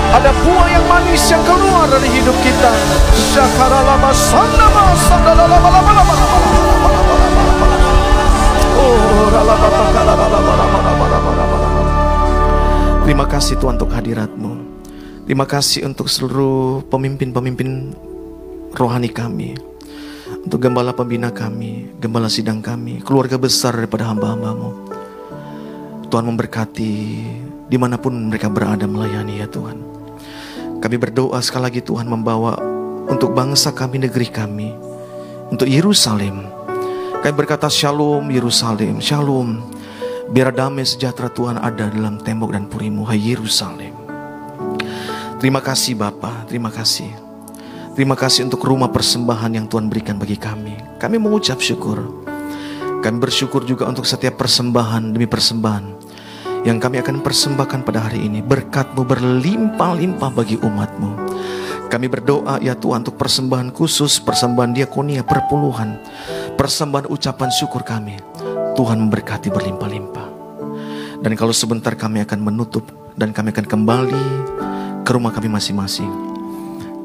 ada 0.08 0.32
buah 0.32 0.66
yang 0.72 0.84
manis 0.88 1.22
yang 1.28 1.42
keluar 1.44 1.84
dari 1.92 2.08
hidup 2.08 2.32
kita. 2.40 2.72
Terima 13.04 13.26
kasih 13.28 13.54
Tuhan 13.60 13.74
untuk 13.76 13.92
hadiratmu. 13.92 14.52
Terima 15.28 15.44
kasih 15.44 15.84
untuk 15.84 16.08
seluruh 16.08 16.88
pemimpin-pemimpin 16.88 17.92
rohani 18.72 19.12
kami. 19.12 19.52
Untuk 20.48 20.64
gembala 20.64 20.96
pembina 20.96 21.28
kami, 21.28 21.92
gembala 22.00 22.24
sidang 22.24 22.64
kami, 22.64 23.04
keluarga 23.04 23.36
besar 23.36 23.76
daripada 23.76 24.08
hamba-hambamu. 24.08 24.88
Tuhan 26.08 26.24
memberkati 26.24 26.94
di 27.68 27.76
mana 27.76 28.00
pun 28.00 28.16
mereka 28.32 28.48
berada 28.48 28.88
melayani 28.88 29.44
ya 29.44 29.46
Tuhan. 29.52 29.76
Kami 30.80 30.96
berdoa 30.96 31.36
sekali 31.44 31.68
lagi 31.68 31.80
Tuhan 31.84 32.08
membawa 32.08 32.56
untuk 33.12 33.36
bangsa 33.36 33.76
kami, 33.76 34.08
negeri 34.08 34.32
kami, 34.32 34.72
untuk 35.52 35.68
Yerusalem. 35.68 36.48
Kami 37.20 37.34
berkata 37.36 37.68
shalom 37.68 38.24
Yerusalem, 38.32 39.04
shalom. 39.04 39.60
Biar 40.32 40.48
damai 40.56 40.88
sejahtera 40.88 41.28
Tuhan 41.28 41.60
ada 41.60 41.92
dalam 41.92 42.24
tembok 42.24 42.56
dan 42.56 42.72
purimu, 42.72 43.04
hai 43.04 43.20
Yerusalem. 43.20 43.92
Terima 45.44 45.60
kasih 45.60 45.92
Bapa, 45.92 46.48
terima 46.48 46.72
kasih. 46.72 47.27
Terima 47.98 48.14
kasih 48.14 48.46
untuk 48.46 48.62
rumah 48.62 48.94
persembahan 48.94 49.58
yang 49.58 49.66
Tuhan 49.66 49.90
berikan 49.90 50.22
bagi 50.22 50.38
kami. 50.38 51.02
Kami 51.02 51.18
mengucap 51.18 51.58
syukur. 51.58 51.98
Kami 53.02 53.16
bersyukur 53.18 53.66
juga 53.66 53.90
untuk 53.90 54.06
setiap 54.06 54.38
persembahan 54.38 55.10
demi 55.10 55.26
persembahan 55.26 55.98
yang 56.62 56.78
kami 56.78 57.02
akan 57.02 57.26
persembahkan 57.26 57.82
pada 57.82 58.06
hari 58.06 58.30
ini. 58.30 58.38
Berkatmu 58.38 59.02
berlimpah-limpah 59.02 60.30
bagi 60.30 60.54
umatmu. 60.62 61.10
Kami 61.90 62.06
berdoa 62.06 62.62
ya 62.62 62.78
Tuhan 62.78 63.02
untuk 63.02 63.18
persembahan 63.18 63.74
khusus, 63.74 64.22
persembahan 64.22 64.78
diakonia, 64.78 65.26
perpuluhan, 65.26 65.98
persembahan 66.54 67.10
ucapan 67.10 67.50
syukur 67.50 67.82
kami. 67.82 68.14
Tuhan 68.78 68.94
memberkati 68.94 69.50
berlimpah-limpah. 69.50 70.28
Dan 71.18 71.34
kalau 71.34 71.50
sebentar 71.50 71.98
kami 71.98 72.22
akan 72.22 72.46
menutup 72.46 72.86
dan 73.18 73.34
kami 73.34 73.50
akan 73.50 73.66
kembali 73.66 74.24
ke 75.02 75.10
rumah 75.10 75.34
kami 75.34 75.50
masing-masing. 75.50 76.37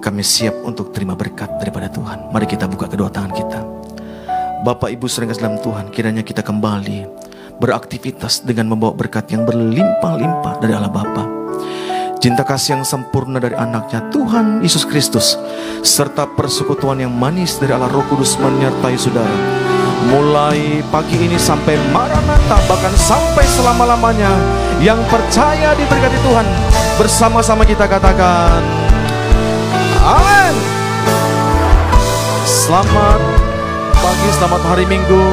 Kami 0.03 0.19
siap 0.19 0.67
untuk 0.67 0.91
terima 0.91 1.15
berkat 1.15 1.47
daripada 1.63 1.87
Tuhan. 1.87 2.27
Mari 2.35 2.43
kita 2.43 2.67
buka 2.67 2.91
kedua 2.91 3.07
tangan 3.07 3.31
kita. 3.31 3.59
Bapak 4.67 4.91
Ibu 4.91 5.07
sering 5.07 5.31
dalam 5.31 5.55
Tuhan, 5.63 5.95
kiranya 5.95 6.27
kita 6.27 6.43
kembali 6.43 7.07
beraktivitas 7.55 8.43
dengan 8.43 8.75
membawa 8.75 8.91
berkat 8.91 9.31
yang 9.31 9.47
berlimpah-limpah 9.47 10.59
dari 10.59 10.75
Allah 10.75 10.91
Bapa. 10.91 11.23
Cinta 12.19 12.43
kasih 12.43 12.75
yang 12.75 12.83
sempurna 12.83 13.39
dari 13.39 13.55
anaknya 13.55 14.07
Tuhan 14.07 14.63
Yesus 14.63 14.87
Kristus 14.87 15.35
Serta 15.83 16.23
persekutuan 16.23 17.03
yang 17.03 17.11
manis 17.11 17.59
dari 17.59 17.75
Allah 17.75 17.91
Roh 17.91 17.99
Kudus 18.07 18.39
menyertai 18.39 18.95
saudara 18.95 19.35
Mulai 20.07 20.79
pagi 20.87 21.19
ini 21.19 21.35
sampai 21.35 21.75
Maranatha 21.91 22.63
Bahkan 22.63 22.95
sampai 22.95 23.43
selama-lamanya 23.43 24.31
Yang 24.79 25.03
percaya 25.11 25.75
diberkati 25.75 26.15
Tuhan 26.23 26.47
Bersama-sama 26.95 27.67
kita 27.67 27.91
katakan 27.91 28.82
Amin 30.03 30.55
Selamat 32.43 33.23
pagi, 33.95 34.27
selamat 34.35 34.61
hari 34.67 34.83
Minggu 34.83 35.23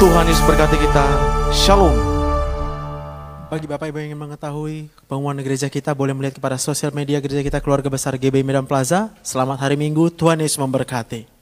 Tuhan 0.00 0.24
Yesus 0.24 0.40
berkati 0.48 0.80
kita 0.80 1.04
Shalom 1.52 1.92
Bagi 3.52 3.68
Bapak 3.68 3.92
Ibu 3.92 4.00
yang 4.00 4.16
ingin 4.16 4.20
mengetahui 4.24 4.88
pengumuman 5.04 5.36
gereja 5.44 5.68
kita, 5.68 5.92
boleh 5.92 6.16
melihat 6.16 6.40
kepada 6.40 6.56
sosial 6.56 6.96
media 6.96 7.20
gereja 7.20 7.44
kita 7.44 7.60
Keluarga 7.60 7.92
Besar 7.92 8.16
GB 8.16 8.40
Medan 8.40 8.64
Plaza. 8.64 9.12
Selamat 9.20 9.60
hari 9.68 9.76
Minggu, 9.76 10.08
Tuhan 10.08 10.40
Yesus 10.40 10.56
memberkati. 10.56 11.39